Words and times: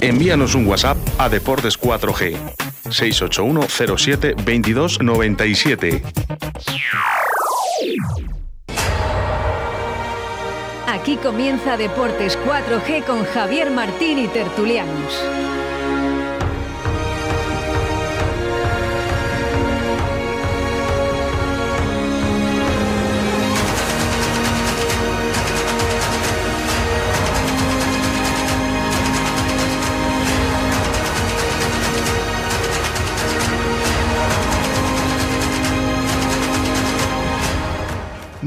envíanos 0.00 0.54
un 0.54 0.66
WhatsApp 0.66 0.96
a 1.18 1.28
Deportes 1.28 1.78
4G 1.80 2.36
681 2.90 3.96
07 3.96 4.34
22 4.44 5.02
97. 5.02 6.02
Aquí 10.86 11.16
comienza 11.16 11.76
Deportes 11.76 12.38
4G 12.38 13.04
con 13.04 13.24
Javier 13.24 13.70
Martín 13.70 14.18
y 14.18 14.28
Tertulianos. 14.28 15.57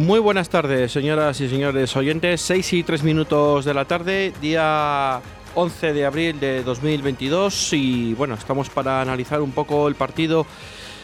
Muy 0.02 0.20
buenas 0.20 0.50
tardes, 0.50 0.92
señoras 0.92 1.40
y 1.42 1.48
señores 1.48 1.96
oyentes. 1.96 2.42
6 2.42 2.74
y 2.74 2.82
3 2.82 3.04
minutos 3.04 3.66
de 3.66 3.74
la 3.76 3.86
tarde, 3.86 4.34
día 4.42 5.22
11 5.54 5.94
de 5.94 6.06
abril 6.08 6.40
de 6.40 6.64
2022. 6.64 7.74
Y 7.74 8.16
bueno, 8.16 8.34
estamos 8.34 8.72
para 8.72 9.00
analizar 9.00 9.44
un 9.44 9.52
poco 9.52 9.88
el 9.88 9.94
partido 9.94 10.48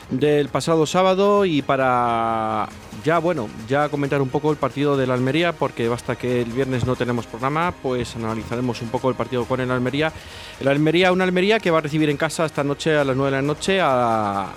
del 0.09 0.49
pasado 0.49 0.87
sábado 0.87 1.45
y 1.45 1.61
para 1.61 2.69
ya 3.03 3.19
bueno 3.19 3.49
ya 3.67 3.87
comentar 3.89 4.19
un 4.19 4.29
poco 4.29 4.49
el 4.49 4.57
partido 4.57 4.97
de 4.97 5.05
la 5.05 5.13
Almería 5.13 5.51
porque 5.51 5.87
basta 5.87 6.15
que 6.15 6.41
el 6.41 6.51
viernes 6.51 6.85
no 6.85 6.95
tenemos 6.95 7.27
programa 7.27 7.73
pues 7.83 8.15
analizaremos 8.15 8.81
un 8.81 8.87
poco 8.87 9.09
el 9.09 9.15
partido 9.15 9.43
con 9.43 9.59
el 9.59 9.69
Almería 9.69 10.13
el 10.61 10.67
Almería 10.69 11.11
una 11.11 11.25
Almería 11.25 11.59
que 11.59 11.71
va 11.71 11.79
a 11.79 11.81
recibir 11.81 12.09
en 12.09 12.15
casa 12.15 12.45
esta 12.45 12.63
noche 12.63 12.95
a 12.95 13.03
las 13.03 13.17
9 13.17 13.31
de 13.31 13.37
la 13.37 13.41
noche 13.45 13.81
a, 13.81 14.47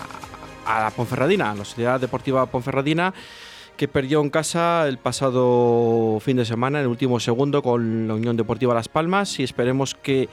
a 0.66 0.80
la 0.84 0.91
Ponferradina 0.92 1.50
a 1.50 1.54
la 1.56 1.64
Sociedad 1.64 1.98
Deportiva 1.98 2.47
Ponferradina 2.47 3.12
que 3.80 3.88
perdió 3.88 4.20
en 4.20 4.28
casa 4.28 4.86
el 4.86 4.98
pasado 4.98 6.18
fin 6.20 6.36
de 6.36 6.44
semana, 6.44 6.80
en 6.80 6.82
el 6.82 6.90
último 6.90 7.18
segundo, 7.18 7.62
con 7.62 8.06
la 8.08 8.12
Unión 8.12 8.36
Deportiva 8.36 8.74
Las 8.74 8.90
Palmas 8.90 9.40
y 9.40 9.42
esperemos 9.42 9.94
que 9.94 10.28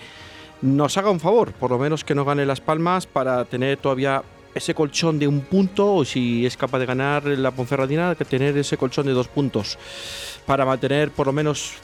nos 0.61 0.97
haga 0.97 1.11
un 1.11 1.21
favor, 1.21 1.53
por 1.53 1.71
lo 1.71 1.77
menos 1.79 2.03
que 2.03 2.13
no 2.13 2.25
gane 2.25 2.45
Las 2.45 2.59
Palmas 2.59 3.07
para 3.07 3.45
tener 3.45 3.77
todavía 3.77 4.21
ese 4.53 4.73
colchón 4.73 5.17
de 5.17 5.29
un 5.29 5.39
punto 5.39 5.95
o 5.95 6.03
si 6.03 6.45
es 6.45 6.57
capaz 6.57 6.79
de 6.79 6.87
ganar 6.87 7.23
la 7.25 7.51
Ponferradina, 7.51 8.15
que 8.15 8.25
tener 8.25 8.57
ese 8.57 8.75
colchón 8.75 9.05
de 9.05 9.13
dos 9.13 9.29
puntos 9.29 9.79
para 10.45 10.65
mantener 10.65 11.11
por 11.11 11.27
lo 11.27 11.31
menos 11.31 11.75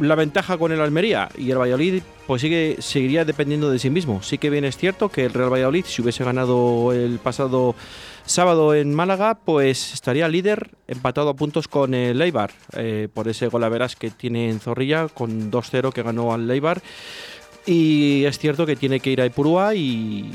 la 0.00 0.14
ventaja 0.14 0.58
con 0.58 0.72
el 0.72 0.80
Almería 0.80 1.28
y 1.36 1.50
el 1.50 1.58
Valladolid 1.58 2.02
pues 2.26 2.42
sigue, 2.42 2.76
seguiría 2.80 3.24
dependiendo 3.24 3.70
de 3.70 3.78
sí 3.78 3.90
mismo. 3.90 4.22
Sí 4.22 4.38
que 4.38 4.50
bien 4.50 4.64
es 4.64 4.76
cierto 4.76 5.08
que 5.08 5.24
el 5.24 5.32
Real 5.32 5.52
Valladolid, 5.52 5.84
si 5.86 6.02
hubiese 6.02 6.24
ganado 6.24 6.92
el 6.92 7.18
pasado 7.18 7.74
sábado 8.26 8.74
en 8.74 8.94
Málaga, 8.94 9.38
pues 9.44 9.94
estaría 9.94 10.28
líder 10.28 10.70
empatado 10.86 11.30
a 11.30 11.34
puntos 11.34 11.68
con 11.68 11.94
el 11.94 12.18
Leibar, 12.18 12.52
eh, 12.76 13.08
por 13.12 13.28
ese 13.28 13.48
gol 13.48 13.64
a 13.64 13.68
veras 13.68 13.96
que 13.96 14.10
tiene 14.10 14.50
en 14.50 14.60
Zorrilla 14.60 15.08
con 15.08 15.50
2-0 15.50 15.92
que 15.92 16.02
ganó 16.02 16.34
al 16.34 16.46
Leibar. 16.46 16.82
Y 17.64 18.24
es 18.24 18.38
cierto 18.38 18.64
que 18.64 18.76
tiene 18.76 19.00
que 19.00 19.10
ir 19.10 19.20
a 19.20 19.26
Ipurúa 19.26 19.74
y, 19.74 20.30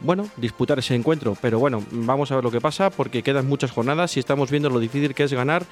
bueno, 0.00 0.26
disputar 0.38 0.78
ese 0.78 0.94
encuentro. 0.94 1.36
Pero 1.40 1.58
bueno, 1.58 1.84
vamos 1.90 2.32
a 2.32 2.36
ver 2.36 2.44
lo 2.44 2.50
que 2.50 2.62
pasa 2.62 2.88
porque 2.88 3.22
quedan 3.22 3.46
muchas 3.46 3.70
jornadas 3.70 4.16
y 4.16 4.20
estamos 4.20 4.50
viendo 4.50 4.70
lo 4.70 4.80
difícil 4.80 5.14
que 5.14 5.24
es 5.24 5.32
ganar 5.34 5.66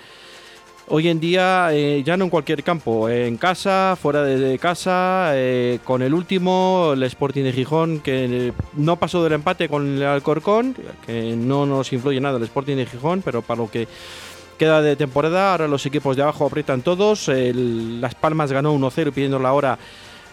hoy 0.94 1.08
en 1.08 1.20
día 1.20 1.70
eh, 1.72 2.02
ya 2.04 2.18
no 2.18 2.24
en 2.24 2.30
cualquier 2.30 2.62
campo, 2.62 3.08
en 3.08 3.38
casa, 3.38 3.96
fuera 4.00 4.22
de, 4.24 4.58
casa, 4.58 5.30
eh, 5.34 5.78
con 5.84 6.02
el 6.02 6.12
último, 6.12 6.90
el 6.92 7.02
Sporting 7.04 7.44
de 7.44 7.52
Gijón, 7.54 8.00
que 8.00 8.52
no 8.74 8.96
pasó 8.96 9.24
del 9.24 9.32
empate 9.32 9.70
con 9.70 9.96
el 9.96 10.02
Alcorcón, 10.02 10.76
que 11.06 11.34
no 11.34 11.64
nos 11.64 11.94
influye 11.94 12.20
nada 12.20 12.36
el 12.36 12.44
Sporting 12.44 12.76
de 12.76 12.84
Gijón, 12.84 13.22
pero 13.22 13.40
para 13.40 13.62
lo 13.62 13.70
que 13.70 13.88
queda 14.58 14.82
de 14.82 14.94
temporada, 14.94 15.52
ahora 15.52 15.66
los 15.66 15.86
equipos 15.86 16.14
de 16.14 16.24
abajo 16.24 16.44
aprietan 16.44 16.82
todos, 16.82 17.28
Las 17.28 18.14
Palmas 18.14 18.52
ganó 18.52 18.74
1-0 18.74 19.12
pidiendo 19.14 19.38
la 19.38 19.54
hora 19.54 19.78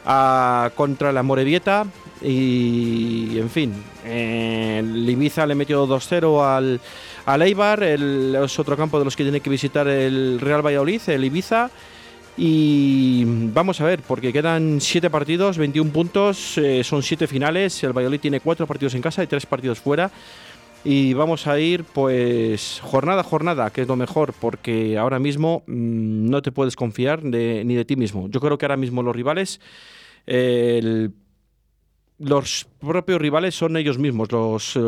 a, 0.06 0.72
contra 0.76 1.14
la 1.14 1.24
Morevieta 1.24 1.86
y 2.22 3.40
en 3.40 3.50
fin, 3.50 3.74
el 4.04 5.10
Ibiza 5.10 5.46
le 5.46 5.56
metió 5.56 5.88
2-0 5.88 6.44
al 6.46 6.82
al 7.34 7.44
el, 7.44 8.36
es 8.44 8.60
otro 8.60 8.76
campo 8.76 8.98
de 8.98 9.06
los 9.06 9.16
que 9.16 9.24
tiene 9.24 9.40
que 9.40 9.52
visitar 9.52 9.88
el 9.88 10.40
Real 10.40 10.66
Valladolid, 10.66 11.02
el 11.08 11.24
Ibiza. 11.24 11.70
Y 12.38 13.24
vamos 13.26 13.80
a 13.82 13.86
ver, 13.86 14.00
porque 14.02 14.34
quedan 14.34 14.82
7 14.82 15.10
partidos, 15.12 15.58
21 15.58 15.92
puntos, 15.92 16.58
eh, 16.58 16.84
son 16.84 17.04
7 17.04 17.28
finales. 17.28 17.84
El 17.84 17.94
Valladolid 17.94 18.20
tiene 18.20 18.40
4 18.40 18.66
partidos 18.66 18.96
en 18.96 19.02
casa 19.02 19.24
y 19.24 19.28
3 19.28 19.46
partidos 19.46 19.80
fuera. 19.80 20.10
Y 20.84 21.14
vamos 21.14 21.46
a 21.46 21.60
ir, 21.60 21.84
pues, 21.84 22.80
jornada 22.82 23.22
a 23.22 23.26
jornada, 23.26 23.70
que 23.70 23.82
es 23.82 23.88
lo 23.88 23.96
mejor, 23.96 24.34
porque 24.40 24.98
ahora 24.98 25.20
mismo 25.20 25.62
mm, 25.68 26.30
no 26.30 26.42
te 26.42 26.52
puedes 26.52 26.76
confiar 26.76 27.24
ni 27.24 27.76
de 27.76 27.86
ti 27.86 27.96
mismo. 27.96 28.28
Yo 28.30 28.40
creo 28.40 28.58
que 28.58 28.66
ahora 28.66 28.78
mismo 28.78 29.04
los 29.04 29.16
rivales, 29.16 29.60
el 30.26 31.12
los 32.20 32.68
propios 32.80 33.20
rivales 33.20 33.56
son 33.56 33.78
ellos 33.78 33.98
mismos, 33.98 34.32
los, 34.32 34.76
eh, 34.76 34.80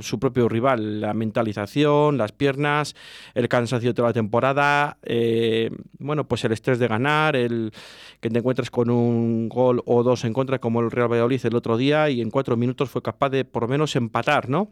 su 0.00 0.18
propio 0.18 0.48
rival, 0.48 1.00
la 1.02 1.12
mentalización, 1.12 2.16
las 2.16 2.32
piernas, 2.32 2.96
el 3.34 3.48
cansancio 3.48 3.90
de 3.90 3.94
toda 3.94 4.08
la 4.08 4.14
temporada, 4.14 4.98
eh, 5.02 5.70
bueno, 5.98 6.26
pues 6.26 6.44
el 6.44 6.52
estrés 6.52 6.78
de 6.78 6.88
ganar, 6.88 7.36
el 7.36 7.72
que 8.20 8.30
te 8.30 8.38
encuentres 8.38 8.70
con 8.70 8.88
un 8.90 9.48
gol 9.48 9.82
o 9.84 10.02
dos 10.02 10.24
en 10.24 10.32
contra 10.32 10.58
como 10.58 10.80
el 10.80 10.90
Real 10.90 11.12
Valladolid 11.12 11.44
el 11.44 11.56
otro 11.56 11.76
día 11.76 12.08
y 12.08 12.22
en 12.22 12.30
cuatro 12.30 12.56
minutos 12.56 12.88
fue 12.88 13.02
capaz 13.02 13.28
de 13.28 13.44
por 13.44 13.64
lo 13.64 13.68
menos 13.68 13.94
empatar, 13.94 14.48
¿no? 14.48 14.70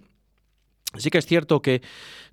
Sí 0.99 1.11
que 1.11 1.19
es 1.19 1.27
cierto 1.27 1.61
que 1.61 1.83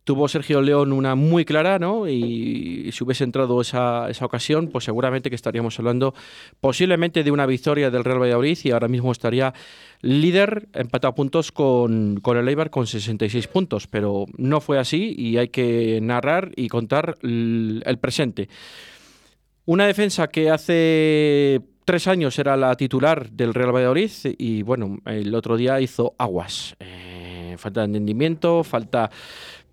tuvo 0.04 0.28
Sergio 0.28 0.62
León 0.62 0.92
una 0.92 1.16
muy 1.16 1.46
clara, 1.46 1.80
¿no? 1.80 2.08
Y 2.08 2.90
si 2.92 3.04
hubiese 3.04 3.24
entrado 3.24 3.62
esa, 3.62 4.10
esa 4.10 4.26
ocasión, 4.26 4.68
pues 4.68 4.84
seguramente 4.84 5.30
que 5.30 5.36
estaríamos 5.36 5.78
hablando 5.80 6.14
posiblemente 6.60 7.24
de 7.24 7.32
una 7.32 7.46
victoria 7.46 7.90
del 7.90 8.04
Real 8.04 8.22
Valladolid 8.22 8.58
y 8.64 8.72
ahora 8.72 8.88
mismo 8.88 9.12
estaría 9.12 9.54
líder 10.02 10.68
empatado 10.74 11.12
a 11.12 11.16
puntos 11.16 11.52
con, 11.52 12.20
con 12.22 12.38
el 12.38 12.48
Eibar 12.50 12.70
con 12.70 12.88
66 12.88 13.48
puntos, 13.48 13.88
pero 13.88 14.26
no 14.38 14.60
fue 14.60 14.78
así 14.78 15.16
y 15.18 15.38
hay 15.38 15.48
que 15.50 16.00
narrar 16.02 16.52
y 16.56 16.68
contar 16.68 17.18
el, 17.22 17.82
presente. 18.02 18.50
Una 19.66 19.88
defensa 19.88 20.28
que 20.28 20.50
hace 20.50 21.62
tres 21.86 22.08
años 22.08 22.38
era 22.38 22.58
la 22.58 22.76
titular 22.76 23.32
del 23.32 23.54
Real 23.54 23.74
Valladolid 23.74 24.12
y 24.38 24.62
bueno, 24.64 24.98
el 25.06 25.34
otro 25.34 25.56
día 25.56 25.80
hizo 25.80 26.16
aguas. 26.18 26.76
Eh, 26.82 27.13
falta 27.58 27.82
de 27.82 27.86
entendimiento, 27.88 28.64
falta 28.64 29.10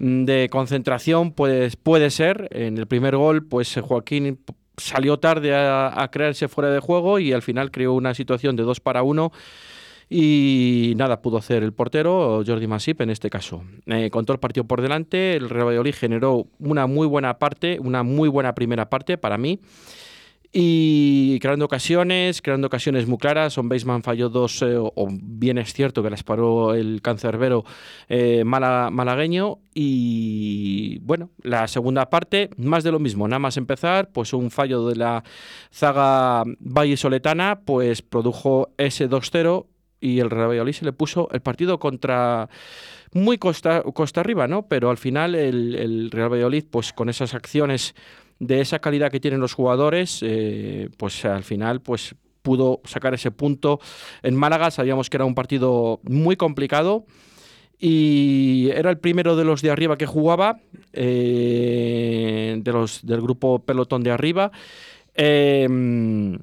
Mm, 0.00 0.24
de 0.24 0.48
concentración, 0.50 1.32
pues 1.32 1.76
puede 1.76 2.10
ser. 2.10 2.48
En 2.52 2.78
el 2.78 2.86
primer 2.86 3.16
gol, 3.16 3.46
pues 3.46 3.78
Joaquín 3.80 4.40
salió 4.78 5.18
tarde 5.18 5.54
a, 5.54 6.08
creerse 6.10 6.48
fuera 6.48 6.70
de 6.70 6.80
juego 6.80 7.18
y 7.18 7.32
al 7.32 7.42
final 7.42 7.70
creó 7.70 7.92
una 7.92 8.14
situación 8.14 8.56
de 8.56 8.62
dos 8.62 8.80
para 8.80 9.02
uno 9.02 9.30
y 10.08 10.94
nada 10.96 11.20
pudo 11.20 11.36
hacer 11.36 11.62
el 11.62 11.74
portero, 11.74 12.42
Jordi 12.46 12.66
Masip 12.66 13.02
en 13.02 13.10
este 13.10 13.28
caso. 13.28 13.62
Eh, 13.86 14.08
con 14.10 14.24
todo 14.24 14.34
el 14.34 14.40
partido 14.40 14.64
por 14.64 14.80
delante, 14.80 15.36
el 15.36 15.50
Real 15.50 15.66
Valladolid 15.66 15.94
generó 15.94 16.46
una 16.58 16.86
muy 16.86 17.06
buena 17.06 17.38
parte, 17.38 17.78
una 17.78 18.02
muy 18.02 18.30
buena 18.30 18.54
primera 18.54 18.88
parte 18.88 19.18
para 19.18 19.36
mí 19.36 19.60
y 20.52 21.38
creando 21.38 21.64
ocasiones, 21.64 22.42
creando 22.42 22.66
ocasiones 22.66 23.06
muy 23.06 23.18
claras. 23.18 23.52
Son 23.52 23.68
Baseman 23.68 24.02
falló 24.02 24.28
dos, 24.28 24.62
eh, 24.62 24.76
o 24.76 25.08
bien 25.10 25.58
es 25.58 25.72
cierto 25.72 26.02
que 26.02 26.10
las 26.10 26.24
paró 26.24 26.74
el 26.74 27.00
cancerbero 27.02 27.64
eh, 28.08 28.42
malagueño. 28.44 29.58
Y 29.74 30.98
bueno, 31.00 31.30
la 31.42 31.68
segunda 31.68 32.10
parte, 32.10 32.50
más 32.56 32.82
de 32.82 32.90
lo 32.90 32.98
mismo, 32.98 33.28
nada 33.28 33.38
más 33.38 33.56
empezar, 33.56 34.10
pues 34.10 34.32
un 34.32 34.50
fallo 34.50 34.86
de 34.88 34.96
la 34.96 35.22
zaga 35.72 36.42
Valle 36.58 36.96
Soletana, 36.96 37.60
pues 37.64 38.02
produjo 38.02 38.70
ese 38.76 39.08
2-0 39.08 39.66
y 40.00 40.18
el 40.18 40.30
Real 40.30 40.48
Valladolid 40.48 40.72
se 40.72 40.84
le 40.84 40.92
puso 40.92 41.28
el 41.30 41.42
partido 41.42 41.78
contra 41.78 42.48
muy 43.12 43.38
costa, 43.38 43.82
costa 43.82 44.20
arriba, 44.20 44.48
¿no? 44.48 44.66
Pero 44.66 44.90
al 44.90 44.96
final 44.96 45.34
el, 45.34 45.74
el 45.76 46.10
Real 46.10 46.32
Valladolid, 46.32 46.64
pues 46.70 46.92
con 46.92 47.08
esas 47.08 47.34
acciones 47.34 47.94
de 48.40 48.60
esa 48.60 48.80
calidad 48.80 49.12
que 49.12 49.20
tienen 49.20 49.38
los 49.38 49.54
jugadores, 49.54 50.20
eh, 50.22 50.88
pues 50.96 51.24
al 51.24 51.44
final 51.44 51.80
pues 51.80 52.16
pudo 52.42 52.80
sacar 52.84 53.14
ese 53.14 53.30
punto 53.30 53.78
en 54.22 54.34
Málaga. 54.34 54.70
Sabíamos 54.70 55.08
que 55.08 55.18
era 55.18 55.26
un 55.26 55.34
partido 55.34 56.00
muy 56.02 56.36
complicado 56.36 57.04
y 57.78 58.70
era 58.74 58.90
el 58.90 58.98
primero 58.98 59.36
de 59.36 59.44
los 59.44 59.62
de 59.62 59.70
arriba 59.70 59.96
que 59.96 60.06
jugaba, 60.06 60.58
eh, 60.92 62.56
de 62.58 62.72
los 62.72 63.06
del 63.06 63.20
grupo 63.20 63.60
pelotón 63.60 64.02
de 64.02 64.10
arriba. 64.10 64.50
Em, 65.14 66.38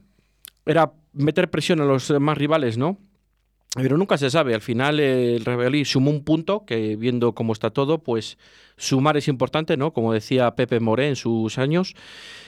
era 0.66 0.94
meter 1.14 1.50
presión 1.50 1.82
a 1.82 1.86
los 1.86 2.12
más 2.20 2.38
rivales, 2.38 2.78
¿no? 2.78 2.98
Pero 3.78 3.96
nunca 3.96 4.18
se 4.18 4.32
sabe. 4.32 4.56
Al 4.56 4.62
final 4.62 5.00
el 5.00 5.46
Real 5.46 5.86
sumó 5.86 6.10
un 6.10 6.24
punto 6.24 6.66
que 6.66 6.96
viendo 6.96 7.34
cómo 7.34 7.54
está 7.54 7.70
todo, 7.70 8.00
pues 8.00 8.40
sumar 8.76 9.18
es 9.18 9.28
importante, 9.28 9.78
¿no? 9.78 9.94
Como 9.94 10.14
decía 10.14 10.56
Pepe 10.56 10.80
Moré 10.80 11.10
en 11.10 11.16
sus 11.16 11.60
años. 11.60 11.94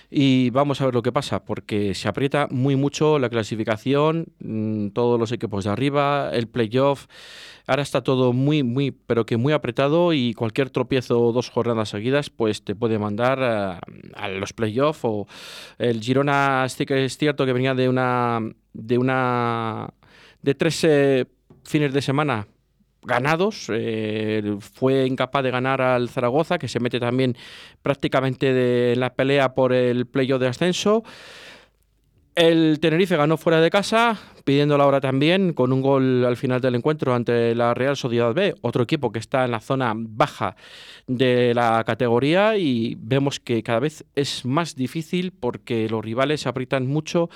Y 0.10 0.50
vamos 0.50 0.82
a 0.82 0.86
ver 0.86 0.96
lo 0.96 1.04
que 1.04 1.12
pasa, 1.12 1.46
porque 1.46 1.94
se 1.94 2.08
aprieta 2.08 2.48
muy 2.50 2.76
mucho 2.76 3.20
la 3.20 3.30
clasificación, 3.30 4.26
mm, 4.40 4.88
todos 4.88 5.20
los 5.20 5.32
equipos 5.32 5.66
de 5.66 5.70
arriba, 5.70 6.32
el 6.34 6.48
playoff. 6.48 7.06
Ahora 7.68 7.84
está 7.84 8.02
todo 8.02 8.34
muy, 8.34 8.64
muy, 8.64 8.90
pero 8.90 9.28
que 9.28 9.38
muy 9.38 9.54
apretado 9.54 10.14
y 10.14 10.34
cualquier 10.34 10.72
tropiezo 10.72 11.22
o 11.22 11.32
dos 11.32 11.52
jornadas 11.52 11.90
seguidas, 11.90 12.32
pues 12.32 12.64
te 12.64 12.74
puede 12.74 12.98
mandar 12.98 13.44
a, 13.44 13.80
los 14.30 14.54
playoffs. 14.54 15.02
O 15.04 15.28
el 15.78 16.02
Girona, 16.02 16.66
sí 16.70 16.88
que 16.88 17.06
es 17.06 17.16
cierto 17.16 17.46
que 17.46 17.54
venía 17.54 17.76
de 17.76 17.88
una, 17.88 18.40
de 18.74 18.98
una, 18.98 19.94
de 20.42 20.56
tres 20.56 20.84
eh, 20.84 21.26
fines 21.64 21.94
de 21.94 22.02
semana 22.02 22.48
ganados. 23.04 23.68
Eh, 23.70 24.58
fue 24.60 25.06
incapaz 25.06 25.44
de 25.44 25.52
ganar 25.52 25.82
al 25.82 26.10
Zaragoza, 26.10 26.58
que 26.58 26.68
se 26.68 26.80
mete 26.80 27.00
también 27.00 27.36
prácticamente 27.82 28.54
de, 28.54 28.94
en 28.94 29.00
la 29.00 29.14
pelea 29.14 29.54
por 29.54 29.74
el 29.74 30.06
playoff 30.06 30.42
de 30.42 30.48
ascenso. 30.48 31.04
El 32.36 32.80
Tenerife 32.80 33.18
ganó 33.18 33.38
fuera 33.38 33.60
de 33.60 33.70
casa, 33.70 34.18
pidiendo 34.50 34.80
la 34.80 34.88
hora 34.88 35.00
también, 35.00 35.54
con 35.54 35.72
un 35.72 35.80
gol 35.80 36.26
al 36.26 36.36
final 36.36 36.60
del 36.60 36.74
encuentro 36.74 37.14
ante 37.14 37.54
la 37.54 37.76
Real 37.76 37.96
Sociedad 37.96 38.34
B, 38.34 38.56
otro 38.62 38.82
equipo 38.82 39.12
que 39.12 39.20
está 39.20 39.46
en 39.46 39.52
la 39.52 39.60
zona 39.60 39.94
baja 39.96 40.56
de 41.06 41.54
la 41.54 41.84
categoría 41.84 42.58
y 42.58 42.98
vemos 42.98 43.40
que 43.40 43.62
cada 43.62 43.80
vez 43.80 44.06
es 44.16 44.46
más 44.46 44.76
difícil 44.76 45.34
porque 45.40 45.88
los 45.88 46.04
rivales 46.04 46.42
se 46.42 46.50
aprietan 46.50 46.88
mucho 46.88 47.30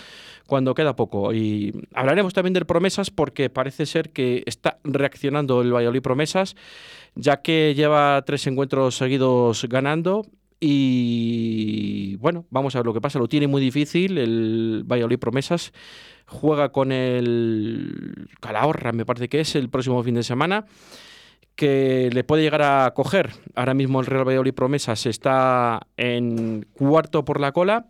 cuando 0.48 0.74
queda 0.74 0.96
poco. 0.96 1.36
Y 1.36 1.86
hablaremos 1.94 2.34
también 2.34 2.56
de 2.56 2.66
promesas 2.66 3.12
porque 3.12 3.52
parece 3.52 3.86
ser 3.86 4.10
que 4.10 4.42
está 4.48 4.80
reaccionando 4.84 5.62
el 5.62 5.72
Valladolid 5.72 6.02
Promesas, 6.02 6.56
ya 7.14 7.44
que 7.44 7.76
lleva 7.76 8.24
tres 8.26 8.48
encuentros 8.48 8.98
seguidos 8.98 9.68
ganando 9.70 10.26
y 10.66 12.16
bueno, 12.22 12.46
vamos 12.50 12.74
a 12.74 12.80
ver 12.80 12.86
lo 12.86 12.94
que 12.94 13.02
pasa. 13.02 13.20
Lo 13.20 13.28
tiene 13.28 13.48
muy 13.48 13.62
difícil 13.62 14.18
el 14.18 14.84
Valladolid 14.86 15.20
Promesas. 15.20 15.74
Juega 16.26 16.70
con 16.70 16.94
el 16.94 18.30
Calahorra, 18.40 18.94
me 18.94 19.06
parece 19.06 19.28
que 19.28 19.42
es, 19.42 19.56
el 19.56 19.70
próximo 19.70 20.02
fin 20.04 20.16
de 20.16 20.24
semana 20.24 20.66
que 21.56 22.10
le 22.14 22.24
puede 22.24 22.44
llegar 22.44 22.62
a 22.62 22.94
coger. 22.96 23.32
Ahora 23.56 23.74
mismo 23.74 24.00
el 24.00 24.06
Real 24.06 24.26
Valladolid 24.26 24.54
Promesas 24.54 25.06
está 25.06 25.86
en 25.98 26.66
cuarto 26.74 27.26
por 27.26 27.42
la 27.42 27.52
cola. 27.52 27.88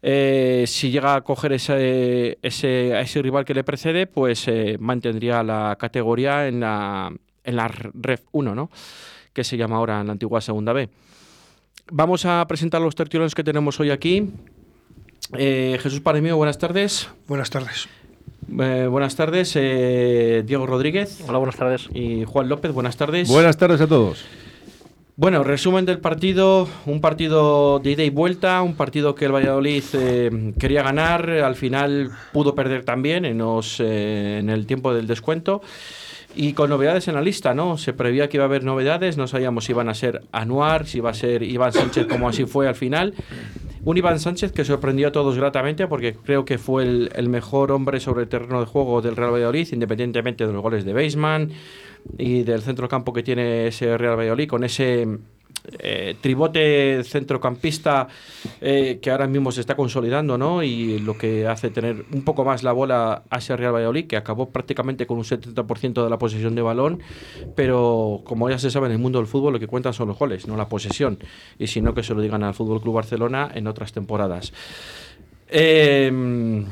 Eh, 0.00 0.64
si 0.66 0.90
llega 0.90 1.14
a 1.14 1.20
coger 1.20 1.52
ese, 1.52 2.38
a 2.42 3.00
ese 3.02 3.22
rival 3.22 3.44
que 3.44 3.52
le 3.52 3.64
precede, 3.64 4.06
pues 4.06 4.48
eh, 4.48 4.78
mantendría 4.80 5.42
la 5.42 5.76
categoría 5.78 6.48
en 6.48 6.60
la, 6.60 7.12
en 7.44 7.56
la 7.56 7.68
Ref 7.68 8.22
1, 8.32 8.54
¿no? 8.54 8.70
que 9.34 9.44
se 9.44 9.58
llama 9.58 9.76
ahora 9.76 10.00
en 10.00 10.06
la 10.06 10.12
antigua 10.12 10.40
Segunda 10.40 10.72
B. 10.72 10.88
Vamos 11.90 12.24
a 12.24 12.46
presentar 12.46 12.80
los 12.80 12.94
tertulianos 12.94 13.34
que 13.34 13.44
tenemos 13.44 13.78
hoy 13.80 13.90
aquí. 13.90 14.30
Eh, 15.36 15.78
Jesús 15.82 16.00
Paremio, 16.00 16.36
buenas 16.36 16.58
tardes. 16.58 17.08
Buenas 17.26 17.50
tardes. 17.50 17.88
Eh, 18.60 18.86
buenas 18.88 19.16
tardes, 19.16 19.52
eh, 19.56 20.42
Diego 20.46 20.66
Rodríguez. 20.66 21.22
Hola, 21.26 21.38
buenas 21.38 21.56
tardes. 21.56 21.88
Y 21.92 22.24
Juan 22.24 22.48
López, 22.48 22.72
buenas 22.72 22.96
tardes. 22.96 23.28
Buenas 23.28 23.56
tardes 23.56 23.80
a 23.80 23.86
todos. 23.86 24.24
Bueno, 25.16 25.44
resumen 25.44 25.84
del 25.84 25.98
partido, 25.98 26.68
un 26.86 27.00
partido 27.00 27.78
de 27.80 27.90
ida 27.90 28.02
y 28.02 28.10
vuelta, 28.10 28.62
un 28.62 28.74
partido 28.74 29.14
que 29.14 29.26
el 29.26 29.32
Valladolid 29.32 29.84
quería 30.58 30.82
ganar, 30.82 31.28
al 31.28 31.54
final 31.54 32.10
pudo 32.32 32.54
perder 32.54 32.84
también 32.84 33.26
en, 33.26 33.40
en 33.40 34.50
el 34.50 34.66
tiempo 34.66 34.94
del 34.94 35.06
descuento. 35.06 35.60
Y 36.34 36.54
con 36.54 36.70
novedades 36.70 37.08
en 37.08 37.14
la 37.14 37.22
lista, 37.22 37.54
¿no? 37.54 37.76
Se 37.76 37.92
prevía 37.92 38.28
que 38.28 38.38
iba 38.38 38.44
a 38.44 38.48
haber 38.48 38.64
novedades, 38.64 39.16
no 39.16 39.26
sabíamos 39.26 39.64
si 39.66 39.72
iban 39.72 39.88
a 39.88 39.94
ser 39.94 40.22
Anuar, 40.32 40.86
si 40.86 40.98
iba 40.98 41.10
a 41.10 41.14
ser 41.14 41.42
Iván 41.42 41.72
Sánchez, 41.72 42.06
como 42.06 42.28
así 42.28 42.46
fue 42.46 42.68
al 42.68 42.74
final. 42.74 43.14
Un 43.84 43.96
Iván 43.96 44.20
Sánchez 44.20 44.52
que 44.52 44.64
sorprendió 44.64 45.08
a 45.08 45.12
todos 45.12 45.36
gratamente 45.36 45.88
porque 45.88 46.14
creo 46.14 46.44
que 46.44 46.56
fue 46.56 46.84
el, 46.84 47.28
mejor 47.28 47.72
hombre 47.72 47.98
sobre 48.00 48.22
el 48.22 48.28
terreno 48.28 48.60
de 48.60 48.66
juego 48.66 49.02
del 49.02 49.16
Real 49.16 49.32
Valladolid, 49.32 49.68
independientemente 49.72 50.46
de 50.46 50.52
los 50.52 50.62
goles 50.62 50.84
de 50.84 50.92
Baseman 50.92 51.50
y 52.16 52.44
del 52.44 52.62
centro 52.62 52.88
campo 52.88 53.12
que 53.12 53.22
tiene 53.22 53.66
ese 53.66 53.98
Real 53.98 54.16
Valladolid, 54.16 54.48
con 54.48 54.64
ese 54.64 55.06
eh, 55.78 56.16
tribote 56.20 57.04
centrocampista 57.04 58.08
eh, 58.60 58.98
que 59.00 59.10
ahora 59.10 59.26
mismo 59.26 59.52
se 59.52 59.60
está 59.60 59.76
consolidando, 59.76 60.36
¿no? 60.36 60.62
Y 60.62 60.98
lo 60.98 61.16
que 61.16 61.46
hace 61.46 61.70
tener 61.70 62.04
un 62.12 62.22
poco 62.22 62.44
más 62.44 62.62
la 62.62 62.72
bola 62.72 63.22
hacia 63.30 63.56
Real 63.56 63.74
Valladolid, 63.74 64.06
que 64.06 64.16
acabó 64.16 64.50
prácticamente 64.50 65.06
con 65.06 65.18
un 65.18 65.24
70% 65.24 66.02
de 66.02 66.10
la 66.10 66.18
posesión 66.18 66.54
de 66.54 66.62
balón, 66.62 67.00
pero 67.54 68.22
como 68.24 68.50
ya 68.50 68.58
se 68.58 68.70
sabe 68.70 68.86
en 68.86 68.92
el 68.92 68.98
mundo 68.98 69.18
del 69.18 69.28
fútbol 69.28 69.52
lo 69.52 69.60
que 69.60 69.68
cuentan 69.68 69.92
son 69.92 70.08
los 70.08 70.18
goles, 70.18 70.48
no 70.48 70.56
la 70.56 70.68
posesión, 70.68 71.18
y 71.58 71.68
si 71.68 71.80
no 71.80 71.94
que 71.94 72.02
se 72.02 72.14
lo 72.14 72.20
digan 72.20 72.42
al 72.42 72.54
Fútbol 72.54 72.80
Club 72.80 72.94
Barcelona 72.94 73.50
en 73.54 73.66
otras 73.66 73.92
temporadas. 73.92 74.52
Em, 75.48 76.64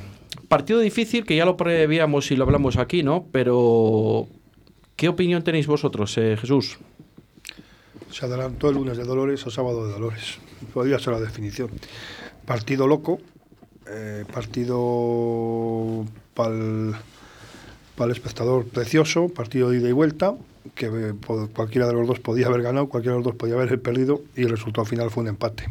partido 0.49 0.81
difícil 0.81 1.25
que 1.25 1.37
ya 1.37 1.45
lo 1.45 1.57
prevíamos 1.57 2.31
y 2.31 2.37
lo 2.37 2.45
hablamos 2.45 2.77
aquí, 2.77 3.03
¿no? 3.03 3.27
Pero 3.31 4.27
¿qué 4.97 5.09
opinión 5.09 5.43
tenéis 5.43 5.67
vosotros, 5.67 6.17
eh, 6.19 6.37
Jesús? 6.41 6.79
Se 8.11 8.27
adelantó 8.27 8.69
el 8.69 8.77
lunes 8.77 8.97
de 8.97 9.05
Dolores 9.05 9.47
o 9.47 9.51
sábado 9.51 9.87
de 9.87 9.93
Dolores. 9.93 10.39
Podría 10.73 10.99
ser 10.99 11.15
la 11.15 11.21
definición. 11.21 11.71
Partido 12.45 12.87
loco, 12.87 13.19
eh, 13.89 14.25
partido 14.33 16.05
para 16.35 16.55
el 16.55 18.11
espectador 18.11 18.67
precioso, 18.67 19.29
partido 19.29 19.71
de 19.71 19.79
ida 19.79 19.89
y 19.89 19.93
vuelta, 19.93 20.35
que 20.75 20.87
eh, 20.87 21.15
cualquiera 21.55 21.87
de 21.87 21.95
los 21.95 22.07
dos 22.07 22.21
podía 22.21 22.47
haber 22.47 22.63
ganado, 22.63 22.89
cualquiera 22.89 23.15
de 23.15 23.19
los 23.19 23.27
dos 23.27 23.37
podía 23.37 23.55
haber 23.55 23.81
perdido 23.81 24.23
y 24.37 24.43
el 24.43 24.51
resultado 24.51 24.85
final 24.85 25.11
fue 25.11 25.23
un 25.23 25.29
empate. 25.29 25.71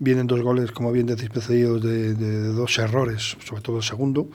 Vienen 0.00 0.28
dos 0.28 0.42
goles, 0.42 0.70
como 0.70 0.92
bien 0.92 1.06
decís, 1.06 1.28
precedidos 1.28 1.82
de, 1.82 2.14
dos 2.52 2.78
errores, 2.78 3.36
sobre 3.44 3.62
todo 3.62 3.78
el 3.78 3.82
segundo, 3.82 4.28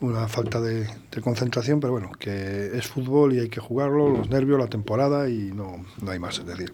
una 0.00 0.26
falta 0.26 0.60
de, 0.60 0.88
concentración, 1.22 1.78
pero 1.78 1.92
bueno, 1.92 2.10
que 2.18 2.76
es 2.76 2.86
fútbol 2.86 3.34
y 3.34 3.40
hay 3.40 3.48
que 3.48 3.60
jugarlo, 3.60 4.08
los 4.08 4.28
nervios, 4.28 4.58
la 4.58 4.66
temporada 4.66 5.28
y 5.28 5.52
no, 5.52 5.84
no 6.02 6.10
hay 6.10 6.18
más. 6.18 6.40
Es 6.40 6.46
decir, 6.46 6.72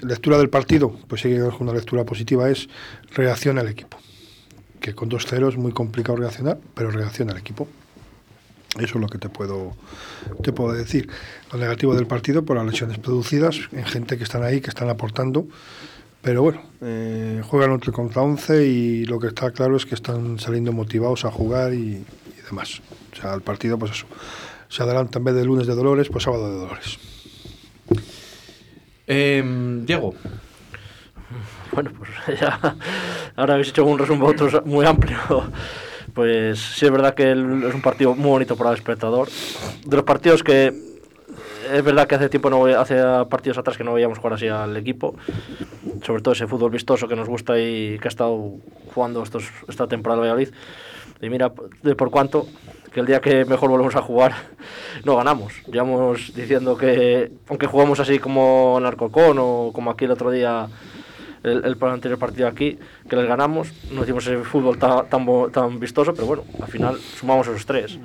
lectura 0.00 0.38
del 0.38 0.48
partido, 0.48 0.96
pues 1.06 1.20
sí 1.20 1.28
que 1.28 1.42
una 1.42 1.72
lectura 1.72 2.04
positiva 2.04 2.48
es 2.48 2.68
reacción 3.14 3.58
al 3.58 3.68
equipo. 3.68 3.98
Que 4.80 4.94
con 4.94 5.08
dos 5.08 5.26
ceros 5.26 5.54
es 5.54 5.60
muy 5.60 5.72
complicado 5.72 6.16
reaccionar, 6.16 6.58
pero 6.74 6.90
reacciona 6.90 7.32
al 7.32 7.38
equipo. 7.38 7.68
Eso 8.78 8.94
es 8.96 9.00
lo 9.00 9.06
que 9.06 9.18
te 9.18 9.28
puedo, 9.28 9.72
te 10.42 10.52
puedo 10.52 10.72
decir. 10.72 11.08
Lo 11.52 11.58
negativo 11.58 11.94
del 11.94 12.06
partido 12.06 12.44
por 12.44 12.56
las 12.56 12.66
lesiones 12.66 12.98
producidas 12.98 13.60
en 13.72 13.84
gente 13.84 14.18
que 14.18 14.24
están 14.24 14.42
ahí, 14.42 14.60
que 14.60 14.70
están 14.70 14.88
aportando 14.88 15.46
pero 16.24 16.40
bueno, 16.40 16.62
eh, 16.80 17.42
juegan 17.44 17.70
11 17.72 17.92
contra 17.92 18.22
11 18.22 18.66
y 18.66 19.04
lo 19.04 19.20
que 19.20 19.26
está 19.26 19.50
claro 19.50 19.76
es 19.76 19.84
que 19.84 19.94
están 19.94 20.38
saliendo 20.38 20.72
motivados 20.72 21.26
a 21.26 21.30
jugar 21.30 21.74
y, 21.74 22.02
demás. 22.46 22.80
O 23.12 23.20
sea, 23.20 23.34
el 23.34 23.42
partido, 23.42 23.78
pues 23.78 23.92
eso, 23.92 24.06
se 24.68 24.82
adelanta 24.82 25.18
en 25.18 25.24
vez 25.24 25.34
de 25.34 25.44
lunes 25.44 25.66
de 25.66 25.74
Dolores, 25.74 26.08
pues 26.08 26.24
sábado 26.24 26.50
de 26.50 26.56
Dolores. 26.56 26.98
Em, 29.06 29.84
Diego. 29.84 30.14
Bueno, 31.72 31.90
pues 31.98 32.10
ya 32.40 32.58
ahora 33.36 33.54
habéis 33.54 33.68
hecho 33.68 33.84
un 33.84 33.98
resumen 33.98 34.22
otro 34.22 34.62
muy 34.64 34.86
amplio. 34.86 35.18
Pues 36.14 36.58
sí 36.58 36.86
es 36.86 36.92
verdad 36.92 37.14
que 37.14 37.32
es 37.32 37.74
un 37.74 37.82
partido 37.82 38.14
muy 38.14 38.30
bonito 38.30 38.56
para 38.56 38.70
el 38.70 38.76
espectador. 38.76 39.28
De 39.84 39.96
los 39.96 40.04
partidos 40.06 40.42
que 40.42 40.93
es 41.72 41.82
verdad 41.82 42.06
que 42.06 42.14
hace 42.14 42.28
tiempo 42.28 42.50
no 42.50 42.66
hace 42.66 42.96
partidos 43.28 43.58
atrás 43.58 43.76
que 43.76 43.84
no 43.84 43.94
veíamos 43.94 44.18
jugar 44.18 44.34
así 44.34 44.48
al 44.48 44.76
equipo 44.76 45.16
sobre 46.04 46.22
todo 46.22 46.32
ese 46.34 46.46
fútbol 46.46 46.70
vistoso 46.70 47.08
que 47.08 47.16
nos 47.16 47.28
gusta 47.28 47.58
y 47.58 47.98
que 47.98 48.08
ha 48.08 48.10
estado 48.10 48.52
jugando 48.94 49.22
estos, 49.22 49.44
esta 49.68 49.86
temporada 49.86 50.22
de 50.22 50.28
Valladolid. 50.28 50.54
Y 51.20 51.30
mira, 51.30 51.52
de 51.82 51.94
por 51.94 52.10
cuánto, 52.10 52.46
que 52.92 53.00
el 53.00 53.06
día 53.06 53.20
que 53.20 53.44
mejor 53.44 53.70
volvemos 53.70 53.96
a 53.96 54.02
jugar, 54.02 54.34
no 55.04 55.16
ganamos. 55.16 55.54
Llevamos 55.66 56.34
diciendo 56.34 56.76
que, 56.76 57.32
aunque 57.48 57.66
jugamos 57.66 58.00
así 58.00 58.18
como 58.18 58.76
en 58.78 58.86
Arcocón 58.86 59.38
o 59.40 59.70
como 59.72 59.90
aquí 59.90 60.04
el 60.04 60.10
otro 60.10 60.30
día, 60.30 60.68
el, 61.42 61.64
el, 61.64 61.76
anterior 61.80 62.18
partido 62.18 62.48
aquí, 62.48 62.78
que 63.08 63.16
les 63.16 63.26
ganamos, 63.26 63.72
no 63.90 64.02
hicimos 64.02 64.26
ese 64.26 64.38
fútbol 64.44 64.78
tan, 64.78 65.08
tan, 65.08 65.26
tan 65.50 65.80
vistoso, 65.80 66.12
pero 66.14 66.26
bueno, 66.26 66.44
al 66.60 66.68
final 66.68 66.98
sumamos 66.98 67.46
esos 67.46 67.64
tres. 67.64 67.98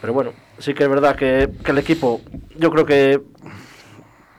Pero 0.00 0.12
bueno, 0.12 0.32
sí 0.58 0.74
que 0.74 0.84
es 0.84 0.88
verdad 0.88 1.16
que, 1.16 1.50
que 1.64 1.70
el 1.70 1.78
equipo, 1.78 2.20
yo 2.56 2.70
creo 2.70 2.86
que 2.86 3.20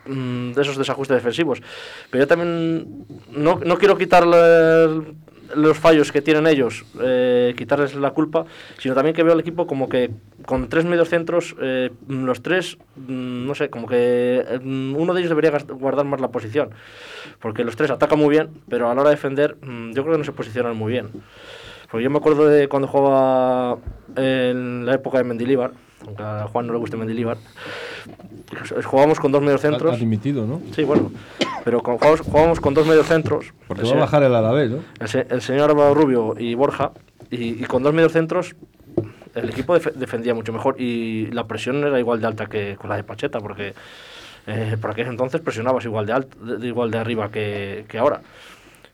Mm, 0.10 0.54
de 0.54 0.62
esos 0.62 0.78
desajustes 0.78 1.16
defensivos. 1.16 1.62
Pero 2.10 2.24
yo 2.24 2.28
también 2.28 3.06
no, 3.32 3.60
no 3.63 3.78
quiero 3.78 3.96
quitarle 3.96 5.16
los 5.56 5.78
fallos 5.78 6.12
que 6.12 6.22
tienen 6.22 6.48
ellos, 6.48 6.86
eh, 7.01 7.54
quitarles 7.58 7.96
la 7.96 8.12
culpa, 8.12 8.46
sino 8.78 8.94
también 8.96 9.16
que 9.16 9.24
veo 9.24 9.34
al 9.34 9.39
equipo 9.39 9.66
como 9.68 9.89
que 9.89 10.12
con 10.46 10.70
tres 10.70 10.86
medios 10.86 11.10
centros, 11.10 11.56
eh, 11.62 11.92
los 12.08 12.42
tres, 12.42 12.78
mm, 12.96 13.48
no 13.48 13.56
sé, 13.56 13.70
como 13.70 13.88
que 13.88 14.60
mm, 14.63 14.96
uno 14.96 15.13
de 15.13 15.22
ellos 15.22 15.30
debería 15.30 15.51
guardar 15.70 16.06
más 16.06 16.22
la 16.22 16.30
posición, 16.30 16.70
porque 17.39 17.63
los 17.63 17.75
tres 17.75 17.92
atacan 17.92 18.20
muy 18.20 18.30
bien, 18.30 18.50
pero 18.70 18.89
a 18.89 18.96
la 18.96 19.01
hora 19.01 19.10
de 19.10 19.16
defender 19.16 19.58
yo 19.62 20.04
creo 20.04 20.13
que 20.13 20.20
no 20.20 20.24
se 20.24 20.32
posicionan 20.32 20.75
muy 20.75 20.92
bien. 20.92 21.10
Porque 21.89 22.04
yo 22.04 22.12
me 22.12 22.18
acuerdo 22.18 22.48
de 22.48 22.68
cuando 22.68 22.88
jugaba 22.88 23.80
en 24.16 24.86
la 24.86 24.96
época 24.96 25.18
de 25.20 25.24
Mendilibar, 25.24 25.72
aunque 26.06 26.24
a 26.24 26.48
Juan 26.48 26.68
no 26.68 26.74
le 26.74 26.80
guste 26.80 26.98
Mendilibar. 26.98 27.38
Jugábamos 28.86 29.20
con 29.20 29.32
dos 29.32 29.42
mediocentros. 29.42 29.94
Ha 29.94 29.98
dimitido, 29.98 30.46
¿no? 30.46 30.62
Sí, 30.74 30.84
bueno, 30.84 31.12
pero 31.63 31.82
con, 31.82 31.96
jugábamos, 31.98 32.22
jugábamos 32.22 32.60
con 32.60 32.74
dos 32.74 32.88
mediocentros. 32.88 33.54
Porque 33.68 33.84
va 33.84 33.92
a 33.92 33.96
bajar 33.96 34.24
el 34.24 34.34
Alavés, 34.36 34.72
¿no? 34.72 34.78
el, 35.00 35.28
el 35.30 35.42
señor 35.42 35.70
Álvaro 35.70 35.94
Rubio 35.94 36.36
y 36.38 36.56
Borja, 36.56 36.92
y, 37.30 37.63
y 37.63 37.66
con 37.66 37.84
dos 37.84 37.94
mediocentros 37.94 38.56
el 39.36 39.50
equipo 39.50 39.75
def- 39.75 39.94
defendía 39.94 40.34
mucho 40.34 40.51
mejor 40.51 40.82
y 40.82 41.28
la 41.28 41.46
presión 41.46 41.84
era 41.84 42.00
igual 42.00 42.20
de 42.20 42.25
alta 42.28 42.48
que 42.48 42.75
con 42.78 42.89
la 42.89 42.96
de 42.96 43.04
Pacheta, 43.04 43.39
porque 43.39 43.74
eh, 44.48 44.75
por 44.82 44.92
aquel 44.92 45.08
entonces 45.08 45.39
presionabas 45.42 45.86
igual 45.86 46.08
de, 46.08 46.13
alto, 46.13 46.38
de, 46.44 46.58
de 46.58 46.68
igual 46.68 46.89
de 46.89 46.98
arriba 46.98 47.30
que, 47.30 47.86
que 47.88 48.00
ahora. 48.00 48.22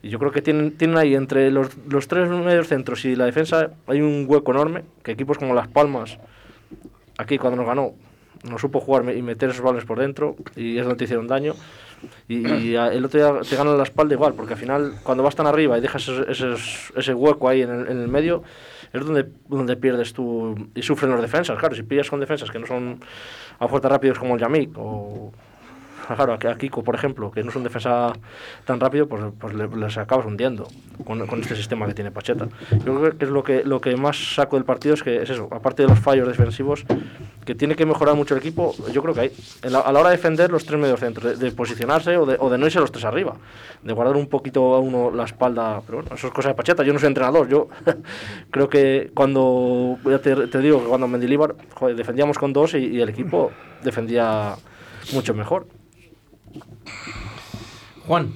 Yo 0.09 0.19
creo 0.19 0.31
que 0.31 0.41
tienen, 0.41 0.77
tienen 0.77 0.97
ahí 0.97 1.15
entre 1.15 1.49
los, 1.51 1.69
los 1.89 2.07
tres 2.07 2.29
mediocentros 2.29 3.05
y 3.05 3.15
la 3.15 3.25
defensa 3.25 3.71
hay 3.87 4.01
un 4.01 4.25
hueco 4.27 4.51
enorme 4.51 4.83
que 5.03 5.11
equipos 5.11 5.37
como 5.37 5.53
Las 5.53 5.67
Palmas, 5.67 6.17
aquí 7.17 7.37
cuando 7.37 7.57
nos 7.57 7.65
ganó, 7.67 7.93
no 8.49 8.59
supo 8.59 8.79
jugar 8.79 9.15
y 9.15 9.21
meter 9.21 9.49
esos 9.49 9.61
balones 9.61 9.85
por 9.85 9.99
dentro 9.99 10.35
y 10.55 10.77
es 10.77 10.83
donde 10.83 10.97
te 10.97 11.03
hicieron 11.05 11.27
daño. 11.27 11.55
Y, 12.27 12.75
el 12.75 13.03
otro 13.03 13.19
día 13.19 13.41
te 13.49 13.55
ganan 13.55 13.77
la 13.77 13.83
espalda 13.83 14.13
igual, 14.13 14.33
porque 14.35 14.53
al 14.53 14.59
final 14.59 14.93
cuando 15.01 15.23
vas 15.23 15.35
tan 15.35 15.47
arriba 15.47 15.77
y 15.77 15.81
dejas 15.81 16.07
ese, 16.07 16.31
ese- 16.31 16.91
ese 16.95 17.13
hueco 17.13 17.49
ahí 17.49 17.63
en 17.63 17.71
el, 17.71 17.87
en 17.87 17.99
el 18.01 18.07
medio, 18.07 18.43
es 18.93 19.03
donde, 19.03 19.25
donde 19.49 19.75
pierdes 19.75 20.13
tú 20.13 20.55
y 20.75 20.81
sufren 20.83 21.11
los 21.11 21.21
defensas. 21.21 21.57
Claro, 21.57 21.73
si 21.75 21.81
pillas 21.81 22.09
con 22.09 22.19
defensas 22.19 22.51
que 22.51 22.59
no 22.59 22.67
son 22.67 22.99
a 23.57 23.67
fuertes 23.67 23.89
rápidos 23.89 24.19
como 24.19 24.35
el 24.35 24.41
Yamik 24.41 24.71
o 24.77 25.31
claro, 26.07 26.33
a, 26.33 26.37
Kiko, 26.57 26.83
por 26.83 26.95
ejemplo, 26.95 27.31
que 27.31 27.43
no 27.43 27.49
es 27.49 27.55
un 27.55 27.63
defensa 27.63 28.13
tan 28.65 28.79
rápido, 28.79 29.07
pues, 29.07 29.23
pues 29.39 29.53
le- 29.53 29.67
les 29.67 29.97
acabas 29.97 30.25
hundiendo 30.25 30.67
con, 31.03 31.25
con 31.27 31.41
este 31.41 31.55
sistema 31.55 31.85
que 31.87 31.93
tiene 31.93 32.11
Pacheta. 32.11 32.47
Yo 32.85 32.99
creo 32.99 33.17
que 33.17 33.25
es 33.25 33.31
lo 33.31 33.43
que, 33.43 33.63
lo 33.63 33.81
que 33.81 33.95
más 33.97 34.35
saco 34.35 34.55
del 34.55 34.65
partido 34.65 34.93
es 34.93 35.03
que 35.03 35.21
es 35.23 35.29
eso, 35.29 35.47
aparte 35.51 35.83
de 35.83 35.89
los 35.89 35.99
fallos 35.99 36.27
defensivos, 36.27 36.85
que 37.45 37.55
tiene 37.55 37.75
que 37.75 37.85
mejorar 37.85 38.15
mucho 38.15 38.33
el 38.35 38.39
equipo, 38.39 38.73
yo 38.91 39.01
creo 39.01 39.13
que 39.13 39.19
hay. 39.21 39.31
La- 39.63 39.79
a 39.81 39.91
la 39.91 39.99
hora 39.99 40.09
de 40.09 40.15
defender 40.17 40.51
los 40.51 40.65
tres 40.65 40.79
mediocentros, 40.79 41.39
de, 41.39 41.45
de 41.45 41.51
posicionarse 41.51 42.17
o 42.17 42.25
de, 42.25 42.37
o 42.39 42.49
de 42.49 42.57
no 42.57 42.65
irse 42.65 42.79
los 42.79 42.91
tres 42.91 43.05
arriba, 43.05 43.35
de 43.83 43.93
guardar 43.93 44.15
un 44.15 44.27
poquito 44.27 44.75
a 44.75 44.79
uno 44.79 45.11
la 45.11 45.23
espalda, 45.25 45.81
pero 45.85 45.99
bueno, 46.01 46.15
eso 46.15 46.27
es 46.27 46.33
cosa 46.33 46.49
de 46.49 46.55
Pacheta, 46.55 46.83
yo 46.83 46.93
no 46.93 46.99
soy 46.99 47.07
entrenador, 47.07 47.47
yo 47.47 47.67
creo 48.51 48.69
que 48.69 49.11
cuando, 49.13 49.97
ya 50.05 50.19
te, 50.19 50.35
te 50.47 50.59
digo 50.59 50.81
que 50.81 50.87
cuando 50.87 51.07
Mendilibar, 51.07 51.55
joder, 51.75 51.95
defendíamos 51.95 52.37
con 52.37 52.51
dos 52.53 52.73
y, 52.73 52.77
y 52.77 53.01
el 53.01 53.09
equipo 53.09 53.51
defendía 53.83 54.55
mucho 55.13 55.33
mejor. 55.33 55.67
Juan, 58.07 58.33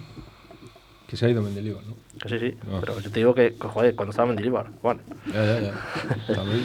Que 1.08 1.18
se 1.18 1.26
ha 1.26 1.30
ido 1.30 1.42
Mendilibar, 1.42 1.82
¿no? 1.88 1.96
Que 2.22 2.30
sí, 2.30 2.38
sí, 2.38 2.54
Ah. 2.72 2.78
pero 2.82 3.00
yo 3.00 3.10
te 3.10 3.20
digo 3.20 3.34
que, 3.34 3.56
que, 3.56 3.68
joder, 3.68 3.96
cuando 3.96 4.12
estaba 4.12 4.28
Mendilibar, 4.28 4.68
Juan, 4.82 5.00
Ya, 5.34 5.44
ya, 5.44 5.60
ya. 5.60 5.74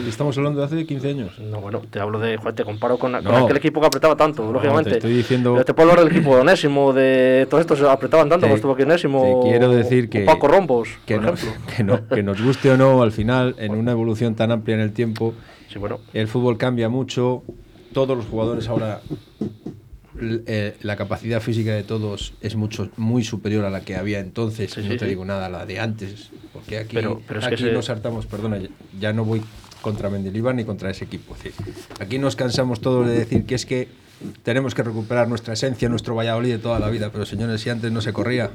Estamos- 0.07 0.37
hablando 0.37 0.59
de 0.59 0.65
hace 0.67 0.85
15 0.85 1.09
años. 1.09 1.39
no, 1.39 1.61
bueno, 1.61 1.81
te 1.89 1.99
hablo 1.99 2.19
de, 2.19 2.37
joder, 2.37 2.53
te 2.53 2.63
comparo 2.63 2.99
con, 2.99 3.13
con 3.13 3.23
No. 3.23 3.37
aquel 3.37 3.57
equipo 3.57 3.79
que 3.81 3.87
apretaba 3.87 4.15
tanto, 4.15 4.43
No, 4.43 4.51
lógicamente. 4.53 4.91
te 4.91 4.95
estoy 4.97 5.13
diciendo- 5.13 5.53
Pero 5.53 5.65
Te 5.65 5.73
puedo 5.73 5.89
hablar 5.89 6.05
del 6.05 6.15
equipo 6.15 6.35
de 6.35 6.41
Onésimo, 6.41 6.93
de 6.93 7.47
todos 7.49 7.61
estos 7.61 7.81
apretaban 7.81 8.29
tanto, 8.29 8.41
cuando 8.41 8.55
estuvo 8.57 8.73
aquí 8.73 8.83
Onésimo. 8.83 9.41
te 9.43 9.49
quiero 9.49 9.69
decir 9.71 10.09
que- 10.09 10.25
Paco 10.25 10.47
Rombos, 10.47 10.89
Que, 11.07 11.15
por 11.15 11.23
no, 11.25 11.33
que, 11.77 11.83
no, 11.83 12.07
que 12.07 12.21
nos 12.21 12.39
guste 12.39 12.69
o 12.69 12.77
no, 12.77 13.01
al 13.01 13.11
final, 13.11 13.55
en 13.57 13.73
una 13.73 13.93
evolución 13.93 14.35
tan 14.35 14.51
amplia 14.51 14.75
en 14.75 14.81
el 14.81 14.93
tiempo, 14.93 15.33
Sí, 15.69 15.79
bueno, 15.79 15.99
el 16.13 16.27
fútbol 16.27 16.57
cambia 16.59 16.87
mucho. 16.89 17.41
Todos 17.93 18.15
los 18.15 18.27
jugadores 18.27 18.67
ahora, 18.67 19.01
eh, 20.21 20.75
la 20.81 20.95
capacidad 20.95 21.41
física 21.41 21.73
de 21.73 21.83
todos 21.83 22.33
es 22.41 22.55
mucho 22.55 22.89
muy 22.97 23.23
superior 23.23 23.65
a 23.65 23.69
la 23.69 23.81
que 23.81 23.95
había 23.95 24.19
entonces. 24.19 24.71
Sí, 24.71 24.81
no 24.81 24.91
sí, 24.91 24.97
te 24.97 25.05
sí. 25.05 25.09
digo 25.09 25.25
nada, 25.25 25.49
la 25.49 25.65
de 25.65 25.79
antes. 25.79 26.29
Porque 26.53 26.77
aquí, 26.79 26.95
Pero- 26.95 27.21
pero 27.27 27.45
aquí 27.45 27.57
se- 27.63 27.71
nos 27.71 27.89
hartamos, 27.89 28.25
perdona, 28.25 28.59
ya- 28.99 29.13
no 29.13 29.25
voy 29.25 29.41
contra 29.81 30.09
Mendilibar 30.09 30.55
ni 30.55 30.63
contra 30.63 30.89
ese 30.89 31.05
equipo. 31.05 31.35
Aquí 31.99 32.17
nos 32.17 32.35
cansamos 32.35 32.81
todos 32.81 33.05
de 33.07 33.13
decir 33.19 33.45
que 33.45 33.55
es 33.55 33.65
que 33.65 33.87
tenemos 34.43 34.73
que 34.73 34.81
recuperar 34.83 35.27
nuestra 35.27 35.53
esencia, 35.53 35.89
nuestro 35.89 36.15
Valladolid 36.15 36.51
de 36.53 36.57
toda 36.59 36.79
la 36.79 36.89
vida. 36.89 37.11
Pero 37.11 37.25
señores, 37.25 37.61
si 37.61 37.69
antes 37.69 37.91
no 37.91 38.01
se 38.01 38.11
corría, 38.13 38.49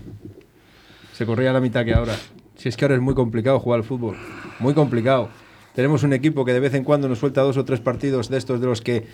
se 1.12 1.26
corría 1.26 1.52
la 1.52 1.60
mitad 1.60 1.84
que 1.84 1.94
ahora. 1.94 2.16
Si 2.56 2.68
es 2.68 2.76
que 2.76 2.84
ahora 2.84 2.94
es 2.96 3.00
muy 3.00 3.14
complicado 3.14 3.58
jugar 3.60 3.78
al 3.80 3.84
fútbol, 3.84 4.16
muy 4.58 4.74
complicado. 4.74 5.28
Tenemos 5.74 6.02
un 6.02 6.12
equipo 6.12 6.44
que 6.44 6.52
de 6.52 6.60
vez 6.60 6.74
en 6.74 6.82
cuando 6.84 7.08
nos 7.08 7.18
suelta 7.20 7.42
dos 7.42 7.56
o 7.56 7.64
tres 7.64 7.80
partidos 7.80 8.28
de 8.28 8.36
estos 8.38 8.60
de 8.60 8.66
los 8.66 8.80
que 8.80 9.06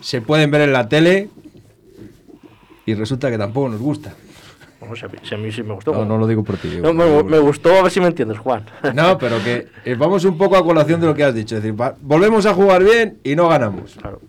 se 0.00 0.20
pueden 0.20 0.50
ver 0.50 0.62
en 0.62 0.72
la 0.72 0.88
tele 0.88 1.28
y 2.86 2.94
resulta 2.94 3.30
que 3.30 3.38
tampoco 3.38 3.68
nos 3.68 3.80
gusta. 3.80 4.14
bueno, 4.80 4.96
si, 4.96 5.04
a 5.04 5.08
mí, 5.08 5.18
si 5.22 5.34
a 5.34 5.38
mí 5.38 5.52
sí 5.52 5.62
me 5.62 5.74
gustó. 5.74 5.92
No, 5.92 6.04
no 6.04 6.18
lo 6.18 6.26
digo 6.26 6.42
por 6.42 6.56
ti. 6.56 6.68
digo 6.68 6.92
No, 6.92 7.22
me, 7.24 7.38
gustó, 7.38 7.74
a 7.78 7.82
ver 7.82 7.90
si 7.92 8.00
me 8.00 8.06
entiendes, 8.08 8.38
Juan. 8.38 8.64
No, 8.94 9.18
pero 9.18 9.42
que 9.42 9.68
eh, 9.84 9.94
vamos 9.94 10.24
un 10.24 10.36
poco 10.38 10.56
a 10.56 10.64
colación 10.64 11.00
de 11.00 11.06
lo 11.06 11.14
que 11.14 11.24
has 11.24 11.34
dicho. 11.34 11.56
Es 11.56 11.62
decir, 11.62 11.78
va- 11.80 11.96
volvemos 12.00 12.46
a 12.46 12.54
jugar 12.54 12.82
bien 12.84 13.18
y 13.24 13.36
no 13.36 13.48
ganamos. 13.48 13.94
Claro. 14.00 14.20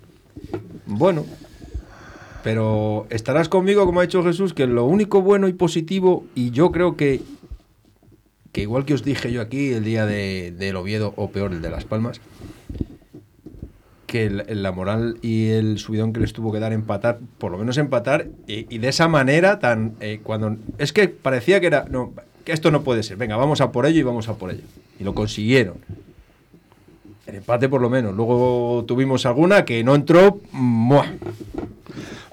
Bueno, 0.86 1.26
pero 2.44 3.06
estarás 3.10 3.48
conmigo, 3.50 3.86
como 3.86 4.00
ha 4.00 4.04
dicho 4.04 4.24
Jesús, 4.24 4.54
que 4.54 4.68
lo 4.68 4.86
único 4.86 5.22
bueno 5.22 5.48
y 5.48 5.54
positivo, 5.54 6.26
y 6.36 6.52
yo 6.52 6.72
creo 6.72 6.98
que, 6.98 7.22
que 8.52 8.62
igual 8.62 8.84
que 8.86 8.94
os 8.96 9.04
dije 9.04 9.32
yo 9.32 9.42
aquí 9.42 9.72
el 9.74 9.84
día 9.84 10.06
de, 10.06 10.52
del 10.58 10.76
Oviedo, 10.76 11.14
o 11.18 11.30
peor, 11.30 11.54
el 11.54 11.62
de 11.62 11.70
Las 11.70 11.86
Palmas, 11.86 12.20
que 14.12 14.26
el- 14.26 14.62
la 14.62 14.74
moral 14.74 15.18
y 15.22 15.48
el 15.52 15.80
subidón 15.80 16.12
que 16.12 16.20
les 16.20 16.34
tuvo 16.34 16.52
que 16.52 16.60
dar 16.60 16.74
empatar, 16.74 17.20
por 17.38 17.50
lo 17.52 17.58
menos 17.58 17.78
empatar, 17.78 18.28
y, 18.46 18.78
de 18.78 18.88
esa 18.90 19.08
manera 19.08 19.60
tan... 19.60 19.94
eh, 20.02 20.20
cuando 20.22 20.58
Es 20.78 20.92
que 20.92 21.08
parecía 21.08 21.62
que 21.62 21.68
era... 21.68 21.86
No, 21.90 22.12
que 22.44 22.52
esto 22.52 22.72
no 22.72 22.82
puede 22.84 23.04
ser, 23.04 23.16
venga, 23.16 23.38
vamos 23.38 23.62
a 23.62 23.72
por 23.72 23.86
ello 23.86 24.00
y 24.00 24.04
vamos 24.04 24.28
a 24.28 24.34
por 24.36 24.52
ello. 24.52 24.64
Y 25.00 25.06
lo 25.06 25.14
consiguieron. 25.16 25.76
El 27.26 27.36
empate 27.36 27.70
por 27.70 27.80
lo 27.80 27.90
menos. 27.90 28.14
Luego 28.14 28.84
tuvimos 28.86 29.26
alguna 29.26 29.64
que 29.64 29.82
no 29.84 29.96
entró. 29.96 30.42
¡mua! 30.52 31.06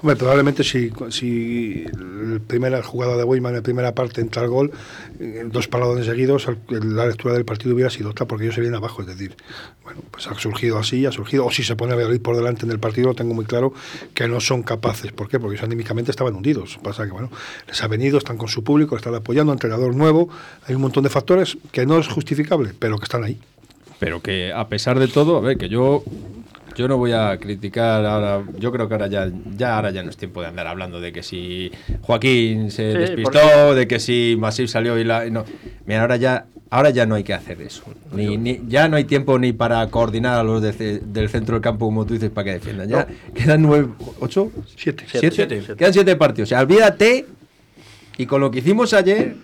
Hombre, 0.00 0.14
probablemente 0.14 0.62
si, 0.62 0.92
si 1.10 1.84
la 1.92 2.38
primera 2.46 2.80
jugada 2.84 3.16
de 3.16 3.24
Weimar 3.24 3.50
en 3.50 3.56
la 3.56 3.62
primera 3.62 3.94
parte 3.96 4.20
entra 4.20 4.42
el 4.44 4.48
gol, 4.48 4.70
eh, 5.18 5.42
dos 5.50 5.66
paradones 5.66 6.06
seguidos, 6.06 6.46
el- 6.68 6.94
la 6.94 7.06
lectura 7.06 7.34
del 7.34 7.44
partido 7.44 7.74
hubiera 7.74 7.90
sido 7.90 8.10
otra, 8.10 8.24
porque 8.26 8.44
ellos 8.44 8.54
se 8.54 8.60
vienen 8.60 8.76
abajo. 8.76 9.00
Es 9.02 9.08
decir, 9.08 9.34
bueno, 9.82 10.00
pues 10.12 10.28
ha 10.28 10.34
surgido 10.38 10.78
así, 10.78 11.04
ha 11.04 11.10
surgido. 11.10 11.46
O 11.46 11.50
si 11.50 11.64
se 11.64 11.74
pone 11.74 11.94
a 11.94 11.96
Valladolid 11.96 12.20
por 12.20 12.36
delante 12.36 12.64
en 12.64 12.70
el 12.70 12.78
partido, 12.78 13.08
lo 13.08 13.14
tengo 13.16 13.34
muy 13.34 13.44
claro 13.44 13.72
que 14.14 14.28
no 14.28 14.38
son 14.38 14.62
capaces. 14.62 15.10
¿Por 15.10 15.28
qué? 15.28 15.40
Porque 15.40 15.56
ellos 15.56 15.64
anímicamente 15.64 16.12
estaban 16.12 16.32
hundidos. 16.36 16.78
Pasa 16.80 17.04
que, 17.04 17.10
bueno, 17.10 17.28
les 17.66 17.82
ha 17.82 17.88
venido, 17.88 18.18
están 18.18 18.36
con 18.36 18.46
su 18.48 18.62
público, 18.62 18.94
están 18.96 19.16
apoyando, 19.16 19.52
entrenador 19.52 19.96
nuevo. 19.96 20.28
Hay 20.68 20.76
un 20.76 20.82
montón 20.82 21.02
de 21.02 21.10
factores 21.10 21.58
que 21.72 21.86
no 21.86 21.98
es 21.98 22.06
justificable, 22.06 22.70
pero 22.78 22.98
que 22.98 23.04
están 23.04 23.24
ahí. 23.24 23.36
Pero 23.98 24.22
que 24.22 24.52
a 24.52 24.68
pesar 24.68 25.00
de 25.00 25.08
todo, 25.08 25.38
a 25.38 25.40
ver, 25.40 25.58
que 25.58 25.68
yo. 25.68 26.04
Yo 26.78 26.87
no 26.87 26.97
voy 26.97 27.11
a 27.11 27.37
criticar 27.38 28.06
ahora. 28.06 28.44
Yo 28.56 28.70
creo 28.70 28.87
que 28.87 28.94
ahora 28.94 29.08
ya, 29.08 29.28
ya 29.56 29.75
ahora 29.75 29.90
ya 29.90 30.04
no 30.04 30.11
es 30.11 30.16
tiempo 30.16 30.40
de 30.42 30.47
andar 30.47 30.68
hablando 30.68 31.00
de 31.00 31.11
que 31.12 31.25
si 31.25 31.73
Joaquín 32.02 32.70
se 32.70 32.92
Sí, 32.92 32.99
despistó, 32.99 33.32
porque- 33.32 33.75
de 33.80 33.88
que 33.88 33.99
si 33.99 34.37
Masip 34.38 34.68
salió 34.68 34.97
y 34.97 35.02
la. 35.02 35.28
No. 35.28 35.44
Mira, 35.87 36.02
ahora 36.02 36.16
ya, 36.16 36.47
ahora 36.70 36.90
ya 36.90 37.04
no 37.04 37.16
hay 37.16 37.25
que 37.25 37.35
hacer 37.35 37.61
eso. 37.62 37.82
Ni, 38.12 38.37
ni- 38.37 38.61
ya 38.68 38.88
no 38.88 38.97
hay 38.97 39.02
tiempo 39.04 39.40
ni 39.40 39.52
para 39.52 39.85
coordinar 39.88 40.38
a 40.38 40.44
los 40.44 40.62
de 40.62 41.00
del 41.00 41.28
centro 41.28 41.56
del 41.56 41.62
campo, 41.62 41.87
como 41.87 42.06
tú 42.06 42.14
dices, 42.14 42.30
para 42.30 42.44
que 42.44 42.52
defiendan. 42.52 42.88
Ya 42.88 43.08
quedan 43.35 43.61
nueve, 43.62 43.88
ocho, 44.20 44.52
Siete. 44.76 45.04
Siete, 45.08 45.30
¿Siete? 45.32 45.56
siete. 45.64 45.76
Quedan 45.76 45.92
siete 45.92 46.14
partidos. 46.14 46.49
O 46.49 46.50
sea, 46.50 46.61
olvídate. 46.61 47.26
Y 48.18 48.26
con 48.26 48.40
lo 48.40 48.52
que 48.52 48.61
hicimos 48.61 48.94
ayer, 48.94 49.35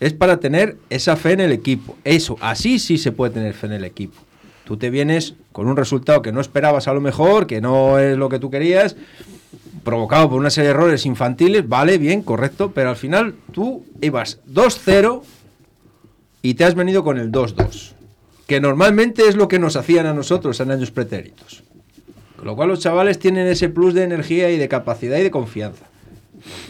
es 0.00 0.12
para 0.12 0.38
tener 0.38 0.76
esa 0.90 1.16
fe 1.16 1.32
en 1.32 1.40
el 1.40 1.52
equipo. 1.52 1.96
Eso, 2.04 2.36
así 2.42 2.78
sí 2.78 2.98
se 2.98 3.10
puede 3.10 3.32
tener 3.32 3.54
fe 3.54 3.68
en 3.68 3.72
el 3.72 3.84
equipo. 3.84 4.20
Tú 4.64 4.76
te 4.78 4.90
vienes 4.90 5.34
con 5.52 5.68
un 5.68 5.76
resultado 5.76 6.22
que 6.22 6.32
no 6.32 6.40
esperabas 6.40 6.88
a 6.88 6.94
lo 6.94 7.00
mejor, 7.00 7.46
que 7.46 7.60
no 7.60 7.98
es 7.98 8.16
lo 8.16 8.28
que 8.28 8.38
tú 8.38 8.50
querías, 8.50 8.96
provocado 9.84 10.30
por 10.30 10.40
una 10.40 10.50
serie 10.50 10.68
de 10.68 10.74
errores 10.74 11.04
infantiles, 11.06 11.68
vale, 11.68 11.98
bien, 11.98 12.22
correcto, 12.22 12.72
pero 12.74 12.88
al 12.88 12.96
final 12.96 13.34
tú 13.52 13.84
ibas 14.00 14.40
2-0 14.50 15.22
y 16.40 16.54
te 16.54 16.64
has 16.64 16.74
venido 16.74 17.04
con 17.04 17.18
el 17.18 17.30
2-2, 17.30 17.92
que 18.46 18.60
normalmente 18.60 19.28
es 19.28 19.36
lo 19.36 19.48
que 19.48 19.58
nos 19.58 19.76
hacían 19.76 20.06
a 20.06 20.14
nosotros 20.14 20.58
en 20.60 20.70
años 20.70 20.90
pretéritos. 20.90 21.62
Con 22.36 22.46
lo 22.46 22.56
cual 22.56 22.68
los 22.68 22.80
chavales 22.80 23.18
tienen 23.18 23.46
ese 23.46 23.68
plus 23.68 23.94
de 23.94 24.04
energía 24.04 24.50
y 24.50 24.58
de 24.58 24.68
capacidad 24.68 25.18
y 25.18 25.22
de 25.22 25.30
confianza. 25.30 25.84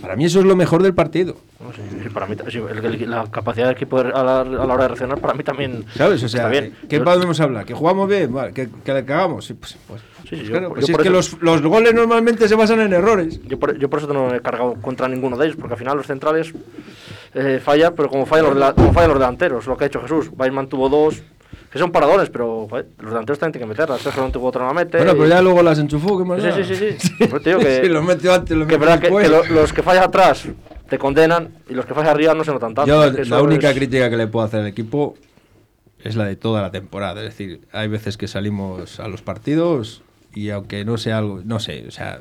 Para 0.00 0.16
mí 0.16 0.24
eso 0.26 0.38
es 0.40 0.44
lo 0.46 0.54
mejor 0.56 0.82
del 0.82 0.94
partido. 0.94 1.36
No, 1.60 1.72
sí, 1.72 1.80
sí, 2.02 2.08
para 2.10 2.26
mí, 2.26 2.36
sí, 2.48 2.58
el- 2.58 2.84
el- 2.84 3.10
la 3.10 3.26
capacidad 3.30 3.66
del 3.66 3.76
equipo 3.76 3.98
a 3.98 4.04
la, 4.04 4.40
a 4.40 4.44
la 4.44 4.62
hora 4.64 4.82
de 4.84 4.88
reaccionar, 4.88 5.18
para 5.18 5.34
mí 5.34 5.42
también. 5.42 5.84
¿Sabes? 5.96 6.22
O 6.22 6.28
sea, 6.28 6.48
está 6.48 6.50
bien. 6.50 6.74
¿qué 6.88 6.98
Yo- 6.98 7.04
podemos 7.04 7.40
hablar? 7.40 7.64
¿Que 7.64 7.74
jugamos 7.74 8.08
bien? 8.08 8.32
Vale, 8.32 8.52
¿Que, 8.52 8.68
que 8.68 9.04
cagamos? 9.04 9.52
Pues, 9.58 9.76
pues- 9.88 10.02
Sí, 10.24 10.30
sí, 10.30 10.36
pues 10.36 10.42
yo 10.46 10.50
claro, 10.52 10.68
pues 10.70 10.86
si 10.86 10.92
es 10.92 10.98
que 10.98 11.10
los, 11.10 11.42
los 11.42 11.60
goles 11.62 11.92
normalmente 11.92 12.48
se 12.48 12.54
basan 12.54 12.80
en 12.80 12.92
errores. 12.94 13.40
Yo 13.46 13.58
por, 13.58 13.76
yo 13.78 13.90
por 13.90 13.98
eso 13.98 14.10
no 14.12 14.34
he 14.34 14.40
cargado 14.40 14.74
contra 14.80 15.06
ninguno 15.06 15.36
de 15.36 15.46
ellos, 15.46 15.56
porque 15.60 15.74
al 15.74 15.78
final 15.78 15.96
los 15.98 16.06
centrales 16.06 16.52
eh, 17.34 17.60
fallan, 17.62 17.94
pero 17.94 18.08
como 18.08 18.24
fallan, 18.24 18.58
los, 18.58 18.72
como 18.74 18.92
fallan 18.94 19.10
los 19.10 19.18
delanteros, 19.18 19.66
lo 19.66 19.76
que 19.76 19.84
ha 19.84 19.86
hecho 19.88 20.00
Jesús. 20.00 20.30
Weisman 20.36 20.68
tuvo 20.68 20.88
dos, 20.88 21.22
que 21.74 21.78
son 21.80 21.90
paradores, 21.92 22.30
pero 22.30 22.66
joder, 22.70 22.86
los 23.00 23.10
delanteros 23.10 23.38
también 23.38 23.52
tienen 23.52 23.68
que 23.68 23.80
meterlas. 23.82 24.16
No 24.16 24.30
tuvo 24.30 24.46
otra 24.46 24.62
no 24.62 24.68
la 24.68 24.74
mete. 24.74 24.96
Bueno, 24.96 25.12
y- 25.12 25.16
pero 25.16 25.28
ya 25.28 25.42
luego 25.42 25.62
las 25.62 25.78
enchufó, 25.78 26.16
¿qué 26.16 26.24
más 26.24 26.40
Sí, 26.40 26.46
da? 26.48 26.54
sí, 26.56 26.64
sí, 26.64 26.74
sí. 26.98 27.26
Pues 27.28 27.42
que- 27.42 27.80
Sí, 27.82 27.88
lo 27.88 28.02
metió 28.02 28.32
antes, 28.32 28.56
lo 28.56 28.66
que 28.66 28.78
metió 28.78 28.78
es 28.78 28.80
verdad 28.80 28.98
que, 29.00 29.06
después. 29.08 29.26
que 29.26 29.52
lo- 29.54 29.60
los 29.60 29.72
que 29.72 29.82
fallan 29.82 30.04
atrás 30.04 30.46
te 30.88 30.98
condenan 30.98 31.48
y 31.68 31.74
los 31.74 31.84
que 31.84 31.92
fallan 31.92 32.10
arriba 32.10 32.32
no 32.34 32.44
se 32.44 32.52
notan 32.52 32.74
tanto. 32.74 32.86
Yo, 32.88 33.04
eso 33.04 33.28
la 33.34 33.42
única 33.42 33.70
es- 33.70 33.76
crítica 33.76 34.08
que 34.08 34.16
le 34.16 34.26
puedo 34.28 34.46
hacer 34.46 34.60
al 34.60 34.66
equipo 34.68 35.16
es 36.02 36.14
la 36.16 36.24
de 36.26 36.36
toda 36.36 36.62
la 36.62 36.70
temporada. 36.70 37.20
Es 37.22 37.30
decir, 37.30 37.62
hay 37.72 37.88
veces 37.88 38.16
que 38.16 38.28
salimos 38.28 39.00
a 39.00 39.08
los 39.08 39.20
partidos 39.22 40.02
y 40.32 40.50
aunque 40.50 40.84
no 40.84 40.96
sea 40.96 41.18
algo, 41.18 41.40
no 41.44 41.58
sé, 41.58 41.84
o 41.88 41.90
sea, 41.90 42.20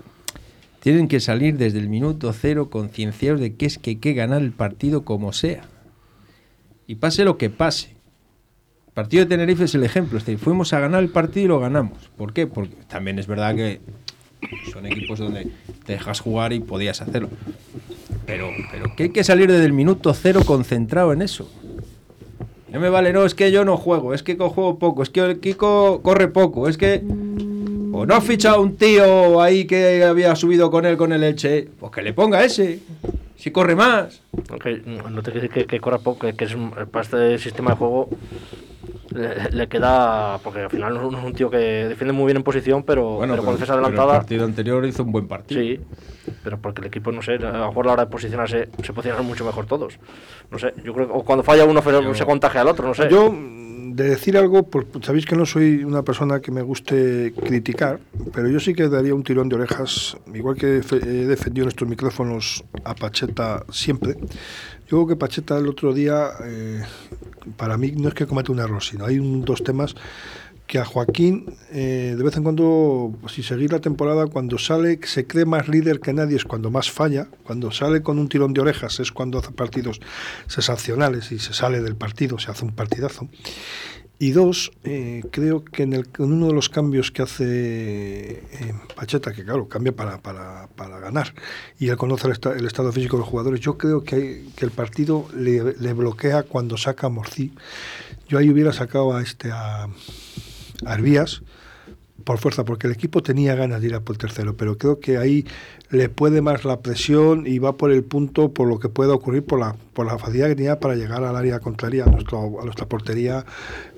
tienen 0.80 1.08
que 1.08 1.20
salir 1.20 1.58
desde 1.58 1.78
el 1.80 1.90
minuto 1.90 2.34
cero 2.34 2.70
concienciados 2.72 3.40
de 3.40 3.56
que 3.56 3.68
es 3.68 3.78
que 3.78 3.92
hay 3.92 3.96
que 3.98 4.14
ganar 4.14 4.42
el 4.42 4.52
partido 4.52 5.04
como 5.06 5.32
sea. 5.32 5.62
Y 6.88 6.96
pase 6.96 7.24
lo 7.24 7.38
que 7.38 7.50
pase. 7.50 7.93
El 8.94 8.96
partido 8.96 9.26
de 9.26 9.30
Tenerife 9.30 9.64
es 9.64 9.74
el 9.74 9.84
ejemplo. 9.84 10.20
Es 10.20 10.40
fuimos 10.40 10.72
a 10.72 10.80
ganar 10.80 11.02
el 11.02 11.10
partido 11.10 11.46
y 11.46 11.48
lo 11.48 11.60
ganamos. 11.60 11.98
¿Por 12.16 12.32
qué? 12.32 12.46
Porque 12.46 12.76
también 12.88 13.18
es 13.18 13.26
verdad 13.26 13.56
que 13.56 13.82
son 14.72 14.86
equipos 14.86 15.18
donde 15.18 15.48
te 15.84 15.94
dejas 15.94 16.20
jugar 16.20 16.54
y 16.54 16.60
podías 16.60 17.02
hacerlo. 17.02 17.30
Pero, 18.28 18.52
pero 18.72 18.96
que 18.96 19.04
hay 19.04 19.10
que 19.10 19.24
salir 19.24 19.52
desde 19.52 19.66
el 19.66 19.74
minuto 19.74 20.14
cero 20.14 20.42
concentrado 20.46 21.12
en 21.12 21.24
eso. 21.24 21.50
No 22.72 22.80
me 22.80 22.90
vale, 22.90 23.12
no, 23.14 23.26
es 23.26 23.34
que 23.34 23.52
yo 23.52 23.66
no 23.66 23.78
juego, 23.78 24.14
es 24.14 24.22
que 24.22 24.36
juego 24.38 24.78
poco, 24.78 25.02
es 25.02 25.10
que 25.10 25.22
el 25.22 25.40
Kiko 25.40 26.02
corre 26.04 26.28
poco, 26.28 26.70
es 26.70 26.78
que... 26.78 27.02
O 27.96 28.06
no 28.06 28.14
ha 28.14 28.22
fichado 28.22 28.62
un 28.62 28.76
tío 28.78 29.42
ahí 29.42 29.66
que 29.66 30.04
había 30.04 30.36
subido 30.36 30.70
con 30.70 30.86
él 30.86 30.98
con 30.98 31.14
el 31.14 31.24
Elche, 31.24 31.68
pues 31.80 31.92
que 31.92 32.04
le 32.04 32.14
ponga 32.14 32.44
ese, 32.44 32.80
si 33.38 33.50
corre 33.50 33.76
más. 33.76 34.22
Aunque 34.50 34.82
no 34.86 35.24
te 35.24 35.32
quiero 35.32 35.48
decir 35.48 35.66
que, 35.66 35.80
corra 35.80 35.98
poco, 35.98 36.28
que, 36.28 36.34
que 36.34 36.46
es 36.46 36.54
un- 36.54 36.74
este 37.02 37.40
sistema 37.40 37.72
de 37.72 37.78
juego 37.78 38.10
le, 39.14 39.52
le 39.52 39.68
queda. 39.68 40.40
Porque 40.44 40.62
al 40.62 40.70
final 40.70 40.94
no 40.94 41.18
es 41.18 41.24
un 41.24 41.34
tío 41.34 41.50
que 41.50 41.58
defiende 41.58 42.14
muy 42.14 42.26
bien 42.26 42.38
en 42.38 42.44
posición, 42.44 42.84
pero, 42.84 43.20
pero 43.22 43.44
con 43.44 43.54
defensa 43.54 43.74
pero 43.74 43.86
adelantada. 43.86 44.14
el 44.14 44.20
partido 44.20 44.46
anterior 44.46 44.86
hizo 44.86 45.04
un 45.04 45.12
buen 45.12 45.28
partido. 45.28 45.62
Sí, 45.62 45.80
pero 46.44 46.58
porque 46.60 46.82
el 46.82 46.88
equipo, 46.88 47.12
no 47.12 47.22
sé, 47.22 47.34
a 47.34 47.38
lo 47.38 47.68
mejor 47.68 47.86
a 47.86 47.88
la 47.88 47.94
hora 47.94 48.06
de 48.06 48.12
posicionarse 48.12 48.70
se 48.82 48.94
posicionan 48.94 49.26
mucho 49.26 49.46
mejor 49.46 49.66
todos. 49.66 50.00
No 50.52 50.60
sé, 50.60 50.74
yo 50.84 50.94
creo 50.94 51.08
que 51.08 51.14
o 51.14 51.24
cuando 51.24 51.44
falla 51.44 51.66
uno 51.66 51.82
se 52.14 52.26
contagia 52.26 52.62
al 52.62 52.68
otro, 52.68 52.88
no 52.88 52.94
sé. 52.94 53.10
Yo, 53.10 53.34
de 53.94 54.10
decir 54.10 54.38
algo, 54.38 54.64
pues 54.64 54.88
sabéis 55.04 55.26
que 55.26 55.36
no 55.36 55.46
soy 55.46 55.84
una 55.84 56.02
persona 56.02 56.40
que 56.40 56.52
me 56.52 56.64
guste 56.64 57.32
criticar, 57.46 58.00
pero 58.34 58.50
yo 58.50 58.60
sí 58.60 58.74
que 58.74 58.90
daría 58.90 59.14
un 59.14 59.24
tirón 59.24 59.50
de 59.50 59.56
orejas, 59.56 60.18
igual 60.34 60.56
que 60.56 60.78
he 60.78 61.26
defendido 61.28 61.66
en 61.66 61.70
estos 61.70 61.88
micrófonos 61.88 62.64
a 62.84 62.96
Pacheta 62.96 63.64
siempre. 63.72 64.16
Yo 64.88 64.98
creo 64.98 65.08
que 65.08 65.16
Pacheta 65.16 65.58
el 65.60 65.68
otro 65.68 65.94
día, 65.94 66.30
eh, 66.44 66.82
para 67.58 67.78
mí 67.78 67.92
no 67.92 68.10
es 68.10 68.14
que 68.14 68.26
cometa 68.26 68.52
un 68.52 68.60
error, 68.60 68.84
sino 68.84 69.06
hay 69.06 69.18
dos 69.18 69.64
temas 69.64 69.96
que 70.68 70.80
a 70.80 70.86
Joaquín, 70.86 71.56
eh, 71.72 72.16
de 72.18 72.24
vez 72.24 72.38
en 72.38 72.44
cuando, 72.44 73.14
si 73.28 73.44
seguir 73.44 73.72
la 73.72 73.80
temporada, 73.80 74.28
cuando 74.28 74.58
sale, 74.58 75.00
se 75.04 75.28
cree 75.28 75.46
más 75.46 75.68
líder 75.68 76.00
que 76.00 76.14
nadie, 76.14 76.38
es 76.38 76.46
cuando 76.46 76.72
más 76.72 76.90
falla. 76.90 77.28
Cuando 77.44 77.72
sale 77.72 78.02
con 78.02 78.18
un 78.18 78.30
tirón 78.30 78.54
de 78.54 78.62
orejas 78.62 79.00
es 79.00 79.12
cuando 79.12 79.40
hace 79.40 79.52
partidos 79.52 80.00
sensacionales 80.48 81.32
y 81.32 81.40
se 81.40 81.54
sale 81.54 81.82
del 81.82 81.96
partido, 81.96 82.40
se 82.40 82.52
hace 82.52 82.66
un 82.66 82.72
partidazo. 82.72 83.28
Y 84.24 84.32
dos, 84.32 84.72
eh, 84.86 85.22
creo 85.32 85.66
que 85.66 85.84
en, 85.84 85.92
el, 85.92 86.08
en 86.18 86.32
uno 86.32 86.48
de 86.48 86.54
los 86.54 86.70
cambios 86.70 87.12
que 87.12 87.24
hace 87.24 87.44
eh, 87.46 88.74
Pacheta, 88.96 89.34
que 89.34 89.44
claro, 89.44 89.68
cambia 89.68 89.94
para, 89.94 90.22
para, 90.22 90.68
para 90.78 90.98
ganar, 91.00 91.34
y 91.78 91.90
él 91.90 91.98
conoce 91.98 92.28
el, 92.28 92.32
esta- 92.32 92.54
el 92.54 92.66
estado 92.66 92.94
físico 92.94 93.18
de 93.18 93.22
los 93.24 93.28
jugadores, 93.28 93.60
yo 93.60 93.78
creo 93.78 94.06
que, 94.06 94.46
que 94.56 94.64
el 94.64 94.72
partido 94.72 95.28
le, 95.36 95.92
bloquea 95.92 96.44
cuando 96.44 96.78
saca 96.78 97.08
a 97.08 97.10
Morcí. 97.10 97.52
Yo 98.30 98.38
ahí 98.38 98.50
hubiera 98.50 98.72
sacado 98.72 99.14
a 99.14 99.22
este 99.22 99.52
a, 99.52 99.90
a 100.86 100.94
Herbías 100.94 101.42
por 102.24 102.38
fuerza, 102.38 102.64
porque 102.64 102.88
el 102.88 102.94
equipo 102.94 103.22
tenía 103.22 103.54
ganas 103.56 103.82
de 103.82 103.88
ir 103.88 103.96
a 103.96 104.00
por 104.00 104.16
el 104.16 104.20
tercero, 104.20 104.56
pero 104.56 104.78
creo 104.78 105.02
que 105.02 105.18
ahí 105.18 105.46
le 105.90 106.08
puede 106.08 106.42
más 106.42 106.64
la 106.64 106.80
presión 106.80 107.46
y 107.46 107.60
va 107.60 107.76
por 107.76 107.92
el 107.92 108.06
punto 108.06 108.54
por 108.54 108.70
lo 108.70 108.80
que 108.80 108.88
pueda 108.88 109.14
ocurrir 109.14 109.44
por 109.44 109.60
la, 109.60 109.76
por 109.94 110.06
la 110.06 110.18
facilidad 110.18 110.48
que 110.48 110.56
tenía 110.56 110.80
para 110.80 110.96
llegar 110.96 111.26
al 111.26 111.36
área 111.36 111.60
contraria, 111.60 112.06
a 112.06 112.10
nuestra 112.10 112.86
portería, 112.88 113.46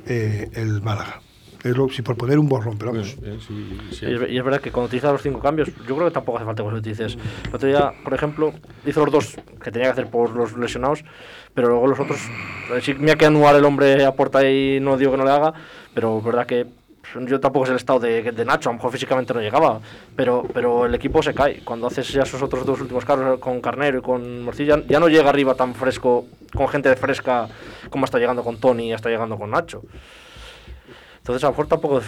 eh, 0.06 0.50
el 0.54 0.82
Málaga. 0.82 1.22
Es 1.64 1.76
lo, 1.76 1.90
si 1.90 2.04
por 2.04 2.16
poner 2.16 2.38
un 2.38 2.48
borrón, 2.48 2.78
pero 2.78 2.92
vamos. 2.92 3.18
Eh, 3.24 3.40
sí, 3.40 3.80
sí. 3.92 4.06
Y 4.06 4.14
es, 4.14 4.32
y 4.32 4.38
es 4.38 4.44
verdad 4.44 4.62
que 4.62 4.72
cuando 4.72 4.86
utilizas 4.86 5.12
los 5.12 5.24
cinco 5.24 5.40
cambios, 5.40 5.70
yo 5.88 5.96
creo 5.96 6.08
que 6.08 6.14
tampoco 6.14 6.38
hace 6.38 6.46
falta 6.46 6.62
que 6.62 6.70
los 6.70 6.80
utilices. 6.80 7.18
El 7.48 7.56
otro 7.56 7.68
día, 7.68 7.92
por 8.04 8.14
ejemplo, 8.14 8.54
hizo 8.86 9.04
los 9.04 9.12
dos 9.12 9.36
que 9.64 9.72
tenía 9.72 9.88
que 9.88 9.94
hacer 9.94 10.08
por 10.12 10.30
los 10.36 10.56
lesionados, 10.56 11.04
pero 11.56 11.70
luego 11.70 11.88
los 11.88 12.00
otros, 12.00 12.20
eh, 12.72 12.82
sí 12.82 12.94
me 12.94 13.12
ha 13.12 13.16
que 13.16 13.26
anular 13.26 13.56
el 13.56 13.66
hombre 13.66 14.06
a 14.06 14.12
puerta 14.12 14.48
y 14.48 14.80
no 14.80 14.96
digo 14.96 15.14
que 15.14 15.18
no 15.18 15.26
le 15.26 15.32
haga, 15.32 15.54
pero 15.96 16.20
es 16.20 16.24
verdad 16.24 16.46
que 16.46 16.68
yo 17.22 17.40
tampoco 17.40 17.66
es 17.66 17.72
el 17.72 17.78
estado 17.78 18.00
de, 18.00 18.32
de 18.32 18.46
Nacho, 18.46 18.70
a 18.70 18.74
lo 18.74 18.78
mejor 18.78 18.92
físicamente 18.92 19.34
no 19.34 19.42
llegaba, 19.42 19.80
pero, 20.16 20.46
pero 20.54 20.86
el 20.86 20.96
equipo 20.96 21.24
se 21.24 21.34
cae. 21.34 21.62
Cuando 21.64 21.88
haces 21.88 22.10
ya 22.10 22.24
esos 22.24 22.42
otros 22.42 22.66
dos 22.66 22.82
últimos 22.82 23.06
carros 23.06 23.40
con 23.40 23.62
Carnero 23.62 24.00
y 24.00 24.02
con 24.02 24.44
Morcilla, 24.44 24.82
ya 24.88 25.00
no 25.00 25.08
llega 25.08 25.30
arriba 25.30 25.56
tan 25.56 25.74
fresco, 25.76 26.26
con 26.54 26.68
gente 26.68 26.96
fresca 26.96 27.48
como 27.90 28.06
está 28.06 28.20
llegando 28.20 28.44
con 28.44 28.58
Tony 28.58 28.90
y 28.90 28.94
está 28.94 29.10
llegando 29.10 29.38
con 29.38 29.52
Nacho. 29.52 29.82
Entonces, 31.18 31.44
a 31.44 31.48
lo 31.48 31.54
mejor 31.54 31.68
tampoco. 31.68 32.02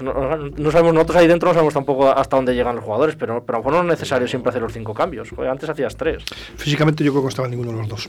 No, 0.00 0.36
no 0.36 0.70
sabemos, 0.70 0.94
nosotros 0.94 1.16
ahí 1.16 1.26
dentro 1.26 1.48
no 1.48 1.54
sabemos 1.54 1.74
tampoco 1.74 2.08
hasta 2.08 2.36
dónde 2.36 2.54
llegan 2.54 2.76
los 2.76 2.84
jugadores, 2.84 3.16
pero, 3.16 3.42
pero 3.44 3.56
a 3.56 3.60
lo 3.60 3.64
mejor 3.64 3.84
no 3.84 3.90
es 3.90 3.98
necesario 3.98 4.28
siempre 4.28 4.50
hacer 4.50 4.62
los 4.62 4.72
cinco 4.72 4.94
cambios. 4.94 5.28
Joder, 5.30 5.50
antes 5.50 5.68
hacías 5.68 5.96
tres. 5.96 6.24
Físicamente 6.56 7.02
yo 7.02 7.10
creo 7.10 7.22
que 7.22 7.24
no 7.24 7.28
estaba 7.30 7.48
ninguno 7.48 7.72
de 7.72 7.78
los 7.78 7.88
dos. 7.88 8.08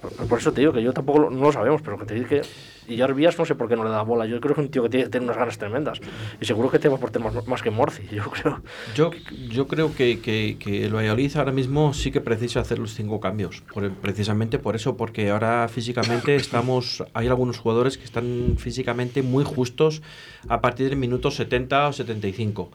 Por, 0.00 0.10
por 0.28 0.38
eso 0.40 0.52
te 0.52 0.60
digo 0.60 0.72
que 0.72 0.82
yo 0.82 0.92
tampoco 0.92 1.20
lo, 1.20 1.30
no 1.30 1.42
lo 1.42 1.52
sabemos, 1.52 1.80
pero 1.82 1.96
que 1.98 2.04
te 2.04 2.14
digo 2.14 2.28
que. 2.28 2.42
Y 2.92 3.00
Herbías 3.00 3.38
no 3.38 3.44
sé 3.44 3.54
por 3.54 3.68
qué 3.68 3.76
no 3.76 3.84
le 3.84 3.90
da 3.90 4.02
bola. 4.02 4.26
Yo 4.26 4.40
creo 4.40 4.54
que 4.54 4.60
es 4.60 4.66
un 4.66 4.70
tío 4.70 4.82
que 4.82 4.88
tiene, 4.88 5.08
tiene 5.08 5.24
unas 5.24 5.36
ganas 5.36 5.58
tremendas. 5.58 6.00
Y 6.40 6.44
seguro 6.44 6.70
que 6.70 6.78
te 6.78 6.88
va 6.88 6.94
a 6.94 6.96
aportar 6.98 7.22
más, 7.22 7.46
más 7.46 7.62
que 7.62 7.70
Morci, 7.70 8.02
yo 8.10 8.24
creo. 8.30 8.62
Yo, 8.94 9.10
yo 9.48 9.66
creo 9.66 9.94
que, 9.94 10.20
que, 10.20 10.56
que 10.58 10.84
el 10.84 10.94
Valladolid 10.94 11.36
ahora 11.36 11.52
mismo 11.52 11.94
sí 11.94 12.10
que 12.10 12.20
precisa 12.20 12.60
hacer 12.60 12.78
los 12.78 12.94
cinco 12.94 13.20
cambios. 13.20 13.62
Por, 13.72 13.90
precisamente 13.92 14.58
por 14.58 14.76
eso, 14.76 14.96
porque 14.96 15.30
ahora 15.30 15.68
físicamente 15.68 16.36
estamos. 16.36 17.04
Hay 17.14 17.28
algunos 17.28 17.58
jugadores 17.58 17.98
que 17.98 18.04
están 18.04 18.56
físicamente 18.58 19.22
muy 19.22 19.44
justos 19.44 20.02
a 20.48 20.60
partir 20.60 20.88
del 20.88 20.98
minuto 20.98 21.30
70 21.30 21.88
o 21.88 21.92
75. 21.92 22.70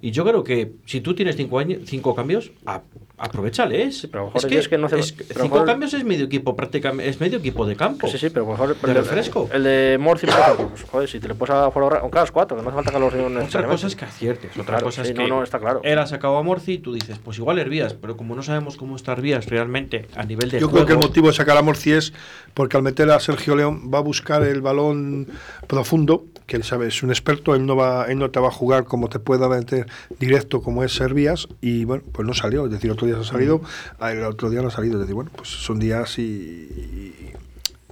Y 0.00 0.12
yo 0.12 0.24
creo 0.24 0.44
que 0.44 0.72
si 0.86 1.00
tú 1.00 1.14
tienes 1.14 1.36
cinco, 1.36 1.58
años, 1.58 1.80
cinco 1.86 2.14
cambios, 2.14 2.52
a, 2.64 2.82
aprovechales. 3.18 4.06
pero 4.10 4.22
a 4.22 4.26
lo 4.26 4.32
mejor 4.32 4.40
es 4.40 4.46
que, 4.46 4.58
es 4.58 4.68
que 4.68 4.78
no 4.78 4.86
hace- 4.86 4.98
es 5.00 5.12
pero 5.12 5.42
cinco 5.42 5.54
mejor- 5.56 5.66
cambios 5.66 5.94
es 5.94 6.04
medio 6.04 6.26
equipo 6.26 6.54
prácticamente, 6.56 7.08
es 7.10 7.20
medio 7.20 7.38
equipo 7.38 7.66
de 7.66 7.76
campo. 7.76 8.08
Sí, 8.08 8.18
sí, 8.18 8.30
pero 8.30 8.44
a 8.44 8.48
lo 8.48 8.52
mejor. 8.52 8.76
¿De 8.80 8.88
el, 8.90 8.96
refresco? 8.96 9.48
El 9.52 9.64
de 9.64 9.96
Morci, 10.00 10.26
por 10.26 10.34
ejemplo, 10.38 10.68
pues, 10.70 10.82
joder, 10.84 11.08
si 11.08 11.20
te 11.20 11.28
le 11.28 11.34
puedes 11.34 11.54
a 11.54 11.70
jugar 11.70 11.98
aunque 12.02 12.18
hagas 12.18 12.30
cuatro, 12.32 12.56
que 12.56 12.62
no 12.62 12.68
hace 12.68 12.76
falta 12.76 12.92
que 12.92 12.98
los 12.98 13.44
Otra 13.48 13.66
cosa 13.66 13.86
es 13.86 13.96
que 13.96 14.04
aciertes, 14.04 14.50
otra 14.52 14.64
Claro, 14.64 14.84
cosa 14.86 15.04
sí, 15.04 15.10
es 15.10 15.16
no, 15.16 15.24
que 15.24 15.28
no, 15.30 15.42
está 15.42 15.58
claro. 15.58 15.80
él 15.84 15.98
ha 15.98 16.06
sacado 16.06 16.36
a 16.36 16.42
Morci 16.42 16.72
y 16.74 16.78
tú 16.78 16.92
dices, 16.94 17.18
pues 17.22 17.38
igual 17.38 17.58
Hervías, 17.58 17.94
pero 17.94 18.16
como 18.16 18.34
no 18.34 18.42
sabemos 18.42 18.76
cómo 18.76 18.96
está 18.96 19.12
Hervías 19.12 19.46
realmente 19.46 20.06
a 20.14 20.24
nivel 20.24 20.50
de 20.50 20.60
Yo 20.60 20.68
juego, 20.68 20.84
creo 20.84 20.98
que 20.98 21.02
el 21.02 21.08
motivo 21.08 21.26
de 21.28 21.32
sacar 21.34 21.56
a 21.56 21.62
Morci 21.62 21.92
es 21.92 22.12
porque 22.54 22.76
al 22.76 22.82
meter 22.82 23.10
a 23.10 23.18
Sergio 23.20 23.56
León 23.56 23.90
va 23.92 23.98
a 23.98 24.02
buscar 24.02 24.42
el 24.42 24.60
balón 24.60 25.26
profundo, 25.66 26.24
que 26.46 26.56
él 26.56 26.64
sabe, 26.64 26.88
es 26.88 27.02
un 27.02 27.10
experto, 27.10 27.54
él 27.54 27.66
no 27.66 27.76
va, 27.76 28.06
él 28.08 28.18
no 28.18 28.30
te 28.30 28.40
va 28.40 28.48
a 28.48 28.52
jugar 28.52 28.84
como 28.84 29.08
te 29.08 29.18
pueda 29.18 29.48
meter 29.48 29.86
directo 30.18 30.62
como 30.62 30.82
es 30.84 30.92
Servías, 30.94 31.48
y 31.60 31.84
bueno, 31.84 32.02
pues 32.12 32.26
no 32.26 32.34
salió, 32.34 32.64
es 32.66 32.70
decir, 32.72 32.90
otro 32.90 33.06
día 33.08 33.16
se 33.16 33.28
ha 33.28 33.32
salido, 33.32 33.60
el 34.00 34.22
otro 34.24 34.50
día 34.50 34.62
no 34.62 34.68
ha 34.68 34.70
salido, 34.70 34.94
es 34.94 35.00
decir, 35.00 35.14
bueno, 35.14 35.30
pues 35.34 35.48
son 35.48 35.78
días 35.78 36.18
y, 36.18 36.22
y- 36.22 37.14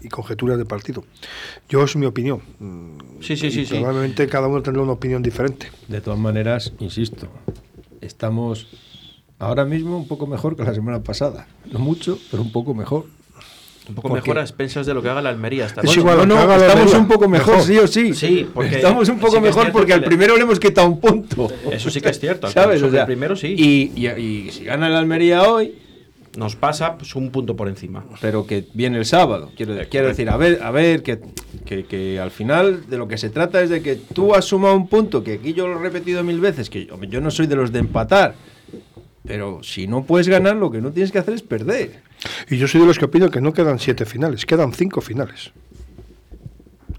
y 0.02 0.08
conjeturas 0.08 0.58
de 0.58 0.64
partido. 0.64 1.04
Yo 1.68 1.82
es 1.82 1.96
mi 1.96 2.06
opinión. 2.06 2.40
Mm, 2.60 2.98
Sí, 3.22 3.36
sí, 3.36 3.46
y 3.46 3.50
sí, 3.50 3.66
sí. 3.66 3.74
Probablemente 3.74 4.26
cada 4.28 4.46
uno 4.46 4.62
tendrá 4.62 4.82
una 4.82 4.92
opinión 4.92 5.22
diferente. 5.22 5.68
De 5.88 6.00
todas 6.00 6.18
maneras, 6.20 6.72
insisto, 6.78 7.28
estamos 8.00 8.68
ahora 9.38 9.64
mismo 9.64 9.96
un 9.96 10.06
poco 10.06 10.26
mejor 10.26 10.54
que 10.56 10.64
la 10.64 10.74
semana 10.74 11.02
pasada. 11.02 11.46
No 11.72 11.78
mucho, 11.78 12.18
pero 12.30 12.42
un 12.42 12.52
poco 12.52 12.74
mejor. 12.74 13.06
Un 13.88 13.94
poco 13.94 14.08
porque- 14.08 14.22
mejor 14.22 14.38
a 14.38 14.42
expensas 14.42 14.86
de 14.86 14.94
lo 14.94 15.02
que 15.02 15.08
haga 15.08 15.22
la 15.22 15.30
Almería 15.30 15.66
Es 15.82 15.96
igual, 15.96 16.26
no, 16.26 16.34
la 16.34 16.56
estamos 16.56 16.62
Almería, 16.72 16.98
un 16.98 17.08
poco 17.08 17.28
mejor, 17.28 17.54
mejor. 17.56 17.66
sí 17.68 17.78
o 17.78 17.86
sí. 17.86 18.14
Sí, 18.14 18.46
porque 18.52 18.76
estamos 18.76 19.08
un 19.08 19.18
poco 19.18 19.36
sí 19.36 19.40
mejor 19.40 19.72
porque 19.72 19.86
que 19.88 19.92
al 19.94 20.00
le- 20.02 20.06
primero 20.06 20.36
le 20.36 20.42
hemos 20.42 20.58
quitado 20.58 20.88
un 20.88 21.00
punto. 21.00 21.48
Eso 21.70 21.90
sí 21.90 22.00
que 22.00 22.08
es 22.10 22.18
cierto. 22.18 22.48
¿Sabes? 22.48 22.82
O 22.82 22.90
sea, 22.90 23.00
el 23.02 23.06
primero 23.06 23.36
sí. 23.36 23.54
Y, 23.56 23.92
y- 23.94 24.08
y 24.08 24.50
si 24.50 24.64
gana 24.64 24.88
el 24.88 24.94
Almería 24.94 25.42
hoy, 25.44 25.74
Nos 26.36 26.54
pasa 26.54 26.98
pues, 26.98 27.14
un 27.16 27.30
punto 27.30 27.56
por 27.56 27.66
encima. 27.66 28.04
pero 28.20 28.46
que 28.46 28.64
viene 28.74 28.98
el 28.98 29.06
sábado. 29.06 29.50
Quiero, 29.56 29.74
quiero 29.88 30.08
decir, 30.08 30.28
a 30.28 30.36
ver, 30.36 30.60
a 30.62 30.70
ver, 30.70 31.02
que, 31.02 31.18
que, 31.64 31.84
que 31.86 32.20
al 32.20 32.30
final 32.30 32.90
de 32.90 32.98
lo 32.98 33.08
que 33.08 33.16
se 33.16 33.30
trata 33.30 33.62
es 33.62 33.70
de 33.70 33.80
que 33.80 33.94
tú 33.96 34.34
has 34.34 34.44
sumado 34.44 34.74
un 34.76 34.86
punto, 34.86 35.24
que 35.24 35.32
aquí 35.34 35.54
yo 35.54 35.66
lo 35.66 35.78
he 35.80 35.82
repetido 35.82 36.22
mil 36.22 36.38
veces, 36.38 36.68
que 36.68 36.88
hombre, 36.92 37.08
yo 37.08 37.22
no 37.22 37.30
soy 37.30 37.46
de 37.46 37.56
los 37.56 37.72
de 37.72 37.78
empatar. 37.78 38.34
Pero 39.26 39.62
si 39.62 39.86
no 39.88 40.04
puedes 40.04 40.28
ganar, 40.28 40.56
lo 40.56 40.70
que 40.70 40.80
no 40.82 40.90
tienes 40.92 41.10
que 41.10 41.18
hacer 41.18 41.32
es 41.34 41.42
perder. 41.42 42.02
Y 42.50 42.56
yo 42.58 42.66
soy 42.68 42.80
de 42.80 42.86
los 42.86 42.98
que 42.98 43.04
opino 43.06 43.30
que 43.30 43.40
no 43.40 43.52
quedan 43.52 43.78
siete 43.78 44.04
finales, 44.06 44.46
quedan 44.46 44.72
cinco 44.72 45.00
finales. 45.00 45.52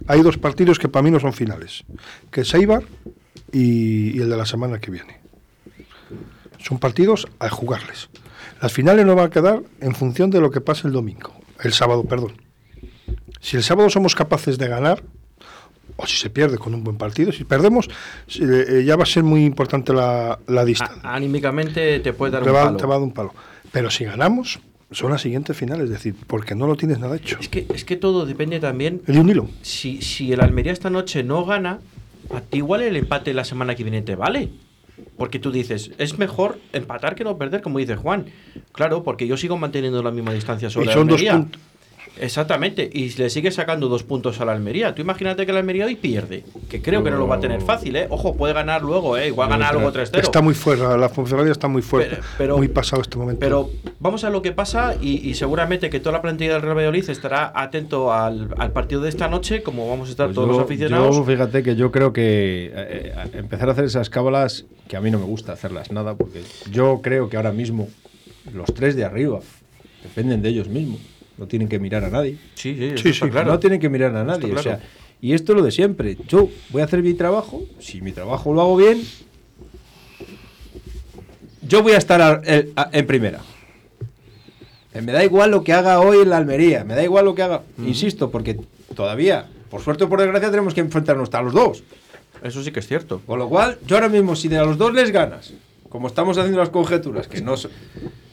Hay 0.07 0.21
dos 0.21 0.37
partidos 0.37 0.79
que 0.79 0.87
para 0.87 1.03
mí 1.03 1.11
no 1.11 1.19
son 1.19 1.33
finales, 1.33 1.83
que 2.31 2.41
es 2.41 2.53
Eibar 2.53 2.83
y, 3.51 4.17
y 4.17 4.21
el 4.21 4.29
de 4.29 4.37
la 4.37 4.45
semana 4.45 4.79
que 4.79 4.91
viene. 4.91 5.19
Son 6.59 6.79
partidos 6.79 7.27
a 7.39 7.49
jugarles. 7.49 8.09
Las 8.61 8.71
finales 8.73 9.05
no 9.05 9.15
van 9.15 9.27
a 9.27 9.29
quedar 9.29 9.61
en 9.81 9.93
función 9.95 10.29
de 10.29 10.39
lo 10.41 10.49
que 10.49 10.61
pase 10.61 10.87
el 10.87 10.93
domingo, 10.93 11.33
el 11.63 11.73
sábado, 11.73 12.03
perdón. 12.05 12.33
Si 13.41 13.57
el 13.57 13.63
sábado 13.63 13.89
somos 13.89 14.15
capaces 14.15 14.57
de 14.57 14.67
ganar, 14.67 15.03
o 15.97 16.05
si 16.07 16.17
se 16.17 16.29
pierde 16.29 16.57
con 16.57 16.73
un 16.73 16.83
buen 16.83 16.97
partido, 16.97 17.31
si 17.31 17.43
perdemos, 17.43 17.89
si- 18.27 18.43
eh, 18.43 18.83
ya 18.85 18.95
va 18.95 19.03
a 19.03 19.07
ser 19.07 19.23
muy 19.23 19.45
importante 19.45 19.93
la, 19.93 20.39
la 20.47 20.63
distancia 20.65 21.01
anímicamente 21.03 21.99
te 21.99 22.13
puede 22.13 22.31
dar 22.33 22.43
te 22.43 22.49
un 22.49 22.55
va, 22.55 22.63
palo. 22.65 22.77
te 22.77 22.85
va 22.85 22.95
a 22.95 22.97
dar 22.97 23.03
un 23.07 23.13
palo. 23.13 23.33
Pero 23.71 23.89
si 23.91 24.05
ganamos, 24.05 24.59
son 24.91 25.11
las 25.11 25.21
siguientes 25.21 25.55
finales, 25.57 25.85
es 25.85 25.89
decir, 25.91 26.15
porque 26.27 26.55
no 26.55 26.67
lo 26.67 26.75
tienes 26.75 26.99
nada 26.99 27.15
hecho. 27.17 27.37
Es 27.39 27.49
que, 27.49 27.67
es 27.73 27.83
que 27.85 27.95
todo 27.97 28.25
depende 28.25 28.59
también. 28.59 29.01
El 29.07 29.15
de 29.15 29.19
un 29.21 29.29
hilo. 29.29 29.49
Si, 29.61 30.01
si 30.01 30.31
el 30.31 30.41
Almería 30.41 30.71
esta 30.71 30.89
noche 30.89 31.23
no 31.23 31.45
gana, 31.45 31.79
a 32.33 32.41
ti 32.41 32.57
igual 32.57 32.81
el 32.81 32.95
empate 32.95 33.33
la 33.33 33.43
semana 33.43 33.75
que 33.75 33.83
viene 33.83 34.01
te 34.01 34.15
vale. 34.15 34.49
Porque 35.17 35.37
tú 35.39 35.51
dices, 35.51 35.91
es 35.99 36.17
mejor 36.17 36.59
empatar 36.73 37.15
que 37.15 37.23
no 37.23 37.37
perder, 37.37 37.61
como 37.61 37.77
dice 37.79 37.95
Juan. 37.95 38.25
Claro, 38.71 39.03
porque 39.03 39.27
yo 39.27 39.37
sigo 39.37 39.57
manteniendo 39.57 40.01
la 40.01 40.11
misma 40.11 40.33
distancia 40.33 40.69
sobre 40.69 40.89
Y 40.89 40.93
son 40.93 41.07
dos 41.07 41.19
Almería. 41.19 41.33
puntos. 41.33 41.61
Exactamente, 42.21 42.89
y 42.91 43.09
le 43.17 43.29
sigue 43.29 43.51
sacando 43.51 43.87
dos 43.87 44.03
puntos 44.03 44.39
a 44.41 44.45
la 44.45 44.51
Almería. 44.53 44.93
Tú 44.95 45.01
imagínate 45.01 45.45
que 45.45 45.53
la 45.53 45.59
Almería 45.59 45.85
hoy 45.85 45.95
pierde, 45.95 46.43
que 46.69 46.81
creo 46.81 47.03
que 47.03 47.11
no 47.11 47.17
lo 47.17 47.27
va 47.27 47.35
a 47.35 47.39
tener 47.39 47.61
fácil, 47.61 47.95
¿eh? 47.95 48.07
Ojo, 48.09 48.35
puede 48.35 48.53
ganar 48.53 48.81
luego, 48.81 49.17
¿eh? 49.17 49.27
Igual 49.27 49.49
ganar 49.49 49.73
luego 49.75 49.91
3-0. 49.91 50.19
Está 50.19 50.41
muy 50.41 50.53
fuera, 50.53 50.97
la 50.97 51.09
Ponferrada 51.09 51.51
está 51.51 51.67
muy 51.67 51.81
fuerte, 51.81 52.15
Pero- 52.17 52.23
pero- 52.37 52.57
muy 52.57 52.67
pasado 52.67 53.01
este 53.01 53.17
momento. 53.17 53.39
Pero 53.39 53.69
vamos 53.99 54.23
a 54.23 54.29
lo 54.29 54.41
que 54.41 54.51
pasa 54.51 54.95
y, 55.01 55.29
y 55.29 55.33
seguramente 55.35 55.89
que 55.89 55.99
toda 55.99 56.13
la 56.13 56.21
plantilla 56.21 56.53
del 56.53 56.61
Real 56.61 56.75
Valladolid 56.77 57.09
estará 57.09 57.51
atento 57.55 58.11
al, 58.13 58.53
al 58.57 58.71
partido 58.71 59.01
de 59.01 59.09
esta 59.09 59.27
noche, 59.27 59.61
como 59.63 59.89
vamos 59.89 60.07
a 60.09 60.11
estar 60.11 60.27
Pues 60.27 60.35
todos 60.35 60.47
yo- 60.49 60.53
los 60.53 60.63
aficionados. 60.63 61.15
Yo, 61.15 61.23
fíjate 61.23 61.63
que 61.63 61.75
yo 61.75 61.91
creo 61.91 62.13
que 62.13 62.65
eh, 62.67 62.71
eh, 62.75 63.13
empezar 63.33 63.69
a 63.69 63.73
hacer 63.73 63.85
esas 63.85 64.09
cábalas, 64.09 64.65
que 64.87 64.97
a 64.97 65.01
mí 65.01 65.11
no 65.11 65.19
me 65.19 65.25
gusta 65.25 65.53
hacerlas 65.53 65.91
nada, 65.91 66.15
porque 66.15 66.41
yo 66.71 67.01
creo 67.03 67.29
que 67.29 67.37
ahora 67.37 67.51
mismo 67.51 67.87
los 68.53 68.73
tres 68.73 68.95
de 68.95 69.03
arriba 69.05 69.39
dependen 70.03 70.41
de 70.41 70.49
ellos 70.49 70.67
mismos. 70.67 70.99
No 71.37 71.47
tienen 71.47 71.67
que 71.67 71.79
mirar 71.79 72.03
a 72.03 72.09
nadie. 72.09 72.37
Sí, 72.55 72.75
sí, 72.75 72.89
Sí, 72.97 73.09
está 73.09 73.25
sí, 73.25 73.31
claro. 73.31 73.51
No 73.51 73.59
tienen 73.59 73.79
que 73.79 73.89
mirar 73.89 74.15
a 74.15 74.23
nadie. 74.23 74.53
O 74.53 74.57
sea, 74.61 74.79
y 75.21 75.33
esto 75.33 75.51
es 75.53 75.57
lo 75.57 75.63
de 75.63 75.71
siempre. 75.71 76.17
Yo 76.27 76.49
voy 76.69 76.81
a 76.81 76.85
hacer 76.85 77.01
mi 77.03 77.13
trabajo. 77.13 77.63
Si 77.79 78.01
mi 78.01 78.11
trabajo 78.11 78.53
lo 78.53 78.61
hago 78.61 78.75
bien, 78.77 79.01
yo 81.61 81.83
voy 81.83 81.93
a 81.93 81.97
estar 81.97 82.21
a- 82.21 82.41
el- 82.45 82.71
a- 82.75 82.89
en 82.91 83.05
primera. 83.05 83.39
Eh, 84.93 85.01
Me 85.01 85.11
da 85.11 85.23
igual 85.23 85.51
lo 85.51 85.63
que 85.63 85.73
haga 85.73 85.99
hoy 85.99 86.19
en 86.19 86.29
la 86.29 86.37
Almería. 86.37 86.83
Me 86.83 86.95
da 86.95 87.03
igual 87.03 87.25
lo 87.25 87.35
que 87.35 87.43
haga. 87.43 87.61
Insisto, 87.85 88.31
porque 88.31 88.59
todavía, 88.95 89.45
por 89.69 89.81
suerte 89.81 90.05
o 90.05 90.09
por 90.09 90.19
desgracia, 90.21 90.49
tenemos 90.49 90.73
que 90.73 90.81
enfrentarnos 90.81 91.31
a 91.33 91.41
los 91.41 91.53
dos. 91.53 91.83
Eso 92.43 92.63
sí 92.63 92.71
que 92.71 92.79
es 92.79 92.87
cierto. 92.87 93.21
Con 93.25 93.37
lo 93.39 93.49
cual, 93.49 93.77
yo 93.85 93.95
ahora 93.95 94.09
mismo, 94.09 94.35
si 94.35 94.47
de 94.47 94.57
a 94.57 94.63
los 94.63 94.77
dos 94.77 94.93
les 94.93 95.11
ganas, 95.11 95.53
como 95.89 96.07
estamos 96.07 96.37
haciendo 96.37 96.59
las 96.59 96.69
conjeturas, 96.69 97.27
que 97.27 97.41
no 97.41 97.55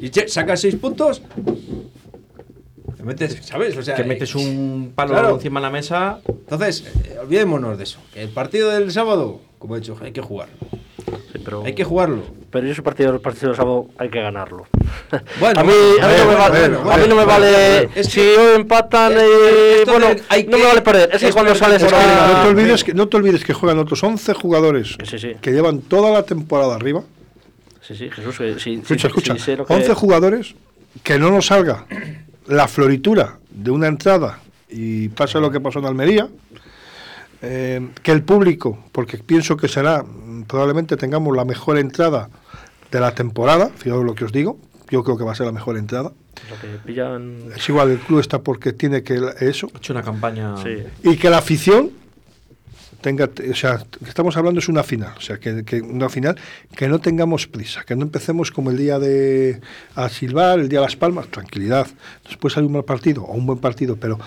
y 0.01 0.11
che- 0.11 0.29
sacas 0.29 0.61
seis 0.61 0.77
puntos, 0.77 1.23
te 3.05 3.25
metes, 3.25 3.47
¿sabes? 3.47 3.77
O 3.77 3.83
sea, 3.83 3.95
que 3.95 4.05
metes 4.05 4.35
eh, 4.35 4.39
un 4.39 4.93
palo 4.95 5.11
claro. 5.13 5.35
encima 5.35 5.61
de 5.61 5.65
la 5.67 5.71
mesa. 5.71 6.21
Entonces, 6.27 6.85
eh, 7.05 7.19
olvidémonos 7.21 7.77
de 7.79 7.85
eso. 7.85 7.99
El 8.15 8.31
partido 8.31 8.71
del 8.71 8.91
sábado, 8.93 9.41
como 9.59 9.77
he 9.77 9.81
dicho, 9.81 9.97
hay 10.03 10.13
que 10.13 10.21
jugar. 10.21 10.49
Sí, 11.33 11.41
pero, 11.45 11.63
Hay 11.65 11.75
que 11.75 11.85
jugarlo. 11.85 12.23
pero 12.51 12.67
ese 12.69 12.81
partido, 12.83 13.13
el 13.13 13.21
partido 13.21 13.49
del 13.49 13.57
sábado 13.57 13.89
hay 13.99 14.09
que 14.09 14.21
ganarlo. 14.21 14.67
Bueno, 15.41 15.61
a 15.61 15.65
mí, 15.65 15.73
a 16.01 16.05
a 16.05 16.09
mí 16.09 16.15
no 16.19 16.27
me 16.29 16.35
vale, 16.35 16.61
bueno, 16.69 16.91
a 16.93 16.97
mí 16.97 17.03
no 17.03 17.09
me 17.09 17.25
bueno, 17.25 17.27
vale 17.27 17.51
bueno, 17.79 17.91
es 17.95 18.07
si 18.07 18.21
hoy 18.21 18.57
empatan 18.57 19.13
es- 19.13 19.19
eh, 19.23 19.83
bueno, 19.87 20.07
no 20.49 20.59
me 20.59 20.65
vale 20.65 20.83
perder. 20.83 21.11
Es 21.13 21.23
que 21.23 21.33
cuando 21.33 21.55
sales 21.55 21.83
a- 21.85 22.33
no, 22.33 22.43
te 22.43 22.49
olvides 22.49 22.83
que, 22.85 22.95
no 22.95 23.09
te 23.09 23.17
olvides 23.17 23.45
que 23.45 23.53
juegan 23.53 23.79
otros 23.79 24.03
11 24.03 24.33
jugadores 24.35 24.97
Que 24.97 25.07
sí, 25.07 25.19
sí. 25.19 25.33
que 25.41 25.51
llevan 25.53 25.81
toda 25.83 26.11
la 26.11 26.23
temporada 26.25 26.75
arriba. 26.75 27.03
Sí, 27.81 27.95
sí, 27.95 28.09
Jesús, 28.11 28.39
que 28.39 28.55
sí, 28.55 28.61
sí, 28.61 28.81
Escucha, 28.83 29.09
escucha. 29.09 29.35
sí 29.35 29.41
sé 29.41 29.57
lo 29.57 29.67
que- 29.67 29.75
11 29.75 29.95
jugadores 29.95 30.55
que 31.03 31.19
no 31.19 31.31
nos 31.31 31.47
salga 31.47 31.87
la 32.47 32.69
floritura 32.69 33.39
de 33.51 33.71
una 33.71 33.87
entrada 33.87 34.41
y 34.69 35.09
pasa 35.11 35.39
lo 35.41 35.51
que 35.51 35.61
pasó 35.61 35.79
en 35.79 35.87
Almería. 35.87 36.29
eh, 37.47 37.89
que 38.03 38.11
el 38.11 38.23
público, 38.23 38.79
porque 38.91 39.19
pienso 39.19 39.55
que 39.59 39.69
será, 39.69 40.03
mm, 40.03 40.45
probablemente 40.45 40.97
tengamos 40.97 41.37
la 41.37 41.45
mejor 41.45 41.77
entrada 41.77 42.31
de 42.91 43.01
la 43.01 43.15
temporada, 43.15 43.69
fijaos 43.77 44.03
lo 44.03 44.15
que 44.15 44.25
os 44.25 44.33
digo, 44.33 44.59
yo 44.89 45.05
creo 45.05 45.19
que 45.19 45.25
va 45.25 45.33
a 45.33 45.35
ser 45.35 45.45
la 45.45 45.53
mejor 45.53 45.77
entrada. 45.77 46.13
lo 46.51 46.61
que 46.61 46.79
pillan. 46.87 47.39
Es 47.55 47.69
igual, 47.69 47.91
el 47.91 47.99
club 47.99 48.21
está 48.21 48.39
porque 48.41 48.73
tiene 48.73 49.03
que 49.03 49.21
eso, 49.41 49.69
He 49.75 49.77
hecho 49.79 49.93
una 49.93 50.03
campaña. 50.03 50.57
Sí. 50.63 50.85
y 51.03 51.17
que 51.17 51.29
la 51.29 51.39
afición 51.39 51.91
tenga, 53.05 53.29
o 53.51 53.55
sea, 53.55 53.85
que 54.03 54.09
estamos 54.09 54.35
hablando 54.39 54.61
es 54.61 54.69
una 54.71 54.83
final, 54.83 55.13
o 55.19 55.21
sea, 55.21 55.37
que, 55.37 55.83
una 55.83 56.09
final 56.09 56.41
que 56.75 56.89
no 56.89 57.01
tengamos 57.01 57.47
prisa, 57.47 57.85
que 57.85 57.95
no 57.95 58.03
empecemos 58.05 58.51
como 58.51 58.71
el 58.71 58.79
día 58.79 58.99
de 58.99 59.61
a 59.95 60.09
silbar, 60.09 60.59
el 60.59 60.71
día 60.71 60.79
de 60.79 60.87
las 60.87 60.97
palmas, 60.97 61.29
tranquilidad. 61.29 61.87
Después 62.27 62.57
hay 62.57 62.65
un 62.65 62.73
mal 62.73 62.85
partido 62.87 63.23
o 63.23 63.35
un 63.35 63.45
buen 63.45 63.59
partido, 63.59 63.97
pero 63.97 64.19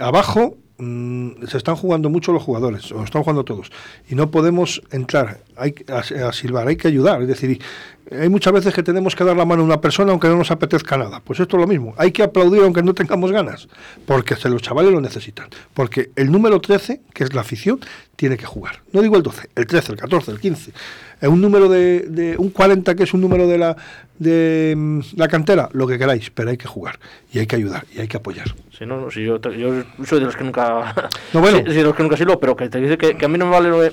abajo 0.00 0.56
mm, 0.78 1.46
se 1.46 1.56
están 1.56 1.76
jugando 1.76 2.10
mucho 2.10 2.32
los 2.32 2.42
jugadores, 2.42 2.90
o 2.92 3.02
están 3.02 3.22
jugando 3.22 3.44
todos, 3.44 3.70
y 4.08 4.14
no 4.14 4.30
podemos 4.30 4.82
entrar 4.90 5.40
hay, 5.56 5.74
a, 5.88 6.28
a 6.28 6.32
silbar, 6.32 6.68
hay 6.68 6.76
que 6.76 6.88
ayudar, 6.88 7.22
es 7.22 7.28
decir, 7.28 7.60
hay 8.10 8.28
muchas 8.28 8.52
veces 8.52 8.74
que 8.74 8.82
tenemos 8.82 9.16
que 9.16 9.24
dar 9.24 9.36
la 9.36 9.44
mano 9.44 9.62
a 9.62 9.64
una 9.64 9.80
persona 9.80 10.10
aunque 10.10 10.28
no 10.28 10.36
nos 10.36 10.50
apetezca 10.50 10.96
nada. 10.96 11.20
Pues 11.20 11.40
esto 11.40 11.56
es 11.56 11.60
lo 11.60 11.66
mismo. 11.66 11.94
Hay 11.96 12.12
que 12.12 12.22
aplaudir 12.22 12.62
aunque 12.62 12.82
no 12.82 12.94
tengamos 12.94 13.32
ganas. 13.32 13.68
Porque 14.06 14.36
los 14.48 14.62
chavales 14.62 14.92
lo 14.92 15.00
necesitan. 15.00 15.48
Porque 15.72 16.10
el 16.16 16.30
número 16.30 16.60
13, 16.60 17.00
que 17.12 17.24
es 17.24 17.34
la 17.34 17.40
afición, 17.40 17.80
tiene 18.16 18.36
que 18.36 18.44
jugar. 18.44 18.82
No 18.92 19.00
digo 19.00 19.16
el 19.16 19.22
12, 19.22 19.50
el 19.54 19.66
13, 19.66 19.92
el 19.92 19.98
14, 19.98 20.30
el 20.32 20.40
15. 20.40 20.72
Eh, 21.24 21.28
un 21.28 21.40
número 21.40 21.68
de, 21.68 22.00
de- 22.08 22.36
un 22.36 22.50
40, 22.50 22.94
que 22.94 23.04
es 23.04 23.14
un 23.14 23.20
número 23.22 23.46
de 23.48 23.56
la, 23.56 23.76
de 24.18 24.74
mm, 24.76 25.00
la 25.16 25.26
cantera, 25.28 25.68
lo 25.72 25.86
que 25.86 25.98
queráis. 25.98 26.30
Pero 26.30 26.50
hay 26.50 26.56
que 26.58 26.66
jugar. 26.66 26.98
Y 27.32 27.38
hay 27.38 27.46
que 27.46 27.56
ayudar. 27.56 27.84
Y 27.94 28.00
hay 28.00 28.08
que 28.08 28.18
apoyar. 28.18 28.46
Si 28.76 28.84
no, 28.84 29.00
no, 29.00 29.10
si 29.10 29.24
yo, 29.24 29.40
yo 29.40 29.82
soy 30.04 30.20
de 30.20 30.26
los 30.26 30.36
que 30.36 30.44
nunca. 30.44 30.94
No, 31.32 31.40
bueno. 31.40 31.58
sí, 31.66 31.72
de 31.74 31.82
los 31.82 31.94
que 31.94 32.02
nunca 32.02 32.16
silo, 32.16 32.38
pero 32.38 32.54
que 32.56 32.68
te 32.68 32.78
dice 32.80 32.98
que, 32.98 33.16
que 33.16 33.24
a 33.24 33.28
mí 33.28 33.38
no 33.38 33.46
me 33.46 33.52
vale 33.52 33.68
lo 33.70 33.80
de. 33.80 33.92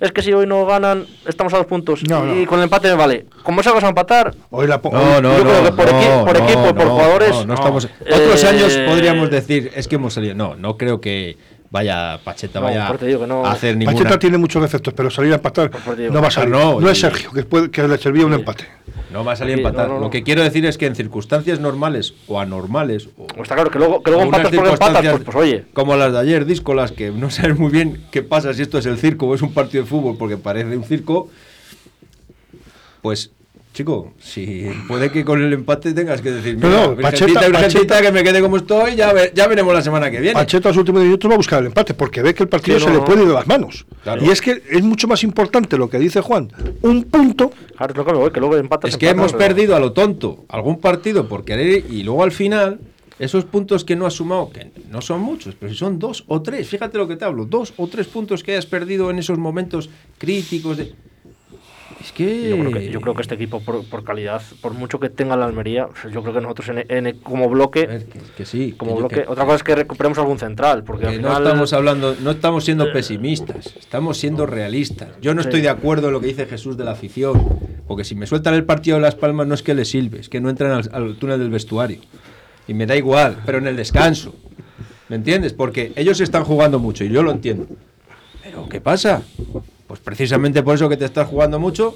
Es 0.00 0.10
que 0.10 0.20
si 0.20 0.32
hoy 0.32 0.48
no 0.48 0.66
ganan, 0.66 1.06
estamos 1.28 1.54
a 1.54 1.58
dos 1.58 1.66
puntos. 1.66 2.02
No, 2.08 2.26
y 2.34 2.40
no. 2.40 2.46
con 2.48 2.58
el 2.58 2.64
empate 2.64 2.88
me 2.88 2.94
vale. 2.94 3.26
Como 3.44 3.62
salgas 3.62 3.84
a 3.84 3.88
empatar, 3.90 4.34
Hoy 4.50 4.66
la 4.66 4.80
No, 4.82 5.20
no, 5.20 5.38
yo 5.38 5.44
no, 5.44 5.50
creo 5.50 5.64
que 5.64 5.72
por 5.72 5.92
no, 5.92 6.00
equi- 6.00 6.24
por 6.24 6.38
no, 6.40 6.44
equipo 6.44 6.74
por 6.74 6.84
no, 6.86 6.90
jugadores, 6.90 7.30
no, 7.30 7.40
no 7.42 7.46
no. 7.46 7.54
estamos. 7.54 7.84
Eh, 7.84 7.90
Otros 8.12 8.42
años 8.44 8.76
podríamos 8.88 9.30
decir 9.30 9.70
es 9.76 9.86
que 9.86 9.94
hemos 9.94 10.12
salido. 10.14 10.34
No, 10.34 10.56
no 10.56 10.76
creo 10.76 11.00
que 11.00 11.36
vaya 11.72 12.20
Pacheta 12.22 12.60
No, 12.60 12.66
vaya 12.66 12.86
por 12.86 12.98
te 12.98 13.06
digo 13.06 13.20
que 13.22 13.26
no. 13.26 13.44
a 13.44 13.52
hacer 13.52 13.76
ninguna. 13.76 13.96
Pacheta 13.96 14.18
tiene 14.18 14.38
muchos 14.38 14.62
defectos, 14.62 14.92
pero 14.94 15.10
salir 15.10 15.32
a 15.32 15.36
empatar 15.36 15.70
Por 15.70 15.98
no 15.98 16.20
va 16.22 16.28
a 16.28 16.30
salir. 16.30 16.50
No, 16.50 16.78
No, 16.78 16.88
es 16.90 17.00
Sergio, 17.00 17.32
que, 17.32 17.42
puede- 17.44 17.70
que 17.70 17.82
le 17.88 17.98
servía 17.98 18.24
un 18.26 18.34
empate. 18.34 18.66
No 19.10 19.24
va 19.24 19.32
a 19.32 19.36
salir 19.36 19.54
a 19.54 19.58
empatar. 19.58 19.88
no, 19.88 19.94
no, 19.94 19.98
no. 20.00 20.04
Lo 20.06 20.10
que 20.10 20.22
quiero 20.22 20.42
decir 20.42 20.64
es 20.66 20.76
que 20.78 20.86
en 20.86 20.94
circunstancias 20.94 21.58
normales 21.60 22.14
o 22.28 22.38
anormales 22.38 23.08
o 23.16 23.26
Pues 23.26 23.40
está 23.42 23.54
claro 23.54 23.70
que 23.70 23.78
luego, 23.78 24.02
que 24.02 24.10
luego 24.10 24.24
empatas 24.26 24.52
porque 24.54 24.70
empatas, 24.70 25.02
pues, 25.12 25.24
pues 25.24 25.36
oye. 25.36 25.64
Como 25.72 25.96
las 25.96 26.12
de 26.12 26.18
ayer, 26.20 26.44
díscolas, 26.46 26.92
que 26.92 27.10
no 27.10 27.30
sabes 27.30 27.58
muy 27.58 27.72
bien 27.72 28.04
qué 28.12 28.22
pasa 28.22 28.52
si 28.54 28.62
esto 28.62 28.78
es 28.78 28.86
el 28.86 28.98
circo 28.98 29.26
o 29.26 29.34
es 29.34 29.42
un 29.42 29.52
partido 29.54 29.82
de 29.84 29.88
fútbol, 29.90 30.16
porque 30.18 30.36
parece 30.36 30.76
un 30.76 30.84
circo. 30.84 31.28
Pues, 33.00 33.30
chico, 33.72 34.12
si 34.20 34.66
puede 34.86 35.10
que 35.10 35.24
con 35.24 35.42
el 35.42 35.52
empate 35.52 35.92
tengas 35.94 36.20
que 36.20 36.30
decir, 36.30 36.58
No, 36.58 36.68
mira, 36.68 36.86
no, 36.88 36.96
virgencita, 36.96 37.40
Pacheta- 37.50 38.02
que 38.02 38.12
me 38.12 38.22
quede 38.22 38.40
como 38.42 38.58
estoy, 38.58 38.96
ya, 38.96 39.12
ve- 39.12 39.32
ya 39.34 39.46
veremos 39.48 39.72
la 39.72 39.80
semana 39.82 40.10
que 40.10 40.20
viene. 40.20 40.34
Pacheta 40.34 40.68
a 40.68 40.72
los 40.72 40.78
últimos 40.78 41.02
minutos 41.02 41.30
va 41.30 41.34
a 41.34 41.36
buscar 41.38 41.60
el 41.60 41.66
empate 41.66 41.94
porque 41.94 42.20
ve 42.22 42.34
que 42.34 42.42
el 42.42 42.48
partido 42.48 42.78
Sí, 42.78 42.84
se 42.84 42.90
no, 42.90 42.94
le 42.96 43.00
no. 43.00 43.04
puede 43.06 43.22
ir 43.22 43.28
de 43.28 43.34
las 43.34 43.46
manos. 43.46 43.86
Claro. 44.02 44.24
Y 44.24 44.28
es 44.30 44.40
que 44.40 44.62
es 44.70 44.82
mucho 44.82 45.08
más 45.08 45.22
importante 45.24 45.78
lo 45.78 45.88
que 45.88 45.98
dice 45.98 46.20
Juan, 46.20 46.52
un 46.82 47.04
punto 47.04 47.50
Claro, 47.76 47.94
es 47.98 48.06
que 48.06 48.12
voy, 48.12 48.30
que 48.30 48.40
luego 48.40 48.56
empatas. 48.56 48.90
Es 48.90 48.96
que 48.98 49.06
empatas, 49.08 49.32
hemos 49.32 49.32
pero- 49.40 49.54
perdido 49.54 49.76
a 49.76 49.80
lo 49.80 49.92
tonto 49.92 50.44
algún 50.48 50.78
partido 50.80 51.26
por 51.28 51.44
querer 51.44 51.84
y 51.90 52.02
luego 52.02 52.22
al 52.24 52.32
final 52.32 52.78
esos 53.18 53.44
puntos 53.44 53.84
que 53.84 53.94
no 53.96 54.04
has 54.06 54.14
sumado, 54.14 54.50
que 54.50 54.70
no 54.90 55.00
son 55.00 55.20
muchos, 55.20 55.54
pero 55.58 55.72
si 55.72 55.78
son 55.78 55.98
dos 55.98 56.24
o 56.26 56.42
tres, 56.42 56.68
fíjate 56.68 56.98
lo 56.98 57.06
que 57.06 57.16
te 57.16 57.24
hablo, 57.24 57.44
dos 57.44 57.72
o 57.76 57.86
tres 57.86 58.06
puntos 58.08 58.42
que 58.42 58.52
hayas 58.52 58.66
perdido 58.66 59.10
en 59.10 59.18
esos 59.18 59.38
momentos 59.38 59.88
críticos 60.18 60.76
de... 60.78 60.92
Es 62.02 62.10
que... 62.12 62.48
Yo 62.50 62.58
creo 62.58 62.72
que, 62.72 62.90
yo 62.90 63.00
creo 63.00 63.14
que 63.14 63.22
este 63.22 63.34
equipo, 63.36 63.60
por, 63.60 63.84
por 63.84 64.02
calidad, 64.02 64.42
por 64.60 64.72
mucho 64.74 64.98
que 64.98 65.08
tenga 65.08 65.36
la 65.36 65.44
Almería, 65.44 65.86
yo 66.12 66.22
creo 66.22 66.34
que 66.34 66.40
nosotros 66.40 66.68
en, 66.70 66.84
en- 67.06 67.18
como 67.18 67.48
bloque, 67.48 67.86
ver, 67.86 68.04
que, 68.06 68.18
que 68.36 68.44
sí. 68.44 68.72
como 68.76 68.90
que 68.90 68.94
yo- 68.94 68.98
bloque, 69.00 69.14
que- 69.22 69.28
otra 69.28 69.44
cosa 69.44 69.56
es 69.56 69.62
que 69.62 69.74
recuperemos 69.76 70.18
algún 70.18 70.38
central, 70.38 70.82
porque 70.82 71.18
no 71.18 71.32
estamos 71.36 71.72
hablando, 71.72 72.16
no 72.20 72.30
estamos 72.32 72.64
siendo 72.64 72.92
pesimistas, 72.92 73.66
estamos 73.78 74.18
siendo 74.18 74.46
realistas. 74.46 75.10
Yo 75.20 75.32
no 75.34 75.42
Sí. 75.42 75.48
estoy 75.48 75.60
de 75.60 75.68
acuerdo 75.68 76.08
en 76.08 76.14
lo 76.14 76.20
que 76.20 76.26
dice 76.26 76.46
Jesús 76.46 76.76
de 76.76 76.84
la 76.84 76.90
afición, 76.92 77.40
porque 77.86 78.02
si 78.04 78.14
me 78.16 78.26
sueltan 78.26 78.54
el 78.54 78.64
partido 78.64 78.96
de 78.96 79.02
Las 79.02 79.14
Palmas 79.14 79.46
no 79.46 79.54
es 79.54 79.62
que 79.62 79.74
les 79.74 79.88
sirve, 79.88 80.18
es 80.20 80.28
que 80.28 80.40
no 80.40 80.50
entran 80.50 80.72
al, 80.72 80.90
al 80.92 81.16
túnel 81.16 81.38
del 81.38 81.50
vestuario. 81.50 82.00
Y 82.66 82.74
me 82.74 82.86
da 82.86 82.96
igual, 82.96 83.38
pero 83.46 83.58
en 83.58 83.66
el 83.68 83.76
descanso. 83.76 84.34
¿Me 85.08 85.16
entiendes? 85.16 85.52
Porque 85.52 85.92
ellos 85.96 86.20
están 86.20 86.42
jugando 86.44 86.78
mucho 86.78 87.04
y 87.04 87.10
yo 87.10 87.22
lo 87.22 87.30
entiendo. 87.32 87.66
Pero 88.42 88.68
¿qué 88.68 88.80
pasa? 88.80 89.22
Pues 89.92 90.00
precisamente 90.00 90.62
por 90.62 90.74
eso 90.74 90.88
que 90.88 90.96
te 90.96 91.04
estás 91.04 91.28
jugando 91.28 91.58
mucho, 91.60 91.94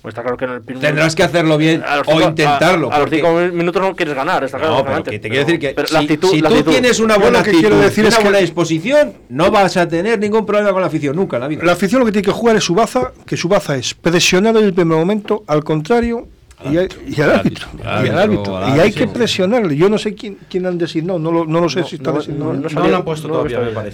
pues 0.00 0.12
está 0.12 0.22
claro 0.22 0.38
que 0.38 0.46
en 0.46 0.52
el 0.52 0.62
primer- 0.62 0.80
tendrás 0.80 1.14
que 1.14 1.22
hacerlo 1.22 1.58
bien 1.58 1.84
o 2.06 2.18
intentarlo. 2.18 2.90
A, 2.90 2.96
a 2.96 3.00
los 3.00 3.10
cinco 3.10 3.34
minutos 3.52 3.82
no 3.82 3.94
quieres 3.94 4.14
ganar, 4.14 4.42
está 4.42 4.56
claro. 4.56 4.76
no, 4.78 4.84
pero 4.86 5.02
que 5.04 5.18
te 5.18 5.28
quiero 5.28 5.44
decir 5.44 5.60
que 5.60 5.74
pero 5.74 5.86
si, 5.86 5.92
la 5.92 6.00
actitud, 6.00 6.30
si 6.30 6.40
la 6.40 6.48
tú 6.48 6.54
actitud. 6.54 6.70
tienes 6.72 6.98
una 6.98 7.18
buena 7.18 7.40
actitud, 7.40 7.60
quiero 7.60 7.76
decir 7.78 8.06
es 8.06 8.14
una 8.14 8.16
que- 8.16 8.22
buena 8.24 8.38
disposición, 8.38 9.12
no 9.28 9.50
vas 9.50 9.76
a 9.76 9.86
tener 9.86 10.18
ningún 10.18 10.46
problema 10.46 10.72
con 10.72 10.80
la 10.80 10.86
afición 10.86 11.14
nunca 11.14 11.36
en 11.36 11.42
la 11.42 11.48
vida. 11.48 11.62
La 11.62 11.72
afición 11.72 11.98
lo 12.00 12.06
que 12.06 12.12
tiene 12.12 12.24
que 12.24 12.32
jugar 12.32 12.56
es 12.56 12.64
su 12.64 12.74
baza, 12.74 13.12
que 13.26 13.36
su 13.36 13.48
baza 13.48 13.76
es 13.76 13.92
presionar 13.92 14.56
en 14.56 14.64
el 14.64 14.72
primer 14.72 14.96
momento, 14.96 15.44
al 15.46 15.62
contrario, 15.62 16.26
y, 16.64 16.76
hay- 16.76 16.88
y 17.06 17.20
al 17.20 17.30
árbitro. 17.32 17.66
Y 17.78 18.08
al 18.08 18.18
árbitro. 18.18 18.60
Y 18.76 18.80
hay 18.80 18.92
que 18.92 19.06
presionarle. 19.06 19.76
Yo 19.76 19.88
no 19.88 19.98
sé 19.98 20.14
quién, 20.14 20.38
quién 20.48 20.66
han 20.66 20.76
designado, 20.78 21.18
no 21.18 21.30
lo, 21.32 21.44
no 21.46 21.60
lo 21.60 21.68
sé 21.68 21.84
si 21.84 21.96
está 21.96 22.10
no, 22.12 22.18
designado. 22.18 22.52
no, 22.52 22.54
no 22.54 22.60
No 22.62 22.68
sabía- 22.68 22.90
lo 22.90 22.96
han 22.96 23.04
puesto 23.04 23.28
todavía, 23.28 23.60
me 23.60 23.70
parece. 23.70 23.92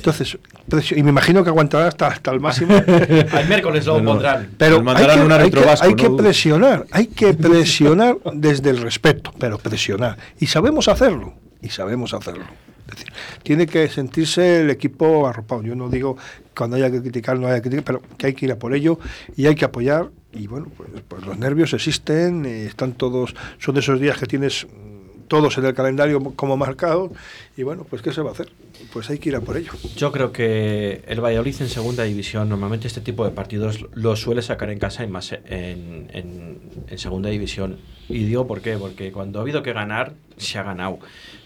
Entonces, 0.65 0.93
y 0.99 1.03
me 1.03 1.11
imagino 1.11 1.43
que 1.45 1.51
aguantará 1.51 1.89
hasta, 1.89 2.09
hasta 2.09 2.31
el 2.31 2.41
máximo. 2.41 2.75
Al 3.33 3.49
miércoles 3.49 3.87
lo 3.87 4.03
pondrán. 4.05 4.51
Pero 4.59 4.77
hay 4.77 4.83
mandarán 4.83 5.19
que, 5.21 5.25
un 5.27 5.33
hay 5.33 5.39
árbitro 5.41 5.61
que- 5.61 5.67
vasco, 5.67 5.87
hay 5.87 5.95
que 5.95 6.09
¿no? 6.09 6.17
presionar, 6.17 6.87
hay 6.91 7.07
que 7.09 7.35
presionar 7.35 8.17
desde 8.35 8.71
el 8.71 8.79
respeto, 8.79 9.33
pero 9.39 9.59
presionar. 9.59 10.17
Y 10.41 10.47
sabemos 10.47 10.89
hacerlo, 10.89 11.35
y 11.63 11.69
sabemos 11.69 12.15
hacerlo. 12.15 12.45
Es 12.89 12.95
decir, 12.99 13.13
tiene 13.43 13.67
que 13.67 13.89
sentirse 13.89 14.61
el 14.61 14.71
equipo 14.71 15.27
arropado. 15.27 15.61
Yo 15.63 15.75
no 15.75 15.89
digo 15.89 16.17
cuando 16.57 16.77
haya 16.77 16.89
que 16.89 17.01
criticar, 17.03 17.37
no 17.37 17.49
haya 17.49 17.57
que 17.57 17.63
criticar, 17.69 17.85
pero 17.85 18.03
que 18.17 18.27
hay 18.29 18.35
que 18.35 18.47
ir 18.47 18.53
a 18.53 18.57
por 18.61 18.75
ello 18.75 18.99
y 19.37 19.47
hay 19.47 19.55
que 19.57 19.65
apoyar. 19.65 20.07
Y 20.37 20.47
bueno, 20.47 20.67
pues, 20.77 20.89
pues 21.09 21.25
los 21.27 21.39
nervios 21.39 21.73
existen, 21.73 22.45
eh, 22.47 22.67
están 22.67 22.93
todos, 22.93 23.35
son 23.59 23.75
de 23.75 23.81
esos 23.81 24.01
días 24.01 24.19
que 24.19 24.27
tienes 24.27 24.67
mm, 24.67 25.27
todos 25.29 25.57
en 25.59 25.65
el 25.67 25.75
calendario 25.75 26.21
como 26.37 26.57
marcados. 26.57 27.11
Y 27.57 27.63
bueno, 27.63 27.85
pues 27.89 28.03
¿qué 28.03 28.13
se 28.13 28.21
va 28.23 28.31
a 28.31 28.33
hacer? 28.33 28.51
Pues 28.93 29.09
hay 29.09 29.19
que 29.19 29.31
ir 29.31 29.37
a 29.37 29.41
por 29.41 29.57
ello. 29.57 29.73
Yo 29.97 30.13
creo 30.13 30.33
que 30.33 31.03
el 31.09 31.21
Valladolid 31.25 31.55
en 31.61 31.69
segunda 31.69 32.05
división, 32.05 32.49
normalmente 32.49 32.87
este 32.87 33.01
tipo 33.01 33.25
de 33.25 33.31
partidos 33.31 33.87
lo 33.95 34.15
suele 34.17 34.43
sacar 34.43 34.69
en 34.71 34.79
casa 34.79 35.03
y 35.03 35.09
más 35.09 35.33
en, 35.33 36.11
en- 36.13 36.59
en 36.89 36.99
segunda 36.99 37.31
división. 37.31 37.79
Y 38.09 38.25
digo 38.25 38.47
por 38.47 38.61
qué, 38.61 38.77
porque 38.77 39.11
cuando 39.13 39.39
ha 39.39 39.43
habido 39.43 39.63
que 39.63 39.73
ganar, 39.73 40.13
se 40.37 40.59
ha 40.59 40.63
ganado. 40.63 40.99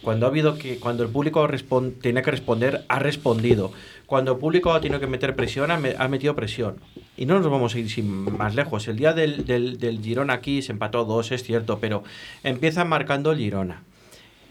Cuando 0.02 0.26
ha 0.26 0.28
habido 0.28 0.58
que, 0.58 0.78
cuando 0.78 1.02
el 1.04 1.08
público 1.10 1.46
respon- 1.46 1.94
tenía 2.02 2.22
que 2.22 2.32
responder, 2.32 2.84
ha 2.88 2.98
respondido. 2.98 3.72
Cuando 4.10 4.32
el 4.32 4.38
público 4.38 4.72
ha 4.72 4.80
tenido 4.80 4.98
que 4.98 5.06
meter 5.06 5.36
presión, 5.36 5.70
ha, 5.70 5.76
me- 5.76 5.94
ha 5.96 6.08
metido 6.08 6.34
presión. 6.34 6.80
Y 7.16 7.26
no 7.26 7.38
nos 7.38 7.48
vamos 7.48 7.76
a 7.76 7.78
ir 7.78 7.88
sin 7.88 8.36
más 8.36 8.56
lejos. 8.56 8.88
El 8.88 8.96
día 8.96 9.12
del, 9.12 9.44
del, 9.46 10.00
Girona 10.02 10.32
aquí 10.32 10.62
se 10.62 10.72
empató 10.72 11.04
dos, 11.04 11.30
es 11.30 11.44
cierto, 11.44 11.78
pero 11.80 12.02
empieza 12.42 12.84
marcando 12.84 13.36
Girona. 13.36 13.84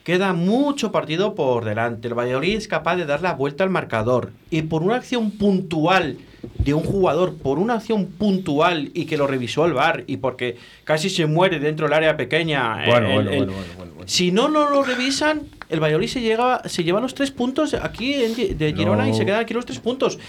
Queda 0.06 0.32
mucho 0.32 0.93
partido 0.93 1.36
por 1.36 1.65
delante. 1.65 2.08
El 2.08 2.13
Valladolid 2.17 2.56
es 2.56 2.69
capaz 2.69 2.95
de 2.95 3.06
dar 3.06 3.22
la 3.22 3.34
vuelta 3.34 3.65
al 3.65 3.69
marcador. 3.69 4.32
Y 4.50 4.62
por 4.62 4.82
una 4.82 4.95
acción 4.95 5.30
puntual 5.32 6.15
de 6.60 6.74
un 6.74 6.84
jugador, 6.84 7.36
por 7.36 7.58
una 7.58 7.76
acción 7.76 8.06
puntual 8.06 8.91
y 8.93 9.06
que 9.06 9.17
lo 9.17 9.28
revisó 9.28 9.65
el 9.65 9.74
VAR 9.74 10.04
y 10.08 10.17
porque 10.17 10.58
casi 10.84 11.10
se 11.10 11.26
muere 11.26 11.60
dentro 11.60 11.88
del 11.88 11.93
área 11.93 12.15
pequeña. 12.17 12.86
Bueno, 12.86 13.08
el- 13.08 13.26
bueno, 13.26 13.41
el- 13.41 13.45
bueno. 13.78 13.91
Si 14.06 14.32
no, 14.32 14.50
no 14.50 14.69
lo 14.69 14.84
revisan, 14.84 15.43
el 15.69 15.80
Valladolid 15.82 16.08
se, 16.08 16.22
llega, 16.22 16.62
se 16.67 16.84
lleva 16.84 17.00
los 17.00 17.13
tres 17.15 17.32
puntos 17.32 17.74
aquí 17.74 18.13
en 18.13 18.58
de 18.58 18.74
Girona 18.74 19.08
y 19.10 19.13
se 19.13 19.26
quedan 19.26 19.39
aquí 19.41 19.54
los 19.54 19.65
tres 19.65 19.80
puntos. 19.80 20.19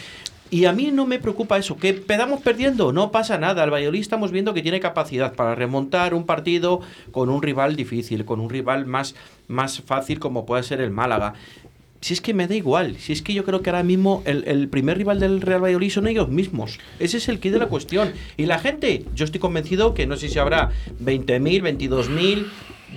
Y 0.53 0.65
a 0.65 0.73
mí 0.73 0.91
no 0.93 1.07
me 1.07 1.21
preocupa 1.21 1.59
eso. 1.59 1.77
Que 1.77 1.95
pedamos 1.95 2.41
perdiendo, 2.41 2.93
no 2.93 3.13
pasa 3.13 3.39
nada. 3.39 3.63
El 3.63 3.71
Valladolid 3.71 4.01
estamos 4.01 4.33
viendo 4.33 4.53
que 4.53 4.63
tiene 4.63 4.81
capacidad 4.81 5.35
para 5.35 5.55
remontar 5.55 6.13
un 6.13 6.27
partido 6.27 6.81
con 7.13 7.29
un 7.29 7.41
rival 7.41 7.77
difícil, 7.77 8.25
con 8.25 8.41
un 8.41 8.51
rival 8.51 8.85
más, 8.85 9.15
más 9.47 9.81
fácil 9.81 10.19
como 10.19 10.47
puede 10.47 10.65
ser 10.65 10.81
el 10.81 10.91
Málaga. 10.91 11.35
Si 12.01 12.15
es 12.15 12.21
que 12.23 12.33
me 12.33 12.47
da 12.49 12.55
igual, 12.55 12.97
si 12.97 13.13
es 13.13 13.21
que 13.21 13.35
yo 13.35 13.45
creo 13.45 13.61
que 13.61 13.69
ahora 13.71 13.83
mismo 13.83 14.23
el, 14.25 14.45
el 14.47 14.69
primer 14.69 14.97
rival 14.97 15.21
del 15.21 15.43
Real 15.43 15.63
Valladolid 15.63 15.91
son 15.91 16.07
ellos 16.09 16.29
mismos. 16.31 16.79
Ese 16.99 17.19
es 17.19 17.29
el 17.29 17.41
quid 17.41 17.53
de 17.53 17.59
la 17.59 17.67
cuestión. 17.67 18.13
Y 18.39 18.47
la 18.47 18.59
gente, 18.59 19.05
yo 19.15 19.25
estoy 19.27 19.39
convencido 19.41 19.93
que 19.93 20.07
no 20.07 20.17
sé 20.17 20.31
si 20.31 20.39
habrá 20.39 20.71
20.000, 21.05 21.63
22.000, 21.79 22.47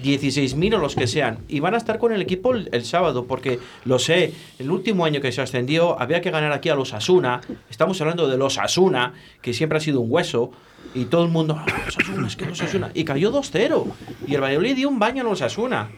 16.000 0.02 0.76
o 0.76 0.78
los 0.78 0.96
que 0.96 1.08
sean. 1.08 1.39
Y 1.50 1.60
van 1.60 1.74
a 1.74 1.78
estar 1.78 2.00
con 2.00 2.13
el 2.13 2.22
equipo 2.22 2.54
el, 2.54 2.70
el 2.72 2.86
sábado, 2.86 3.26
porque 3.26 3.60
lo 3.84 4.00
sé, 4.00 4.34
el 4.58 4.72
último 4.72 5.04
año 5.06 5.20
que 5.20 5.32
se 5.34 5.42
ascendió 5.42 6.00
había 6.02 6.22
que 6.22 6.32
ganar 6.32 6.54
aquí 6.54 6.70
a 6.70 6.76
los 6.76 6.94
Asuna. 6.94 7.42
Estamos 7.70 8.00
hablando 8.00 8.30
de 8.30 8.38
los 8.38 8.58
Asuna, 8.58 9.13
que 9.42 9.54
siempre 9.54 9.78
ha 9.80 9.82
sido 9.82 10.00
un 10.00 10.10
hueso. 10.10 10.52
Y 10.96 11.06
todo 11.06 11.24
el 11.24 11.30
mundo, 11.32 11.56
"Ah, 11.58 11.66
los 11.86 11.98
Asuna, 11.98 12.28
es 12.28 12.36
que 12.36 12.46
los 12.46 12.62
Asuna. 12.62 12.92
Y 12.94 13.04
cayó 13.04 13.32
2-0. 13.32 13.86
Y 14.28 14.36
el 14.36 14.42
Valladolid 14.42 14.76
dio 14.76 14.89
un 14.89 15.00
baño 15.00 15.22
a 15.22 15.26
los 15.26 15.42
Asuna. 15.42 15.89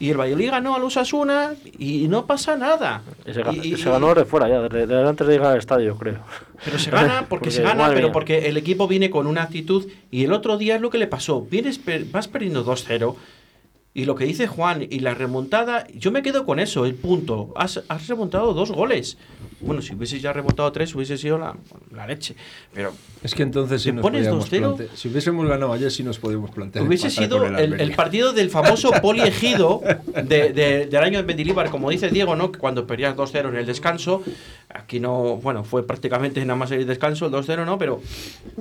Y 0.00 0.10
el 0.10 0.16
Valladolid 0.18 0.50
ganó 0.50 0.74
a 0.74 0.78
los 0.78 0.96
Asuna 0.96 1.54
y 1.78 2.06
no 2.08 2.26
pasa 2.26 2.56
nada. 2.56 3.02
Se, 3.24 3.42
Y- 3.66 3.76
se 3.76 3.90
ganó 3.90 4.14
de 4.14 4.24
fuera 4.24 4.48
ya, 4.48 4.60
de, 4.62 4.86
de 4.86 5.08
antes 5.08 5.26
de 5.26 5.32
llegar 5.34 5.52
al 5.52 5.58
estadio, 5.58 5.96
creo. 5.96 6.18
pero 6.64 6.78
se 6.78 6.90
gana 6.90 7.20
porque, 7.28 7.28
Porque, 7.28 7.50
se 7.50 7.62
gana, 7.62 7.88
pero 7.88 8.08
mía. 8.08 8.12
porque 8.12 8.48
el 8.48 8.56
equipo 8.56 8.86
viene 8.88 9.10
con 9.10 9.26
una 9.26 9.42
actitud 9.42 9.86
y 10.10 10.24
el 10.24 10.32
otro 10.32 10.56
día 10.58 10.76
es 10.76 10.80
lo 10.80 10.90
que 10.90 10.98
le 10.98 11.06
pasó. 11.06 11.42
Vienes, 11.42 11.80
vas 12.12 12.28
perdiendo 12.28 12.64
2-0 12.64 13.14
y 13.96 14.04
lo 14.04 14.14
que 14.14 14.24
dice 14.26 14.46
Juan 14.46 14.86
y 14.88 15.00
la 15.00 15.14
remontada, 15.14 15.86
yo 15.94 16.10
me 16.12 16.22
quedo 16.22 16.44
con 16.44 16.60
eso, 16.60 16.84
el 16.84 16.94
punto. 16.94 17.52
Has, 17.56 17.82
has 17.88 18.06
remontado 18.08 18.52
dos 18.52 18.70
goles. 18.70 19.16
Bueno, 19.60 19.80
si 19.80 19.94
hubieses 19.94 20.20
ya 20.20 20.34
remontado 20.34 20.70
tres, 20.70 20.94
hubiese 20.94 21.16
sido 21.16 21.38
la, 21.38 21.56
la 21.94 22.06
leche. 22.06 22.36
Pero 22.74 22.92
Es 23.22 23.34
que 23.34 23.42
entonces 23.42 23.82
¿Te 23.82 23.92
nos 23.92 24.02
pones 24.02 24.28
podíamos 24.28 24.50
2-0? 24.52 24.58
plantear- 24.76 24.88
Si 24.94 25.08
hubiésemos 25.08 25.46
ganado 25.48 25.72
ayer, 25.72 25.90
sí 25.90 26.02
nos 26.02 26.18
podíamos 26.18 26.50
plantear. 26.50 26.84
hubiese 26.86 27.08
sido 27.10 27.44
el, 27.46 27.54
el 27.56 27.72
Almería. 27.72 27.96
partido 27.96 28.32
del 28.34 28.50
famoso 28.50 28.90
poliegido 29.02 29.80
de, 30.14 30.52
de- 30.52 30.86
del 30.86 31.02
año 31.02 31.18
de 31.18 31.24
Mendilibar, 31.24 31.70
como 31.70 31.88
dice 31.88 32.10
Diego, 32.10 32.36
¿no? 32.36 32.52
Que 32.52 32.58
cuando 32.58 32.86
perdías 32.86 33.16
2-0 33.16 33.48
en 33.48 33.56
el 33.56 33.64
descanso, 33.64 34.22
aquí 34.68 35.00
no, 35.00 35.36
bueno, 35.38 35.64
fue 35.64 35.86
prácticamente 35.86 36.40
nada 36.44 36.56
más 36.58 36.70
el 36.70 36.86
descanso, 36.86 37.24
el 37.26 37.32
2-0, 37.32 37.64
¿no? 37.64 37.78
Pero, 37.78 38.02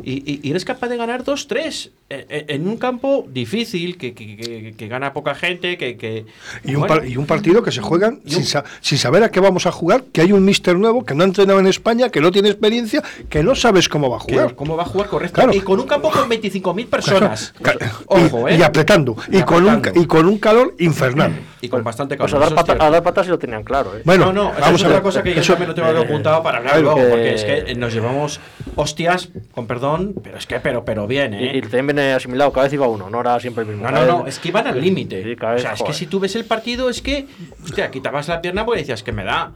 y, 0.02 0.42
y- 0.48 0.50
eres 0.50 0.64
capaz 0.64 0.88
de 0.88 0.96
ganar 0.96 1.26
2-3 1.26 1.90
en, 2.08 2.26
en- 2.30 2.46
en 2.48 2.68
un 2.70 2.78
campo 2.78 3.28
difícil, 3.30 3.98
que, 3.98 4.14
que- 4.14 4.38
que- 4.38 4.74
que 4.78 4.88
gana 4.88 5.12
poca 5.26 5.36
gente, 5.36 5.76
que... 5.78 5.98
que 5.98 6.26
Y 6.64 6.76
un, 6.76 6.82
bueno, 6.82 6.96
par- 6.96 7.08
y 7.08 7.18
un 7.18 7.26
partido 7.26 7.64
que 7.64 7.72
se 7.72 7.82
juegan 7.82 8.22
sin, 8.28 8.40
un- 8.40 8.44
sa- 8.46 8.64
sin 8.82 8.98
saber 9.00 9.24
a 9.24 9.30
qué 9.32 9.40
vamos 9.40 9.66
a 9.66 9.72
jugar, 9.72 10.04
que 10.14 10.22
hay 10.22 10.32
un 10.32 10.46
mister 10.46 10.76
nuevo 10.78 11.04
que 11.04 11.16
no 11.16 11.24
ha 11.24 11.26
entrenado 11.26 11.60
en 11.60 11.66
España, 11.68 12.10
que 12.10 12.22
no 12.22 12.32
tiene 12.32 12.50
experiencia, 12.50 13.02
que 13.28 13.42
no 13.44 13.56
sabes 13.56 13.90
cómo 13.90 14.10
va 14.10 14.18
a 14.18 14.26
que- 14.26 14.34
jugar. 14.36 14.56
¿Cómo 14.56 14.78
va 14.78 14.84
a 14.84 14.86
jugar 14.86 15.10
correcto? 15.10 15.34
Claro. 15.36 15.54
Y 15.54 15.62
con 15.62 15.80
un 15.80 15.88
campo 15.88 16.12
con 16.12 16.30
25.000 16.30 16.86
personas. 16.88 17.54
Ca- 17.62 17.76
Ojo, 18.06 18.48
y, 18.50 18.54
¿eh? 18.54 18.58
y 18.58 18.62
apretando, 18.62 19.16
y, 19.32 19.40
Y 19.40 19.44
con 19.44 19.66
un, 19.66 19.82
y 19.96 20.06
con 20.06 20.28
un 20.28 20.38
calor 20.38 20.76
infernal. 20.80 21.34
Y 21.62 21.70
con 21.70 21.84
bastante 21.84 22.16
Pues 22.18 22.32
calor, 22.32 22.46
a 22.46 22.50
dar, 22.54 22.56
pata- 22.66 22.86
a 22.86 22.90
dar 22.92 23.02
patas 23.02 23.26
sí 23.26 23.32
lo 23.32 23.40
tenían 23.40 23.64
claro, 23.64 23.98
¿eh? 23.98 24.02
Bueno, 24.06 24.28
no, 24.28 24.34
no, 24.34 24.52
esa 24.52 24.60
vamos 24.62 24.76
es 24.82 24.84
a 24.84 24.88
otra 24.88 24.98
ver. 24.98 25.04
cosa 25.04 25.24
que 25.24 25.34
yo 25.34 25.42
Eso- 25.42 25.54
también 25.54 25.70
lo 25.70 25.76
tengo 25.76 25.88
aquí 25.88 25.98
apuntado 26.04 26.44
para 26.44 26.60
hablar 26.60 26.78
eh, 26.78 26.82
luego, 26.82 27.00
eh, 27.00 27.08
porque 27.10 27.34
es 27.34 27.44
que 27.44 27.76
nos 27.76 27.92
llevamos 27.94 28.40
hostias, 28.76 29.30
con 29.54 29.66
perdón, 29.66 30.14
pero 30.24 30.38
es 30.38 30.46
que, 30.46 30.60
pero, 30.60 30.86
pero 30.86 31.08
bien, 31.08 31.34
Y, 31.34 31.38
y 31.44 31.58
¿eh? 31.58 31.62
también 31.62 31.88
viene 31.88 32.14
asimilado, 32.14 32.52
cada 32.52 32.66
vez 32.66 32.74
iba 32.74 32.88
uno, 32.88 33.10
no 33.10 33.20
era 33.22 33.40
siempre 33.40 33.64
el 33.64 33.70
mismo. 33.70 33.84
No, 33.90 33.92
no, 33.92 34.06
no, 34.06 34.24
vez- 34.24 34.36
es 34.36 34.40
que 34.40 34.50
iban 34.50 34.68
al 34.68 34.80
límite. 34.80 35.15
Sí, 35.24 35.36
cada 35.36 35.56
o 35.56 35.60
sea, 35.60 35.74
es 35.74 35.84
que 35.84 35.94
si 35.94 36.08
tú 36.08 36.20
ves 36.20 36.36
el 36.36 36.46
partido, 36.46 36.90
es 36.90 37.02
que, 37.02 37.28
hostia, 37.64 37.92
quitabas 37.92 38.28
la 38.28 38.42
pierna 38.42 38.66
porque 38.66 38.82
decías 38.82 39.04
que 39.04 39.12
me 39.12 39.24
da. 39.24 39.52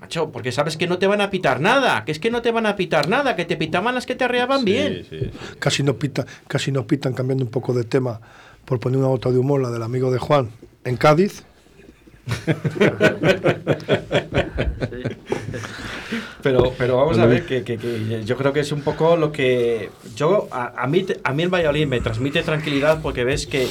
Macho, 0.00 0.30
porque 0.30 0.52
sabes 0.52 0.76
que 0.76 0.86
no 0.86 0.98
te 0.98 1.06
van 1.06 1.20
a 1.20 1.30
pitar 1.30 1.60
nada, 1.60 2.04
que 2.04 2.12
es 2.12 2.18
que 2.18 2.30
no 2.30 2.42
te 2.42 2.50
van 2.52 2.66
a 2.66 2.76
pitar 2.76 3.08
nada, 3.08 3.36
que 3.36 3.44
te 3.44 3.56
pitaban 3.56 3.94
las 3.94 4.06
que 4.06 4.14
te 4.14 4.24
arreaban 4.24 4.64
bien. 4.64 5.06
Casi 5.58 5.82
no 5.82 5.94
pita, 5.96 6.24
casi 6.48 6.72
no 6.72 6.86
pitan 6.86 7.12
cambiando 7.12 7.44
un 7.44 7.50
poco 7.50 7.74
de 7.74 7.84
tema 7.84 8.20
por 8.64 8.80
poner 8.80 8.98
una 8.98 9.08
nota 9.08 9.30
de 9.30 9.38
humor, 9.38 9.60
la 9.60 9.70
del 9.70 9.82
amigo 9.82 10.10
de 10.10 10.18
Juan 10.18 10.50
en 10.84 10.96
Cádiz. 10.96 11.44
Pero, 16.42 16.72
pero 16.78 16.96
vamos 16.96 17.18
a 17.18 17.26
ver, 17.26 17.44
que, 17.44 17.62
que- 17.62 17.76
que 17.76 18.24
yo 18.24 18.36
creo 18.36 18.52
que 18.52 18.60
es 18.60 18.72
un 18.72 18.80
poco 18.82 19.16
lo 19.16 19.30
que. 19.30 19.90
Yo, 20.16 20.48
a, 20.50 20.82
a 20.82 20.86
mí, 20.86 21.04
a 21.22 21.32
mí 21.34 21.42
el 21.42 21.50
Valladolid 21.50 21.86
me 21.86 22.00
transmite 22.00 22.42
tranquilidad 22.42 23.02
porque 23.02 23.24
ves 23.24 23.46
que 23.46 23.68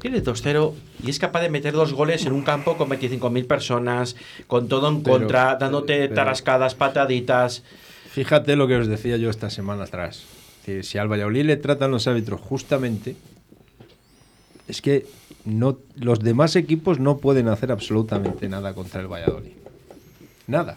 tiene 0.00 0.22
2-0 0.22 0.72
y 1.04 1.10
es 1.10 1.18
capaz 1.18 1.42
de 1.42 1.50
meter 1.50 1.72
dos 1.74 1.92
goles 1.92 2.24
en 2.26 2.32
un 2.32 2.42
campo 2.42 2.76
con 2.76 2.88
25.000 2.88 3.46
personas, 3.46 4.16
con 4.46 4.68
todo 4.68 4.88
en 4.88 5.02
Pero- 5.02 5.18
contra, 5.18 5.56
dándote 5.56 5.98
pero- 6.02 6.14
tarascadas, 6.14 6.74
pataditas. 6.74 7.62
Fíjate 8.10 8.56
lo 8.56 8.66
que 8.66 8.76
os 8.76 8.86
decía 8.88 9.16
yo 9.16 9.30
esta 9.30 9.50
semana 9.50 9.84
atrás. 9.84 10.24
Si 10.82 10.98
al 10.98 11.08
Valladolid 11.10 11.44
le 11.44 11.56
tratan 11.56 11.90
los 11.90 12.06
árbitros 12.06 12.40
justamente, 12.40 13.16
es 14.68 14.80
que 14.82 15.04
no, 15.44 15.78
los 15.96 16.20
demás 16.20 16.54
equipos 16.56 16.98
no 17.00 17.18
pueden 17.18 17.48
hacer 17.48 17.72
absolutamente 17.72 18.48
nada 18.48 18.72
contra 18.74 19.00
el 19.00 19.08
Valladolid. 19.08 19.52
Nada. 20.46 20.76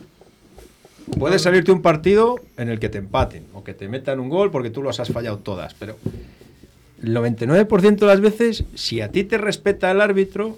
Puede 1.19 1.37
salirte 1.37 1.71
un 1.71 1.81
partido 1.81 2.39
en 2.57 2.69
el 2.69 2.79
que 2.79 2.89
te 2.89 2.97
empaten 2.99 3.43
o 3.53 3.63
que 3.63 3.73
te 3.73 3.87
metan 3.87 4.19
un 4.19 4.29
gol 4.29 4.51
porque 4.51 4.69
tú 4.69 4.81
los 4.81 4.99
has 4.99 5.09
fallado 5.11 5.37
todas, 5.39 5.73
pero 5.75 5.97
el 7.03 7.15
99% 7.15 7.95
de 7.97 8.05
las 8.07 8.21
veces, 8.21 8.63
si 8.75 9.01
a 9.01 9.11
ti 9.11 9.23
te 9.23 9.37
respeta 9.37 9.91
el 9.91 10.01
árbitro, 10.01 10.57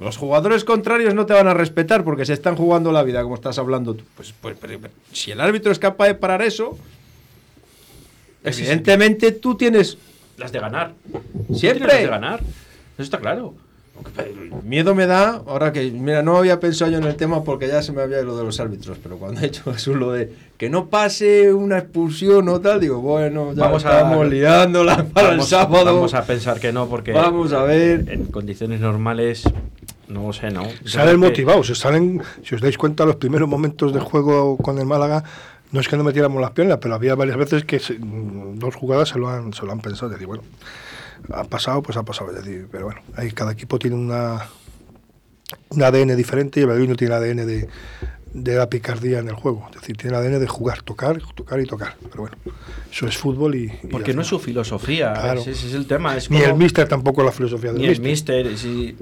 los 0.00 0.16
jugadores 0.16 0.64
contrarios 0.64 1.14
no 1.14 1.26
te 1.26 1.32
van 1.34 1.46
a 1.48 1.54
respetar 1.54 2.02
porque 2.04 2.24
se 2.24 2.32
están 2.32 2.56
jugando 2.56 2.90
la 2.92 3.02
vida, 3.02 3.22
como 3.22 3.34
estás 3.34 3.58
hablando 3.58 3.94
tú. 3.94 4.04
Pues, 4.16 4.32
pues, 4.40 4.56
pero- 4.60 4.78
pero 4.80 4.94
si 5.12 5.30
el 5.32 5.40
árbitro 5.40 5.70
es 5.72 5.78
capaz 5.78 6.06
de 6.06 6.14
parar 6.14 6.42
eso, 6.42 6.78
evidentemente 8.44 9.32
tú 9.32 9.56
tienes 9.56 9.98
Las 10.38 10.50
de 10.52 10.58
ganar. 10.60 10.94
Siempre. 11.54 11.86
Las 11.88 11.98
de 12.00 12.06
ganar. 12.06 12.40
Eso 12.40 13.02
está 13.02 13.18
claro. 13.18 13.54
Miedo 14.64 14.94
me 14.94 15.06
da, 15.06 15.42
ahora 15.46 15.72
que, 15.72 15.90
mira, 15.90 16.22
no 16.22 16.36
había 16.36 16.60
pensado 16.60 16.90
yo 16.90 16.98
en 16.98 17.04
el 17.04 17.16
tema 17.16 17.42
porque 17.44 17.66
ya 17.68 17.82
se 17.82 17.92
me 17.92 18.02
había 18.02 18.18
ido 18.18 18.26
lo 18.26 18.36
de 18.36 18.44
los 18.44 18.60
árbitros, 18.60 18.98
pero 19.02 19.16
cuando 19.16 19.40
he 19.40 19.46
hecho 19.46 19.72
Jesús 19.72 19.96
lo 19.96 20.12
de 20.12 20.32
que 20.56 20.70
no 20.70 20.86
pase 20.86 21.52
una 21.52 21.78
expulsión 21.78 22.48
o 22.48 22.60
tal, 22.60 22.80
digo, 22.80 23.00
bueno, 23.00 23.52
ya 23.54 23.64
Vamos 23.64 23.84
a- 23.84 23.98
estamos 24.00 24.28
liándola 24.28 25.04
para 25.12 25.28
el 25.30 25.34
Vamos- 25.38 25.48
sábado. 25.48 25.84
Vamos 25.86 26.14
a 26.14 26.24
pensar 26.24 26.60
que 26.60 26.72
no, 26.72 26.86
porque 26.88 27.12
Vamos 27.12 27.52
a 27.52 27.62
ver. 27.64 28.08
en 28.10 28.26
condiciones 28.26 28.80
normales, 28.80 29.42
no 30.08 30.26
lo 30.28 30.32
sé, 30.32 30.50
¿no? 30.50 30.62
Salen 30.84 31.14
que- 31.20 31.28
motivados, 31.28 31.66
salen, 31.78 32.22
si 32.44 32.54
os 32.54 32.60
dais 32.60 32.78
cuenta, 32.78 33.04
los 33.04 33.16
primeros 33.16 33.48
momentos 33.48 33.92
de 33.92 34.00
juego 34.00 34.56
con 34.58 34.78
el 34.78 34.86
Málaga, 34.86 35.24
no 35.72 35.80
es 35.80 35.88
que 35.88 35.96
no 35.96 36.04
metiéramos 36.04 36.40
las 36.40 36.50
piernas, 36.52 36.78
pero 36.80 36.94
había 36.94 37.14
varias 37.14 37.36
veces 37.38 37.64
que 37.64 37.78
se- 37.80 37.98
mm, 37.98 38.58
dos 38.58 38.74
jugadas 38.76 39.08
se 39.08 39.18
lo 39.18 39.28
han, 39.28 39.52
se 39.54 39.64
lo 39.66 39.72
han 39.72 39.80
pensado. 39.80 40.10
Decir, 40.10 40.26
bueno, 40.26 40.42
ha 41.30 41.44
pasado, 41.44 41.82
pues 41.82 41.96
ha 41.96 42.02
pasado. 42.02 42.30
Es 42.30 42.44
decir, 42.44 42.68
pero 42.70 42.86
bueno, 42.86 43.00
ahí 43.16 43.30
cada 43.30 43.52
equipo 43.52 43.78
tiene 43.78 43.96
una 43.96 44.48
un 45.68 45.82
ADN 45.82 46.16
diferente 46.16 46.60
y 46.60 46.62
el 46.62 46.68
Valladolid 46.68 46.90
no 46.90 46.96
tiene 46.96 47.14
ADN 47.14 47.46
de, 47.46 47.68
de 48.34 48.54
la 48.56 48.68
picardía 48.70 49.18
en 49.18 49.28
el 49.28 49.34
juego. 49.34 49.66
Es 49.74 49.80
decir, 49.80 49.96
tiene 49.96 50.16
el 50.16 50.22
ADN 50.22 50.40
de 50.40 50.46
jugar, 50.46 50.82
tocar, 50.82 51.20
tocar 51.34 51.60
y 51.60 51.66
tocar. 51.66 51.96
Pero 52.10 52.22
bueno, 52.22 52.36
eso 52.90 53.06
es 53.06 53.16
fútbol 53.18 53.54
y. 53.54 53.64
y 53.82 53.86
Porque 53.90 54.14
no 54.14 54.22
es 54.22 54.28
su 54.28 54.38
filosofía, 54.38 55.12
Claro. 55.12 55.40
ese, 55.40 55.50
ese 55.52 55.66
es 55.68 55.74
el 55.74 55.86
tema. 55.86 56.16
Es 56.16 56.30
Ni 56.30 56.38
como- 56.40 56.50
el 56.52 56.56
míster 56.58 56.88
tampoco 56.88 57.22
la 57.22 57.32
filosofía 57.32 57.72
del 57.72 57.82
ni 57.82 57.88
el 57.88 58.00
míster. 58.00 58.46
míster. 58.46 58.58
Si, 58.58 58.96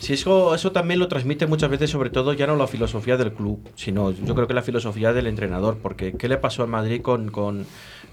si 0.00 0.12
eso, 0.12 0.54
eso 0.54 0.72
también 0.72 1.00
lo 1.00 1.08
transmite 1.08 1.46
muchas 1.46 1.70
veces, 1.70 1.88
sobre 1.90 2.10
todo 2.10 2.32
ya 2.34 2.46
no 2.46 2.56
la 2.56 2.66
filosofía 2.66 3.16
del 3.16 3.32
club, 3.32 3.60
sino 3.76 4.10
yo 4.10 4.34
creo 4.34 4.46
que 4.46 4.54
la 4.54 4.62
filosofía 4.62 5.12
del 5.12 5.26
entrenador. 5.26 5.78
Porque 5.82 6.12
¿qué 6.12 6.28
le 6.28 6.36
pasó 6.36 6.62
al 6.62 6.68
Madrid 6.68 7.00
con, 7.00 7.30
con, 7.30 7.64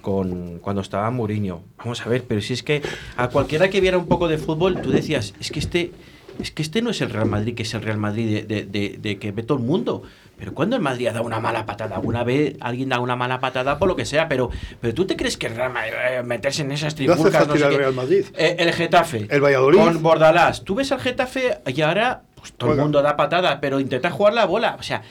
con 0.01 0.59
cuando 0.59 0.81
estaba 0.81 1.09
Mourinho? 1.11 1.61
Vamos 1.77 2.01
a 2.05 2.09
ver, 2.09 2.23
pero 2.27 2.39
si 2.41 2.53
es 2.53 2.63
que 2.63 2.81
a 3.17 3.27
cualquiera 3.27 3.69
que 3.69 3.81
viera 3.81 3.97
un 3.97 4.07
poco 4.07 4.27
de 4.29 4.37
fútbol, 4.37 4.81
tú 4.81 4.91
decías, 4.91 5.33
es 5.41 5.51
que 5.51 5.59
este, 5.59 5.91
es 6.39 6.51
que 6.51 6.61
este 6.61 6.81
no 6.81 6.89
es 6.89 7.01
el 7.01 7.09
Real 7.09 7.27
Madrid, 7.27 7.53
que 7.53 7.63
es 7.63 7.73
el 7.73 7.81
Real 7.81 7.97
Madrid 7.97 8.27
de, 8.33 8.43
de- 8.43 8.65
de- 8.65 8.97
de 9.01 9.17
que 9.19 9.31
ve 9.31 9.43
todo 9.43 9.57
el 9.57 9.63
mundo. 9.65 10.03
Pero 10.43 10.53
cuando 10.53 10.75
el 10.75 10.81
Madrid 10.81 11.07
ha 11.07 11.13
dado 11.13 11.23
una 11.25 11.39
mala 11.39 11.65
patada, 11.65 11.95
alguna 11.95 12.25
vez 12.25 12.57
alguien 12.59 12.89
da 12.89 12.99
una 12.99 13.15
mala 13.15 13.39
patada 13.39 13.79
por 13.79 13.87
lo 13.87 13.95
que 13.95 14.03
sea, 14.03 14.27
pero, 14.27 14.49
pero 14.81 14.93
tú 14.93 15.05
te 15.05 15.15
crees 15.15 15.37
que 15.37 15.47
el 15.47 15.53
eh, 15.53 16.21
meterse 16.25 16.63
en 16.63 16.73
esas 16.73 16.99
No 16.99 17.13
hace 17.13 17.21
trifulcas, 17.23 17.45
falta 17.45 17.55
ir 17.57 17.63
sé 17.63 17.69
qué? 17.69 17.77
Real 17.77 17.93
Madrid. 17.93 18.25
Eh, 18.35 18.57
el 18.59 18.73
Getafe. 18.73 19.25
El 19.29 19.39
Valladolid. 19.41 19.77
Con 19.79 20.03
Bordalás. 20.03 20.65
Tú 20.65 20.75
ves 20.75 20.91
al 20.91 20.99
Getafe 20.99 21.59
y 21.65 21.79
ahora 21.79 22.23
pues, 22.35 22.51
todo 22.57 22.73
el 22.73 22.77
mundo 22.79 23.01
da 23.01 23.15
patada, 23.15 23.61
pero 23.61 23.79
intenta 23.79 24.11
jugar 24.11 24.33
la 24.33 24.43
bola. 24.45 24.75
O 24.77 24.83
sea, 24.83 25.01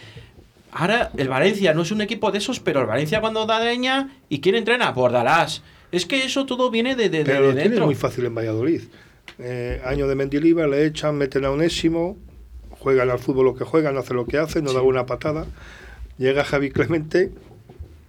ahora 0.71 1.11
el 1.17 1.31
Valencia 1.31 1.73
no 1.73 1.81
es 1.81 1.91
un 1.93 2.03
equipo 2.03 2.31
de 2.31 2.37
esos, 2.37 2.61
pero 2.61 2.81
el 2.81 2.87
Valencia 2.87 3.23
cuando 3.23 3.47
da 3.47 3.59
leña 3.59 4.11
y 4.29 4.43
quién 4.43 4.55
entrena, 4.55 4.91
Bordalás. 4.91 5.63
Es 5.93 6.05
que 6.05 6.25
eso 6.27 6.45
todo 6.45 6.71
viene 6.71 6.95
de, 6.95 7.09
de, 7.09 7.21
de- 7.21 7.25
Pero 7.25 7.39
de 7.41 7.47
lo 7.47 7.53
tiene 7.55 7.69
dentro. 7.71 7.87
muy 7.87 7.95
fácil 7.95 8.27
en 8.27 8.35
Valladolid. 8.35 8.83
Eh, 9.39 9.81
año 9.87 10.07
de 10.09 10.15
Mendilibar, 10.15 10.69
le 10.69 10.85
echan, 10.85 11.17
meten 11.17 11.47
a 11.47 11.51
Onésimo, 11.51 12.19
juegan 12.83 13.11
al 13.11 13.21
fútbol 13.21 13.45
lo 13.47 13.55
que 13.55 13.65
juegan, 13.65 13.97
hacen 13.97 14.17
lo 14.17 14.27
que 14.27 14.39
hacen, 14.39 14.65
no 14.65 14.73
dan 14.73 14.85
una 14.85 15.07
patada. 15.07 15.47
Llega 16.19 16.45
Javi 16.45 16.71
Clemente 16.71 17.31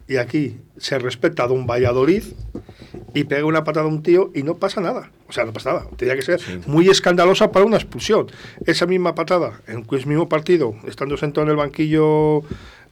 y 0.08 0.18
aquí 0.18 0.58
se 0.78 0.98
respeta 0.98 1.44
a 1.44 1.48
Don 1.48 1.68
Valladolid 1.68 2.24
y 3.14 3.24
pega 3.26 3.46
una 3.46 3.64
patada 3.64 3.86
a 3.86 3.90
un 3.90 4.02
tío 4.02 4.32
y 4.34 4.42
no 4.42 4.56
pasa 4.56 4.82
nada. 4.82 5.12
O 5.30 5.32
sea, 5.32 5.46
no 5.46 5.54
pasa 5.54 5.74
nada. 5.74 5.86
Tenía 5.96 6.16
que 6.16 6.24
ser 6.24 6.42
muy 6.66 6.90
escandalosa 6.90 7.52
para 7.52 7.66
una 7.66 7.78
expulsión. 7.78 8.28
Esa 8.66 8.88
misma 8.88 9.14
patada, 9.14 9.62
en 9.68 9.86
el 9.90 10.06
mismo 10.08 10.28
partido, 10.28 10.76
estando 10.88 11.18
sentado 11.18 11.46
en 11.46 11.52
el 11.52 11.58
banquillo 11.58 12.44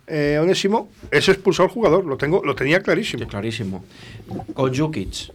eh, 0.07 0.39
Onésimo, 0.41 0.89
eso 1.09 1.31
expulsó 1.31 1.63
al 1.63 1.69
jugador. 1.69 2.05
Lo, 2.05 2.17
tengo, 2.17 2.43
lo 2.45 2.55
tenía 2.55 2.81
clarísimo. 2.81 3.23
Sí, 3.23 3.29
clarísimo. 3.29 3.83
Con 4.53 4.75
Jukic. 4.75 5.31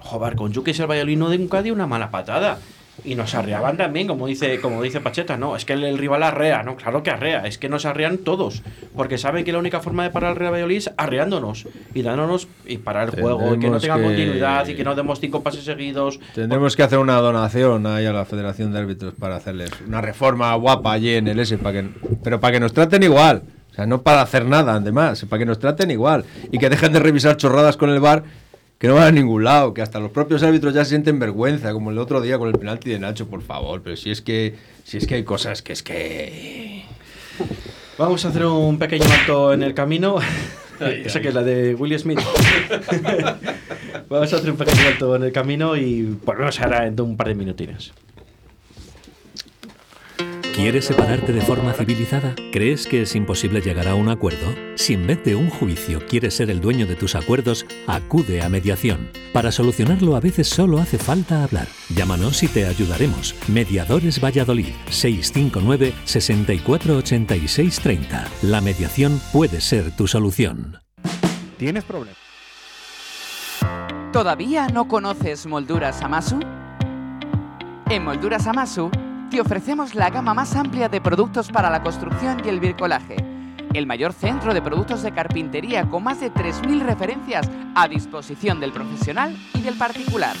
Joder, 0.00 0.34
con 0.34 0.54
Jukic 0.54 0.78
el 0.80 0.86
Valladolid 0.86 1.18
no 1.18 1.28
nunca 1.36 1.62
dio 1.62 1.74
una 1.74 1.86
mala 1.86 2.10
patada. 2.10 2.58
Y 3.04 3.14
nos 3.14 3.34
arreaban 3.34 3.76
también, 3.76 4.06
como 4.06 4.26
dice, 4.26 4.60
como 4.60 4.82
dice 4.82 5.00
Pacheta, 5.00 5.36
no, 5.36 5.56
es 5.56 5.64
que 5.64 5.72
el, 5.72 5.84
el 5.84 5.96
rival 5.98 6.22
arrea, 6.22 6.62
no, 6.62 6.76
claro 6.76 7.02
que 7.02 7.10
arrea, 7.10 7.46
es 7.46 7.56
que 7.58 7.68
nos 7.68 7.86
arrean 7.86 8.18
todos, 8.18 8.62
porque 8.94 9.16
saben 9.18 9.44
que 9.44 9.52
la 9.52 9.58
única 9.58 9.80
forma 9.80 10.02
de 10.02 10.10
parar 10.10 10.30
al 10.30 10.36
Real 10.36 10.52
Valladolid 10.52 10.76
es 10.76 10.90
arreándonos 10.96 11.66
y 11.94 12.02
dándonos 12.02 12.48
y 12.66 12.78
parar 12.78 13.10
el 13.14 13.20
juego, 13.20 13.54
y 13.54 13.58
que 13.58 13.70
no 13.70 13.78
tenga 13.80 13.96
que- 13.96 14.02
continuidad 14.02 14.66
y 14.68 14.74
que 14.74 14.84
no 14.84 14.94
demos 14.94 15.20
cinco 15.20 15.42
pases 15.42 15.64
seguidos. 15.64 16.20
Tendremos 16.34 16.76
que 16.76 16.82
hacer 16.82 16.98
una 16.98 17.16
donación 17.16 17.86
ahí 17.86 18.06
a 18.06 18.12
la 18.12 18.24
Federación 18.24 18.72
de 18.72 18.78
Árbitros 18.80 19.14
para 19.18 19.36
hacerles 19.36 19.70
una 19.86 20.00
reforma 20.00 20.54
guapa 20.56 20.92
allí 20.92 21.14
en 21.14 21.28
el 21.28 21.38
S, 21.40 21.56
para 21.58 21.80
que, 21.82 21.88
pero 22.22 22.40
para 22.40 22.52
que 22.52 22.60
nos 22.60 22.72
traten 22.72 23.02
igual. 23.02 23.42
O 23.70 23.74
sea, 23.74 23.86
no 23.86 24.02
para 24.02 24.20
hacer 24.22 24.44
nada, 24.46 24.74
además, 24.74 25.24
para 25.28 25.38
que 25.38 25.46
nos 25.46 25.58
traten 25.60 25.90
igual. 25.92 26.24
Y 26.50 26.58
que 26.58 26.68
dejen 26.68 26.92
de 26.92 26.98
revisar 26.98 27.36
chorradas 27.36 27.76
con 27.76 27.88
el 27.90 28.00
bar 28.00 28.24
que 28.80 28.88
no 28.88 28.94
van 28.94 29.08
a 29.08 29.12
ningún 29.12 29.44
lado, 29.44 29.74
que 29.74 29.82
hasta 29.82 30.00
los 30.00 30.10
propios 30.10 30.42
árbitros 30.42 30.72
ya 30.72 30.86
sienten 30.86 31.18
vergüenza, 31.18 31.74
como 31.74 31.90
el 31.90 31.98
otro 31.98 32.22
día 32.22 32.38
con 32.38 32.48
el 32.48 32.58
penalti 32.58 32.88
de 32.88 32.98
Nacho, 32.98 33.28
por 33.28 33.42
favor. 33.42 33.82
Pero 33.82 33.94
si 33.94 34.10
es 34.10 34.22
que, 34.22 34.54
si 34.84 34.96
es 34.96 35.06
que 35.06 35.16
hay 35.16 35.22
cosas 35.22 35.60
que 35.60 35.74
es 35.74 35.82
que... 35.82 36.84
Vamos 37.98 38.24
a 38.24 38.28
hacer 38.28 38.46
un 38.46 38.78
pequeño 38.78 39.04
alto 39.04 39.52
en 39.52 39.62
el 39.62 39.74
camino. 39.74 40.16
Esa 40.80 41.20
que 41.20 41.28
es 41.28 41.34
la 41.34 41.42
de 41.42 41.74
Will 41.74 41.98
Smith. 41.98 42.20
Vamos 44.08 44.32
a 44.32 44.36
hacer 44.36 44.50
un 44.50 44.56
pequeño 44.56 44.88
alto 44.88 45.14
en 45.14 45.24
el 45.24 45.32
camino 45.32 45.76
y 45.76 46.18
volvemos 46.24 46.58
ahora 46.58 46.86
en 46.86 46.98
un 47.02 47.18
par 47.18 47.28
de 47.28 47.34
minutines. 47.34 47.92
¿Quieres 50.54 50.86
separarte 50.86 51.32
de 51.32 51.40
forma 51.40 51.72
civilizada? 51.72 52.34
¿Crees 52.52 52.86
que 52.86 53.02
es 53.02 53.14
imposible 53.14 53.60
llegar 53.60 53.88
a 53.88 53.94
un 53.94 54.08
acuerdo? 54.08 54.52
Si 54.74 54.94
en 54.94 55.06
vez 55.06 55.22
de 55.24 55.36
un 55.36 55.48
juicio 55.48 56.04
quieres 56.06 56.34
ser 56.34 56.50
el 56.50 56.60
dueño 56.60 56.86
de 56.86 56.96
tus 56.96 57.14
acuerdos, 57.14 57.64
acude 57.86 58.42
a 58.42 58.48
mediación. 58.48 59.10
Para 59.32 59.52
solucionarlo 59.52 60.16
a 60.16 60.20
veces 60.20 60.48
solo 60.48 60.78
hace 60.78 60.98
falta 60.98 61.44
hablar. 61.44 61.68
Llámanos 61.94 62.42
y 62.42 62.48
te 62.48 62.66
ayudaremos. 62.66 63.34
Mediadores 63.48 64.22
Valladolid 64.22 64.74
659 64.90 65.94
6486 66.04 67.80
30. 67.80 68.28
La 68.42 68.60
mediación 68.60 69.20
puede 69.32 69.60
ser 69.60 69.96
tu 69.96 70.08
solución. 70.08 70.78
¿Tienes 71.58 71.84
problemas? 71.84 72.18
¿Todavía 74.12 74.66
no 74.66 74.88
conoces 74.88 75.46
Molduras 75.46 76.02
Amasu? 76.02 76.40
En 77.88 78.04
Molduras 78.04 78.46
Amasu 78.46 78.90
te 79.30 79.40
ofrecemos 79.40 79.94
la 79.94 80.10
gama 80.10 80.34
más 80.34 80.56
amplia 80.56 80.88
de 80.88 81.00
productos 81.00 81.50
para 81.52 81.70
la 81.70 81.84
construcción 81.84 82.42
y 82.44 82.48
el 82.48 82.58
bricolaje. 82.58 83.16
El 83.72 83.86
mayor 83.86 84.12
centro 84.12 84.52
de 84.52 84.60
productos 84.60 85.02
de 85.02 85.12
carpintería 85.12 85.88
con 85.88 86.02
más 86.02 86.18
de 86.18 86.32
3.000 86.32 86.80
referencias 86.80 87.48
a 87.76 87.86
disposición 87.86 88.58
del 88.58 88.72
profesional 88.72 89.36
y 89.54 89.62
del 89.62 89.78
particular. 89.78 90.34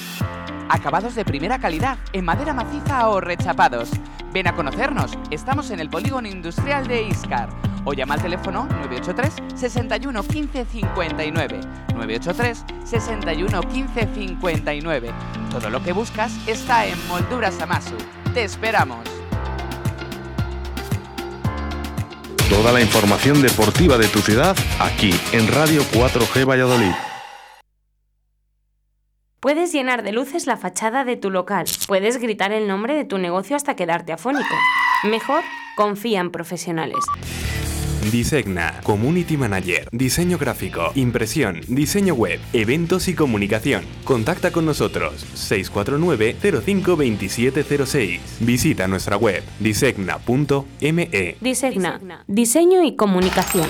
Acabados 0.68 1.14
de 1.14 1.24
primera 1.24 1.60
calidad 1.60 1.98
en 2.12 2.24
madera 2.24 2.52
maciza 2.52 3.08
o 3.08 3.20
rechapados. 3.20 3.90
Ven 4.32 4.48
a 4.48 4.56
conocernos, 4.56 5.16
estamos 5.30 5.70
en 5.70 5.78
el 5.78 5.88
polígono 5.88 6.26
industrial 6.26 6.88
de 6.88 7.04
Iscar. 7.04 7.48
O 7.84 7.92
llama 7.92 8.14
al 8.14 8.22
teléfono 8.22 8.64
983 8.64 9.34
61 9.54 10.22
15 10.24 10.64
59. 10.64 11.60
983 11.94 12.64
61 12.84 13.62
15 13.62 14.08
59. 14.14 15.10
Todo 15.50 15.70
lo 15.70 15.80
que 15.80 15.92
buscas 15.92 16.32
está 16.48 16.86
en 16.86 16.98
Molduras 17.08 17.60
Amasu. 17.60 17.96
Te 18.34 18.44
esperamos. 18.44 19.00
Toda 22.48 22.72
la 22.72 22.80
información 22.80 23.42
deportiva 23.42 23.98
de 23.98 24.06
tu 24.06 24.20
ciudad 24.20 24.56
aquí 24.78 25.10
en 25.32 25.48
Radio 25.48 25.82
4G 25.92 26.48
Valladolid. 26.48 26.92
Puedes 29.40 29.72
llenar 29.72 30.04
de 30.04 30.12
luces 30.12 30.46
la 30.46 30.56
fachada 30.56 31.04
de 31.04 31.16
tu 31.16 31.30
local. 31.30 31.66
Puedes 31.88 32.18
gritar 32.18 32.52
el 32.52 32.68
nombre 32.68 32.94
de 32.94 33.04
tu 33.04 33.18
negocio 33.18 33.56
hasta 33.56 33.74
quedarte 33.74 34.12
afónico. 34.12 34.54
Mejor, 35.02 35.42
confía 35.76 36.20
en 36.20 36.30
profesionales. 36.30 37.00
Disegna, 38.10 38.80
Community 38.82 39.36
Manager, 39.36 39.86
Diseño 39.92 40.38
Gráfico, 40.38 40.90
Impresión, 40.94 41.60
Diseño 41.68 42.14
Web, 42.14 42.40
Eventos 42.52 43.06
y 43.08 43.14
Comunicación. 43.14 43.84
Contacta 44.04 44.50
con 44.50 44.66
nosotros 44.66 45.24
649-052706. 45.34 48.20
Visita 48.40 48.88
nuestra 48.88 49.16
web 49.16 49.42
disegna.me. 49.58 51.36
Disegna, 51.40 52.24
diseño 52.26 52.82
y 52.82 52.96
comunicación. 52.96 53.68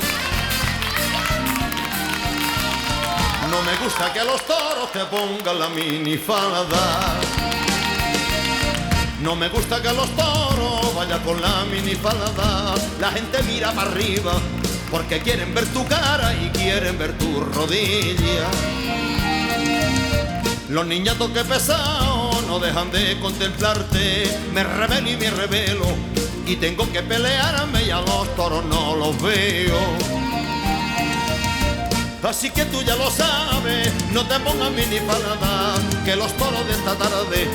No 3.50 3.60
me 3.62 3.76
gusta 3.84 4.12
que 4.12 4.24
los 4.24 4.40
toros 4.46 4.92
te 4.92 5.04
pongan 5.06 5.58
la 5.58 5.68
minifalda. 5.70 7.49
No 9.22 9.36
me 9.36 9.50
gusta 9.50 9.82
que 9.82 9.92
los 9.92 10.08
toros 10.16 10.94
vayan 10.94 11.20
con 11.20 11.40
la 11.40 11.64
minifalda. 11.66 12.74
La 12.98 13.10
gente 13.10 13.42
mira 13.42 13.70
para 13.72 13.90
arriba 13.90 14.32
porque 14.90 15.20
quieren 15.20 15.54
ver 15.54 15.66
tu 15.66 15.86
cara 15.86 16.32
y 16.34 16.48
quieren 16.48 16.98
ver 16.98 17.18
tu 17.18 17.40
rodilla. 17.40 18.48
Los 20.70 20.86
niñatos 20.86 21.30
que 21.32 21.44
pesado 21.44 22.30
no 22.46 22.58
dejan 22.60 22.90
de 22.92 23.20
contemplarte. 23.20 24.38
Me 24.54 24.64
revelo 24.64 25.10
y 25.10 25.16
me 25.18 25.30
revelo 25.30 25.86
y 26.46 26.56
tengo 26.56 26.90
que 26.90 27.02
pelearme 27.02 27.84
y 27.84 27.90
a 27.90 28.00
los 28.00 28.34
toros 28.36 28.64
no 28.64 28.96
los 28.96 29.20
veo. 29.20 29.78
Así 32.22 32.50
que 32.50 32.64
tú 32.66 32.82
ya 32.82 32.96
lo 32.96 33.10
sabes, 33.10 33.90
no 34.12 34.24
te 34.26 34.38
pongas 34.40 34.70
minifalda, 34.70 35.74
que 36.04 36.14
los 36.16 36.32
toros 36.34 36.64
de 36.66 36.72
esta 36.72 36.94
tarde 36.94 37.48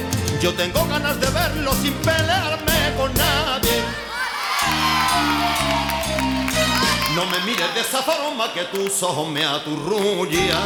yo 0.46 0.54
tengo 0.54 0.86
ganas 0.88 1.20
de 1.20 1.28
verlos 1.32 1.76
sin 1.78 1.92
pelearme 1.94 2.94
con 2.96 3.12
nadie. 3.16 3.78
No 7.16 7.26
me 7.26 7.40
mires 7.48 7.74
de 7.74 7.82
esa 7.82 8.04
forma 8.04 8.54
que 8.54 8.62
tus 8.66 9.02
ojos 9.02 9.28
me 9.32 9.44
aturrullan. 9.44 10.62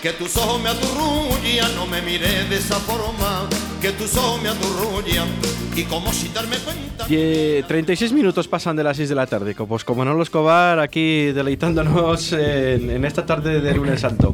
Que 0.00 0.10
tus 0.12 0.36
ojos 0.36 0.62
me 0.62 0.68
aturrullan, 0.68 1.74
no 1.74 1.88
me 1.88 2.00
mires 2.00 2.48
de 2.48 2.58
esa 2.58 2.76
forma 2.78 3.48
que 3.82 3.90
tus 3.90 4.16
ojos 4.16 4.40
me 4.40 4.50
aturrullan. 4.50 5.26
Y 5.74 5.82
como 5.82 6.12
si 6.12 6.28
darme 6.28 6.58
cuenta. 6.58 7.06
Die- 7.08 7.64
36 7.66 8.12
minutos 8.12 8.46
pasan 8.46 8.76
de 8.76 8.84
las 8.84 8.96
6 8.98 9.08
de 9.08 9.14
la 9.16 9.26
tarde, 9.26 9.56
pues 9.56 9.82
como 9.82 10.04
Manolo 10.04 10.22
Escobar 10.22 10.78
aquí 10.78 11.32
deleitándonos 11.32 12.32
en, 12.34 12.88
en 12.88 13.04
esta 13.04 13.26
tarde 13.26 13.60
de 13.60 13.74
lunes 13.74 14.00
santo. 14.00 14.32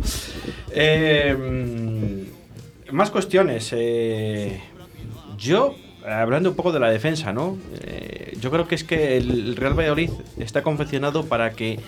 Eh, 0.71 2.24
más 2.95 3.11
cuestiones. 3.11 3.71
eh, 3.73 4.61
yo, 5.37 5.75
hablando 6.07 6.51
un 6.51 6.57
poco 6.57 6.71
de 6.73 6.79
la 6.79 6.91
defensa, 6.91 7.33
¿no? 7.33 7.59
Eh, 7.83 8.37
yo 8.41 8.51
creo 8.51 8.69
que 8.69 8.77
es 8.77 8.85
que 8.85 9.17
el 9.17 9.57
Real 9.57 9.75
Valladolid 9.75 10.11
está 10.39 10.63
confeccionado 10.63 11.27
para 11.27 11.53
que 11.53 11.81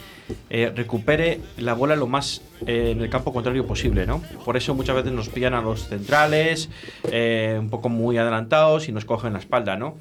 eh, 0.50 0.72
recupere 0.74 1.40
la 1.59 1.74
bola 1.74 1.94
lo 1.94 2.09
más 2.09 2.42
en 2.66 3.00
el 3.00 3.09
campo 3.09 3.32
contrario 3.32 3.66
posible, 3.66 4.04
¿no? 4.04 4.20
Por 4.44 4.57
eso 4.57 4.74
muchas 4.74 4.96
veces 4.96 5.12
nos 5.12 5.28
pillan 5.28 5.54
a 5.54 5.62
los 5.62 5.88
centrales, 5.88 6.68
un 7.04 7.70
poco 7.70 7.88
muy 7.88 8.18
adelantados 8.18 8.88
y 8.88 8.92
nos 8.92 9.04
cogen 9.04 9.32
la 9.34 9.38
espalda, 9.38 9.76
¿no? 9.76 9.94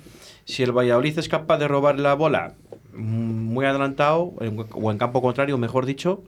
Si 0.45 0.63
el 0.63 0.71
Valladolid 0.71 1.19
es 1.19 1.29
capaz 1.29 1.59
de 1.59 1.67
robar 1.67 1.99
la 1.99 2.15
bola 2.15 2.53
mm, 2.93 3.53
muy 3.53 3.65
adelantado, 3.65 4.33
o 4.71 4.91
en 4.91 4.97
campo 4.97 5.21
contrario, 5.21 5.57
mejor 5.59 5.85
dicho, 5.85 6.23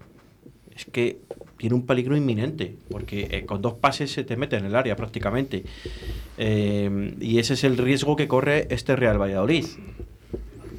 es 0.76 0.86
que 0.86 1.18
tiene 1.58 1.76
un 1.76 1.86
peligro 1.86 2.16
inminente, 2.16 2.76
porque 2.90 3.28
eh, 3.32 3.46
con 3.46 3.62
dos 3.62 3.74
pases 3.74 4.12
se 4.12 4.24
te 4.24 4.38
mete 4.38 4.58
en 4.58 4.66
el 4.66 4.76
área 4.76 4.96
prácticamente. 4.96 5.64
Eh, 6.38 7.16
y 7.20 7.40
ese 7.40 7.56
es 7.56 7.64
el 7.64 7.78
riesgo 7.78 8.16
que 8.16 8.28
corre 8.28 8.68
este 8.70 8.96
Real 8.96 9.20
Valladolid. 9.20 9.66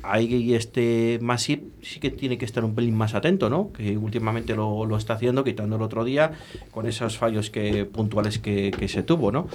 Ahí 0.05 0.55
este 0.55 1.19
Masip 1.21 1.65
sí 1.83 2.01
que 2.01 2.11
tiene 2.11 2.39
que 2.39 2.45
estar 2.45 2.65
un 2.65 2.75
pelín 2.75 2.95
más 2.95 3.15
atento, 3.15 3.51
¿no? 3.51 3.73
Que 3.73 3.99
últimamente 3.99 4.55
lo, 4.55 4.87
lo 4.87 4.97
está 4.97 5.15
haciendo, 5.15 5.45
quitando 5.45 5.77
el 5.77 5.83
otro 5.83 6.05
día, 6.05 6.33
con 6.71 6.87
esos 6.87 7.19
fallos 7.19 7.51
que, 7.51 7.85
puntuales 7.85 8.39
que, 8.39 8.71
que 8.71 8.89
se 8.89 9.03
tuvo, 9.03 9.33
¿no? 9.33 9.49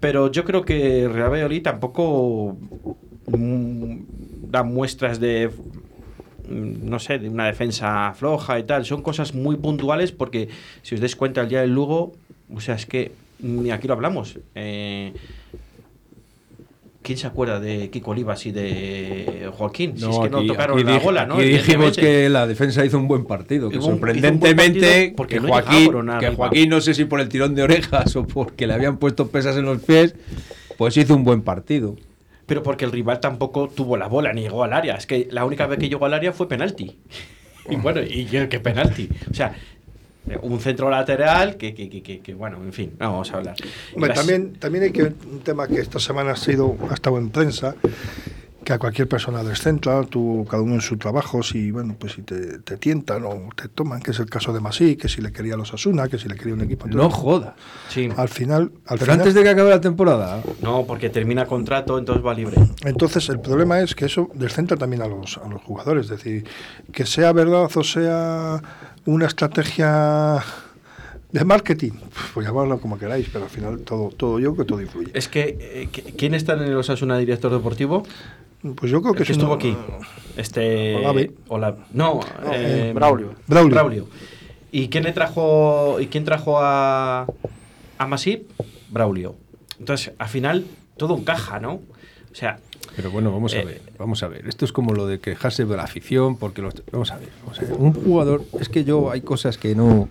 Pero 0.00 0.30
yo 0.30 0.44
creo 0.44 0.64
que 0.64 1.08
Real 1.08 1.30
Valladolid 1.30 1.62
tampoco 1.62 2.56
mm, 3.26 3.96
da 4.50 4.62
muestras 4.62 5.20
de 5.20 5.50
no 6.48 6.98
sé, 6.98 7.18
de 7.18 7.28
una 7.28 7.46
defensa 7.46 8.12
floja 8.16 8.58
y 8.58 8.64
tal. 8.64 8.84
Son 8.84 9.02
cosas 9.02 9.34
muy 9.34 9.56
puntuales 9.56 10.12
porque 10.12 10.48
si 10.82 10.94
os 10.94 11.00
dais 11.00 11.16
cuenta 11.16 11.40
el 11.42 11.48
día 11.48 11.60
del 11.60 11.72
Lugo, 11.74 12.12
o 12.54 12.60
sea, 12.60 12.74
es 12.74 12.86
que 12.86 13.12
ni 13.40 13.70
aquí 13.70 13.86
lo 13.88 13.94
hablamos. 13.94 14.38
Eh, 14.54 15.12
¿Quién 17.02 17.18
se 17.18 17.26
acuerda 17.26 17.60
de 17.60 17.90
Kiko 17.90 18.12
Olivas 18.12 18.46
y 18.46 18.52
de 18.52 19.50
Joaquín? 19.52 19.92
si 19.98 20.04
es 20.08 20.18
que 20.20 20.30
no 20.30 20.46
tocaron 20.46 20.82
la 20.82 20.92
dije- 20.92 21.04
bola, 21.04 21.26
¿no? 21.26 21.34
aquí 21.34 21.44
dijimos 21.44 21.98
que 21.98 22.30
la 22.30 22.46
defensa 22.46 22.82
hizo 22.82 22.96
un 22.98 23.06
buen 23.06 23.24
partido, 23.26 23.68
que 23.68 23.76
un- 23.76 23.82
sorprendentemente 23.82 24.80
partido 24.80 25.16
porque 25.16 25.34
que, 25.34 25.40
no 25.42 25.48
Joaquín, 25.48 25.90
que. 26.18 26.28
Joaquín, 26.30 26.68
no 26.70 26.80
sé 26.80 26.94
si 26.94 27.04
por 27.04 27.20
el 27.20 27.28
tirón 27.28 27.54
de 27.54 27.62
orejas 27.62 28.16
o 28.16 28.26
porque 28.26 28.66
le 28.66 28.72
habían 28.72 28.96
puesto 28.96 29.28
pesas 29.28 29.54
en 29.58 29.66
los 29.66 29.82
pies, 29.82 30.14
pues 30.78 30.96
hizo 30.96 31.14
un 31.14 31.24
buen 31.24 31.42
partido. 31.42 31.94
Pero 32.46 32.62
porque 32.62 32.84
el 32.84 32.92
rival 32.92 33.20
tampoco 33.20 33.68
tuvo 33.68 33.96
la 33.96 34.06
bola 34.06 34.32
ni 34.32 34.42
llegó 34.42 34.64
al 34.64 34.72
área. 34.72 34.96
Es 34.96 35.06
que 35.06 35.28
la 35.30 35.44
única 35.44 35.66
vez 35.66 35.78
que 35.78 35.88
llegó 35.88 36.04
al 36.06 36.14
área 36.14 36.32
fue 36.32 36.48
penalti. 36.48 36.98
Y 37.70 37.76
bueno, 37.76 38.02
y 38.02 38.26
qué 38.26 38.46
qué 38.50 38.60
penalti. 38.60 39.08
O 39.30 39.32
sea, 39.32 39.54
un 40.42 40.60
centro 40.60 40.90
lateral 40.90 41.56
que, 41.56 41.74
que, 41.74 41.88
que, 41.88 42.02
que- 42.02 42.20
que, 42.20 42.34
bueno, 42.34 42.58
en 42.62 42.74
fin, 42.74 42.92
no 43.00 43.10
vamos 43.12 43.32
a 43.32 43.38
hablar. 43.38 43.56
Las- 43.96 44.14
también, 44.18 44.52
también 44.56 44.84
hay 44.84 44.90
que 44.92 45.02
un 45.04 45.40
tema 45.42 45.66
que 45.66 45.80
esta 45.80 45.98
semana 45.98 46.32
ha 46.32 46.36
sido 46.36 46.76
ha 46.90 46.92
estado 46.94 47.16
en 47.16 47.30
prensa 47.30 47.74
que 48.64 48.72
a 48.72 48.78
cualquier 48.78 49.06
persona 49.08 49.42
descentra, 49.44 50.02
tú 50.04 50.46
cada 50.50 50.62
uno 50.62 50.74
en 50.74 50.80
su 50.80 50.96
trabajo, 50.96 51.42
si 51.42 51.70
bueno, 51.70 51.94
pues 51.98 52.14
si 52.14 52.22
te, 52.22 52.58
te 52.60 52.76
tientan 52.78 53.24
o 53.24 53.48
te 53.54 53.68
toman, 53.68 54.00
que 54.00 54.12
es 54.12 54.18
el 54.18 54.26
caso 54.30 54.52
de 54.52 54.60
Masí, 54.60 54.96
que 54.96 55.08
si 55.08 55.20
le 55.20 55.30
quería 55.32 55.54
a 55.54 55.56
los 55.56 55.72
Asuna, 55.74 56.08
que 56.08 56.18
si 56.18 56.28
le 56.28 56.34
quería 56.34 56.54
un 56.54 56.62
equipo. 56.62 56.86
No 56.88 57.10
joda. 57.10 57.54
Sí. 57.90 58.08
Al 58.16 58.28
final, 58.28 58.72
al 58.86 58.98
Pero 58.98 59.12
final- 59.12 59.18
antes 59.20 59.34
de 59.34 59.42
que 59.42 59.48
acabe 59.50 59.70
la 59.70 59.80
temporada. 59.80 60.42
No, 60.62 60.84
porque 60.86 61.10
termina 61.10 61.46
contrato, 61.46 61.98
entonces 61.98 62.24
va 62.24 62.32
libre. 62.34 62.56
Entonces, 62.84 63.28
el 63.28 63.38
problema 63.40 63.80
es 63.80 63.94
que 63.94 64.06
eso 64.06 64.30
descentra 64.34 64.76
también 64.76 65.02
a 65.02 65.06
los, 65.08 65.38
a 65.38 65.46
los 65.48 65.62
jugadores. 65.62 66.06
Es 66.06 66.10
decir, 66.10 66.44
que 66.92 67.04
sea 67.06 67.32
verdad 67.32 67.68
o 67.74 67.84
sea 67.84 68.62
una 69.06 69.26
estrategia 69.26 70.42
de 71.32 71.44
marketing, 71.44 71.92
pues 72.32 72.46
llamarlo 72.46 72.78
como 72.78 72.96
queráis, 72.96 73.28
pero 73.32 73.44
al 73.44 73.50
final 73.50 73.80
todo, 73.80 74.08
todo 74.10 74.38
yo 74.38 74.56
que 74.56 74.64
todo 74.64 74.80
influye. 74.80 75.10
Es 75.14 75.28
que, 75.28 75.58
eh, 75.60 75.88
¿qui- 75.92 76.14
¿quién 76.16 76.32
está 76.32 76.52
en 76.54 76.62
el 76.62 76.76
Osasuna 76.76 77.18
director 77.18 77.50
deportivo? 77.52 78.04
Pues 78.76 78.90
yo 78.90 79.02
creo 79.02 79.14
que 79.14 79.24
estuvo 79.24 79.52
aquí. 79.52 79.76
Este. 80.36 80.96
Olave. 80.96 81.30
Ola- 81.48 81.76
no, 81.92 82.20
No, 82.42 82.52
eh, 82.52 82.90
eh, 82.90 82.92
Braulio. 82.94 83.34
Braulio. 83.46 84.08
¿Y 84.72 84.88
quién 84.88 85.04
le 85.04 85.12
trajo. 85.12 86.00
¿Y 86.00 86.06
quién 86.06 86.24
trajo 86.24 86.58
a. 86.60 87.26
a 87.98 88.06
Masip? 88.06 88.50
Braulio. 88.90 89.36
Entonces, 89.78 90.12
al 90.18 90.28
final, 90.28 90.64
todo 90.96 91.16
encaja, 91.18 91.60
¿no? 91.60 91.74
O 91.74 92.34
sea. 92.34 92.58
Pero 92.96 93.10
bueno, 93.10 93.32
vamos 93.32 93.54
a 93.54 93.58
Eh, 93.60 93.64
ver, 93.64 93.82
vamos 93.98 94.22
a 94.22 94.28
ver. 94.28 94.46
Esto 94.48 94.64
es 94.64 94.72
como 94.72 94.94
lo 94.94 95.06
de 95.06 95.18
quejarse 95.18 95.64
de 95.64 95.76
la 95.76 95.82
afición, 95.82 96.36
porque 96.36 96.62
los, 96.62 96.74
vamos 96.92 97.10
a 97.10 97.16
ver, 97.18 97.28
vamos 97.42 97.58
a 97.58 97.62
ver. 97.62 97.72
Un 97.72 97.92
jugador, 97.92 98.44
es 98.60 98.68
que 98.68 98.84
yo 98.84 99.10
hay 99.10 99.20
cosas 99.20 99.58
que 99.58 99.74
no, 99.74 100.08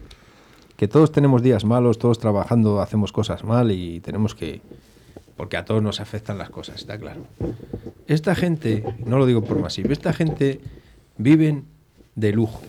que 0.75 0.89
todos 0.89 1.11
tenemos 1.13 1.41
días 1.41 1.63
malos, 1.63 1.97
todos 1.97 2.19
trabajando 2.19 2.81
hacemos 2.81 3.13
cosas 3.13 3.45
mal 3.45 3.71
y 3.71 4.01
tenemos 4.01 4.35
que, 4.35 4.59
porque 5.37 5.57
a 5.57 5.65
todos 5.65 5.81
nos 5.81 5.99
afectan 5.99 6.37
las 6.37 6.49
cosas, 6.49 6.77
está 6.77 6.97
claro. 6.97 7.25
Esta 8.07 8.35
gente, 8.35 8.83
no 9.05 9.17
lo 9.17 9.25
digo 9.25 9.43
por 9.43 9.59
masivo, 9.59 9.91
esta 9.91 10.13
gente 10.13 10.59
viven 11.17 11.65
de 12.15 12.31
lujo, 12.31 12.61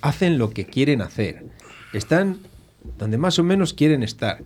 hacen 0.00 0.38
lo 0.38 0.50
que 0.50 0.64
quieren 0.66 1.02
hacer, 1.02 1.44
están 1.92 2.38
donde 2.98 3.18
más 3.18 3.38
o 3.38 3.44
menos 3.44 3.74
quieren 3.74 4.02
estar. 4.02 4.42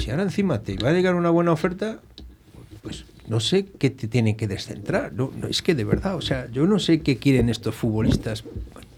Si 0.00 0.10
ahora 0.10 0.22
encima 0.22 0.62
te 0.62 0.76
va 0.76 0.90
a 0.90 0.92
llegar 0.92 1.14
una 1.14 1.30
buena 1.30 1.52
oferta, 1.52 2.00
pues 2.82 3.04
no 3.28 3.38
sé 3.40 3.66
qué 3.66 3.90
te 3.90 4.08
tienen 4.08 4.36
que 4.36 4.48
descentrar. 4.48 5.12
No, 5.12 5.30
es 5.48 5.60
que 5.60 5.74
de 5.74 5.84
verdad, 5.84 6.16
o 6.16 6.22
sea, 6.22 6.50
yo 6.50 6.66
no 6.66 6.78
sé 6.78 7.02
qué 7.02 7.18
quieren 7.18 7.50
estos 7.50 7.74
futbolistas. 7.74 8.44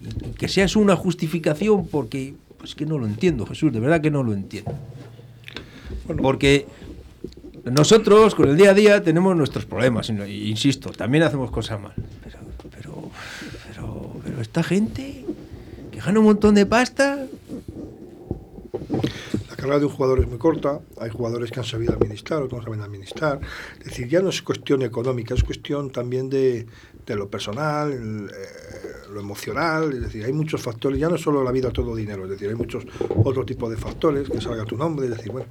Y- 0.01 0.31
que 0.35 0.49
sea 0.49 0.67
eso 0.67 0.79
una 0.79 0.95
justificación 0.97 1.89
porque, 1.89 2.35
pues 2.59 2.75
que 2.77 2.87
no 2.87 2.99
lo 2.99 3.07
entiendo, 3.07 3.47
Jesús, 3.47 3.73
de 3.73 3.81
verdad 3.81 4.01
que 4.01 4.11
no 4.13 4.23
lo 4.23 4.33
entiendo. 4.33 4.73
Porque 6.21 6.67
nosotros 7.65 8.35
con 8.35 8.49
el 8.49 8.57
día 8.57 8.71
a 8.71 8.75
día 8.75 9.03
tenemos 9.03 9.37
nuestros 9.37 9.65
problemas, 9.67 10.11
insisto, 10.11 10.91
también 10.91 11.25
hacemos 11.25 11.51
cosas 11.51 11.81
mal. 11.81 11.93
Pero, 12.25 12.39
pero, 12.71 13.11
pero, 13.69 14.17
pero 14.25 14.41
esta 14.41 14.63
gente 14.63 15.25
que 15.91 16.01
gana 16.01 16.21
un 16.21 16.27
montón 16.27 16.55
de 16.55 16.67
pasta, 16.67 17.27
La 19.51 19.57
carrera 19.57 19.79
de 19.79 19.87
un 19.87 19.93
jugador 19.93 20.21
es 20.21 20.29
muy 20.29 20.39
corta, 20.39 20.81
hay 20.99 21.11
jugadores 21.11 21.51
que 21.51 21.61
han 21.61 21.67
sabido 21.67 21.93
administrar, 21.93 22.43
otros 22.43 22.61
no 22.61 22.65
saben 22.65 22.81
administrar. 22.81 23.41
Es 23.81 23.85
decir, 23.85 24.09
ya 24.09 24.21
no 24.23 24.31
es 24.31 24.41
cuestión 24.41 24.83
económica, 24.83 25.35
es 25.35 25.45
cuestión 25.45 25.91
también 25.91 26.31
de, 26.31 26.67
de 27.07 27.17
lo 27.17 27.29
personal, 27.29 27.93
eh, 27.93 28.29
lo 29.13 29.21
emocional. 29.21 29.93
Es 29.93 30.01
decir, 30.03 30.25
hay 30.25 30.33
muchos 30.33 30.63
factores, 30.63 30.99
ya 30.99 31.09
no 31.09 31.17
es 31.17 31.21
solo 31.21 31.43
la 31.43 31.53
vida 31.53 31.71
todo 31.71 31.95
dinero, 31.95 32.25
es 32.25 32.31
decir, 32.31 32.49
hay 32.49 32.55
muchos 32.55 32.85
otro 33.25 33.45
tipo 33.45 33.69
de 33.69 33.77
factores, 33.77 34.29
que 34.29 34.41
salga 34.41 34.65
tu 34.65 34.77
nombre, 34.77 35.07
es 35.07 35.17
decir, 35.17 35.33
bueno, 35.33 35.49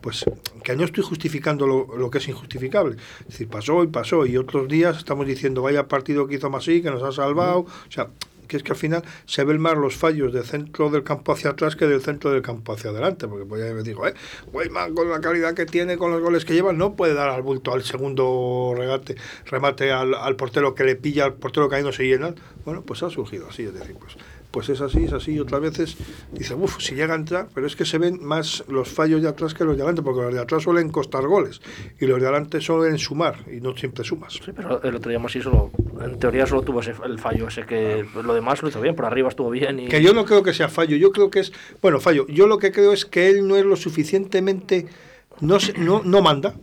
pues 0.00 0.24
que 0.62 0.76
no 0.76 0.84
estoy 0.84 1.04
justificando 1.04 1.66
lo, 1.66 1.96
lo 1.96 2.10
que 2.10 2.18
es 2.18 2.28
injustificable. 2.28 2.96
Es 3.20 3.28
decir, 3.28 3.48
pasó 3.48 3.82
y 3.82 3.88
pasó, 3.88 4.26
y 4.26 4.36
otros 4.36 4.68
días 4.68 4.98
estamos 4.98 5.26
diciendo, 5.26 5.62
vaya 5.62 5.88
partido 5.88 6.26
que 6.26 6.36
hizo 6.36 6.50
Masí, 6.50 6.82
que 6.82 6.90
nos 6.90 7.02
ha 7.02 7.12
salvado. 7.12 7.60
O 7.60 7.90
sea, 7.90 8.08
que 8.48 8.56
es 8.56 8.62
que 8.62 8.72
al 8.72 8.78
final 8.78 9.02
se 9.26 9.44
ven 9.44 9.60
más 9.60 9.76
los 9.76 9.96
fallos 9.96 10.32
del 10.32 10.44
centro 10.44 10.90
del 10.90 11.04
campo 11.04 11.32
hacia 11.32 11.50
atrás 11.50 11.76
que 11.76 11.86
del 11.86 12.02
centro 12.02 12.32
del 12.32 12.42
campo 12.42 12.72
hacia 12.72 12.90
adelante, 12.90 13.28
porque 13.28 13.44
pues 13.46 13.64
ya 13.64 13.72
me 13.72 13.82
digo, 13.82 14.06
eh, 14.06 14.14
Weisman 14.52 14.94
con 14.94 15.08
la 15.08 15.20
calidad 15.20 15.54
que 15.54 15.66
tiene, 15.66 15.96
con 15.96 16.10
los 16.10 16.20
goles 16.20 16.44
que 16.44 16.54
lleva, 16.54 16.72
no 16.72 16.96
puede 16.96 17.14
dar 17.14 17.28
al 17.28 17.42
bulto 17.42 17.72
al 17.72 17.84
segundo 17.84 18.74
regate, 18.76 19.16
remate 19.46 19.92
al, 19.92 20.14
al 20.14 20.36
portero 20.36 20.74
que 20.74 20.84
le 20.84 20.96
pilla 20.96 21.24
al 21.24 21.34
portero 21.34 21.68
no 21.82 21.92
se 21.92 22.04
llenan. 22.04 22.34
Bueno, 22.68 22.82
pues 22.82 23.02
ha 23.02 23.08
surgido 23.08 23.46
así, 23.48 23.62
es 23.62 23.72
decir, 23.72 23.96
pues, 23.98 24.14
pues 24.50 24.68
es 24.68 24.82
así, 24.82 25.04
es 25.04 25.14
así, 25.14 25.32
y 25.32 25.38
otras 25.38 25.62
veces 25.62 25.96
dice, 26.32 26.52
uff, 26.54 26.76
si 26.82 26.94
llega 26.94 27.14
a 27.14 27.16
entrar, 27.16 27.48
pero 27.54 27.66
es 27.66 27.74
que 27.76 27.86
se 27.86 27.96
ven 27.96 28.22
más 28.22 28.62
los 28.68 28.90
fallos 28.90 29.22
de 29.22 29.28
atrás 29.28 29.54
que 29.54 29.64
los 29.64 29.74
de 29.74 29.84
adelante, 29.84 30.02
porque 30.02 30.20
los 30.20 30.34
de 30.34 30.40
atrás 30.40 30.64
suelen 30.64 30.90
costar 30.90 31.26
goles, 31.26 31.62
y 31.98 32.04
los 32.04 32.20
de 32.20 32.26
adelante 32.26 32.60
suelen 32.60 32.98
sumar, 32.98 33.36
y 33.50 33.62
no 33.62 33.74
siempre 33.74 34.04
sumas. 34.04 34.38
Pero 34.54 34.82
el 34.82 34.96
otro 34.96 35.08
día 35.08 35.18
Masí 35.18 35.40
solo, 35.40 35.70
en 35.98 36.18
teoría 36.18 36.46
solo 36.46 36.60
tuvo 36.60 36.80
ese, 36.80 36.92
el 37.06 37.18
fallo 37.18 37.48
ese 37.48 37.64
que 37.64 38.04
lo 38.22 38.34
demás 38.34 38.62
lo 38.62 38.68
hizo 38.68 38.82
bien, 38.82 38.94
por 38.94 39.06
arriba 39.06 39.30
estuvo 39.30 39.48
bien 39.48 39.80
y... 39.80 39.88
Que 39.88 40.02
yo 40.02 40.12
no 40.12 40.26
creo 40.26 40.42
que 40.42 40.52
sea 40.52 40.68
fallo, 40.68 40.94
yo 40.98 41.10
creo 41.10 41.30
que 41.30 41.40
es, 41.40 41.54
bueno, 41.80 42.00
fallo, 42.00 42.26
yo 42.26 42.46
lo 42.46 42.58
que 42.58 42.70
creo 42.70 42.92
es 42.92 43.06
que 43.06 43.30
él 43.30 43.48
no 43.48 43.56
es 43.56 43.64
lo 43.64 43.76
suficientemente, 43.76 44.88
no, 45.40 45.60
se- 45.60 45.72
no, 45.78 46.02
no 46.04 46.20
manda, 46.22 46.54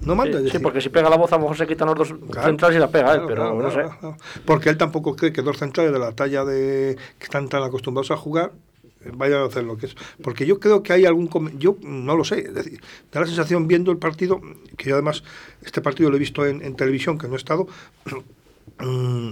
no 0.00 0.14
manda. 0.14 0.40
Sí, 0.50 0.58
porque 0.58 0.80
si 0.80 0.88
pega 0.88 1.08
la 1.10 1.16
voz 1.16 1.32
a 1.32 1.36
lo 1.36 1.42
mejor 1.42 1.56
se 1.56 1.66
quitan 1.66 1.88
los 1.88 1.96
dos 1.98 2.14
Claro, 2.30 2.48
centrales 2.48 2.76
y 2.76 2.80
la 2.80 2.88
pega 2.90 3.12
claro, 3.12 3.26
pero 3.26 3.58
claro, 3.58 3.62
no 3.62 3.70
sé. 3.70 4.16
Porque 4.44 4.68
él 4.70 4.76
tampoco 4.76 5.14
cree 5.16 5.32
que 5.32 5.42
dos 5.42 5.58
centrales 5.58 5.92
de 5.92 5.98
la 5.98 6.12
talla 6.12 6.44
de 6.44 6.96
que 7.18 7.24
están 7.24 7.48
tan 7.48 7.62
acostumbrados 7.62 8.10
a 8.10 8.16
jugar 8.16 8.52
eh, 9.04 9.10
vayan 9.14 9.42
a 9.42 9.44
hacer 9.46 9.64
lo 9.64 9.76
que 9.76 9.86
es. 9.86 9.96
Porque 10.22 10.46
yo 10.46 10.58
creo 10.60 10.82
que 10.82 10.92
hay 10.92 11.04
algún... 11.06 11.28
Yo 11.58 11.76
no 11.82 12.16
lo 12.16 12.24
sé, 12.24 12.38
es 12.40 12.54
decir, 12.54 12.80
da 13.12 13.20
la 13.20 13.26
sensación 13.26 13.68
viendo 13.68 13.90
el 13.92 13.98
partido, 13.98 14.40
que 14.76 14.88
yo 14.90 14.94
además 14.96 15.22
este 15.64 15.80
partido 15.80 16.08
lo 16.10 16.16
he 16.16 16.20
visto 16.20 16.46
en, 16.46 16.62
en 16.62 16.74
televisión, 16.74 17.18
que 17.18 17.26
no 17.28 17.34
he 17.34 17.36
estado, 17.36 17.66
mm, 18.78 19.30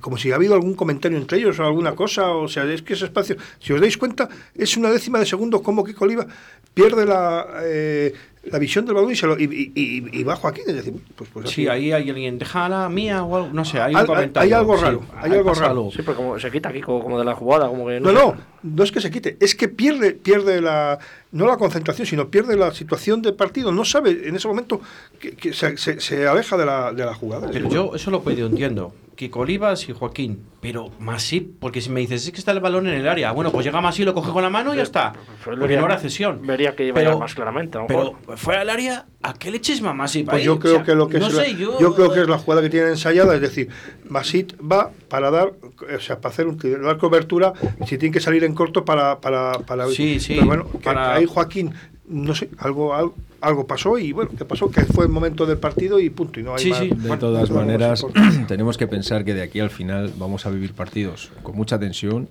como 0.00 0.16
si 0.18 0.30
ha 0.32 0.34
habido 0.36 0.54
algún 0.54 0.74
comentario 0.74 1.16
entre 1.18 1.38
ellos 1.38 1.58
o 1.58 1.64
alguna 1.64 1.94
cosa, 1.94 2.30
o 2.32 2.48
sea, 2.48 2.64
es 2.70 2.82
que 2.82 2.92
ese 2.94 3.06
espacio, 3.06 3.36
si 3.60 3.72
os 3.72 3.80
dais 3.80 3.96
cuenta, 3.96 4.28
es 4.54 4.76
una 4.76 4.90
décima 4.90 5.18
de 5.18 5.26
segundo 5.26 5.62
como 5.62 5.84
Kiko 5.84 6.04
Oliva 6.04 6.26
pierde 6.74 7.06
la, 7.06 7.46
eh, 7.62 8.12
la 8.50 8.58
visión 8.58 8.84
del 8.84 8.94
balón 8.96 9.10
y, 9.12 9.16
se 9.16 9.26
lo, 9.26 9.38
y, 9.38 9.44
y, 9.44 9.72
y- 9.74 10.20
y 10.20 10.22
va 10.24 10.36
Joaquín, 10.36 10.64
es 10.66 10.74
decir, 10.74 10.92
pues, 11.16 11.30
pues 11.32 11.48
Sí, 11.48 11.66
ahí 11.66 11.92
hay 11.92 12.10
alguien, 12.10 12.38
déjala 12.38 12.88
mía 12.90 13.22
o 13.24 13.36
algo, 13.36 13.48
no 13.54 13.64
sé, 13.64 13.80
hay 13.80 13.92
un 13.92 13.96
Hay- 13.96 14.02
hay- 14.02 14.06
comentario. 14.06 14.46
hay 14.56 14.60
algo 14.60 14.76
sí, 14.76 14.82
raro, 14.84 15.00
hay 15.16 15.32
algo 15.32 15.54
raro. 15.54 15.70
algo. 15.70 15.90
Sí, 15.92 15.98
pero 16.04 16.14
como 16.16 16.38
se 16.38 16.50
quita 16.50 16.68
aquí 16.68 16.80
como, 16.82 17.02
como 17.02 17.18
de 17.18 17.24
la 17.24 17.34
jugada, 17.34 17.68
como 17.68 17.86
que 17.86 18.00
No, 18.00 18.12
no, 18.12 18.34
no 18.62 18.82
es 18.82 18.92
que 18.92 19.00
se 19.00 19.10
quite, 19.10 19.36
es 19.40 19.54
que 19.54 19.68
pierde, 19.68 20.12
pierde 20.12 20.60
la, 20.60 20.98
no 21.32 21.46
la 21.46 21.56
concentración, 21.56 22.06
sino 22.06 22.28
pierde 22.28 22.56
la 22.56 22.72
situación 22.74 23.22
de 23.22 23.32
partido. 23.32 23.72
No 23.72 23.84
sabe 23.84 24.28
en 24.28 24.36
ese 24.36 24.46
momento 24.48 24.80
que, 25.18 25.30
que 25.32 25.52
se, 25.54 25.76
se- 25.78 26.00
se 26.00 26.26
aleja 26.26 26.56
de 26.58 26.66
la, 26.66 26.92
de 26.92 27.04
la 27.06 27.14
jugada. 27.14 27.48
Pero 27.50 27.70
yo 27.70 27.92
eso 27.94 28.10
lo 28.10 28.20
puedo 28.22 28.46
entiendo. 28.46 28.92
Kiko 29.16 29.40
Olivas 29.40 29.88
y 29.88 29.92
Joaquín. 29.92 30.44
Pero 30.60 30.90
Masip, 30.98 31.58
porque 31.60 31.80
si 31.80 31.90
me 31.90 32.00
dices 32.00 32.24
es 32.24 32.32
que 32.32 32.38
está 32.38 32.50
el 32.52 32.60
balón 32.60 32.86
en 32.88 32.94
el 32.94 33.06
área, 33.06 33.32
bueno, 33.32 33.52
pues 33.52 33.64
llega 33.66 33.80
Masip, 33.80 34.06
lo 34.06 34.14
coge 34.14 34.32
con 34.32 34.42
la 34.42 34.48
mano 34.50 34.72
y 34.72 34.78
ya 34.78 34.82
está. 34.82 35.12
Pues 35.44 35.58
Porque 35.58 35.76
no 35.76 35.84
era 35.86 35.98
cesión. 35.98 36.40
Vería 36.46 36.74
que 36.74 36.84
iba 36.84 36.92
a 36.92 36.94
Pero- 36.94 37.10
llegar 37.10 37.20
más 37.20 37.34
claramente. 37.34 37.78
A 37.78 37.82
lo 37.82 37.88
mejor. 37.88 38.16
Pero 38.24 38.38
fuera 38.38 38.60
del 38.60 38.70
área, 38.70 39.06
¿a 39.22 39.34
qué 39.34 39.50
le 39.50 39.58
eches 39.58 39.80
más 39.82 39.94
Masip 39.94 40.24
Pues 40.26 40.38
ahí? 40.38 40.44
yo 40.44 40.54
O 40.54 40.58
creo 40.58 40.74
sea, 40.76 40.84
que 40.84 40.94
lo 40.94 41.08
que 41.08 41.18
no 41.18 41.26
es 41.26 41.34
la- 41.34 41.46
yo, 41.48 41.78
yo 41.78 41.94
creo 41.94 42.12
que 42.12 42.20
es 42.22 42.28
la 42.28 42.38
jugada 42.38 42.62
que 42.62 42.70
tienen 42.70 42.90
ensayada, 42.90 43.34
es 43.34 43.40
decir, 43.40 43.68
Masit 44.08 44.54
va 44.60 44.90
para 45.08 45.30
dar, 45.30 45.52
o 45.94 46.00
sea, 46.00 46.18
para 46.20 46.32
hacer 46.32 46.46
un, 46.46 46.58
dar 46.82 46.96
cobertura, 46.98 47.52
si 47.86 47.98
tiene 47.98 48.12
que 48.12 48.20
salir 48.20 48.42
en 48.44 48.54
corto 48.54 48.84
para, 48.84 49.20
para, 49.20 49.58
para 49.60 49.86
Sí, 49.88 50.18
sí, 50.20 50.34
Pero 50.34 50.46
bueno, 50.46 50.66
para- 50.82 51.14
ahí 51.14 51.26
Joaquín, 51.26 51.72
no 52.06 52.34
sé, 52.34 52.48
algo, 52.58 52.94
algo, 52.94 53.14
algo 53.44 53.66
pasó 53.66 53.98
y 53.98 54.12
bueno, 54.12 54.30
¿qué 54.36 54.44
pasó? 54.44 54.70
Que 54.70 54.82
fue 54.82 55.04
el 55.04 55.10
momento 55.10 55.46
del 55.46 55.58
partido 55.58 56.00
y 56.00 56.10
punto. 56.10 56.40
Y 56.40 56.42
no 56.42 56.54
hay 56.54 56.62
Sí, 56.64 56.70
más- 56.70 56.78
sí. 56.80 56.90
De 56.94 57.16
todas 57.16 57.50
no, 57.50 57.56
maneras, 57.56 58.04
tenemos 58.48 58.76
que 58.78 58.86
pensar 58.86 59.24
que 59.24 59.34
de 59.34 59.42
aquí 59.42 59.60
al 59.60 59.70
final 59.70 60.12
vamos 60.18 60.46
a 60.46 60.50
vivir 60.50 60.72
partidos 60.72 61.30
con 61.42 61.54
mucha 61.56 61.78
tensión. 61.78 62.28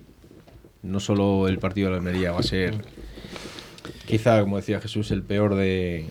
No 0.82 1.00
solo 1.00 1.48
el 1.48 1.58
partido 1.58 1.86
de 1.86 1.92
la 1.92 1.96
Almería 1.98 2.32
va 2.32 2.40
a 2.40 2.42
ser, 2.42 2.74
quizá, 4.06 4.40
como 4.42 4.56
decía 4.56 4.80
Jesús, 4.80 5.10
el 5.10 5.22
peor 5.22 5.54
de 5.54 6.06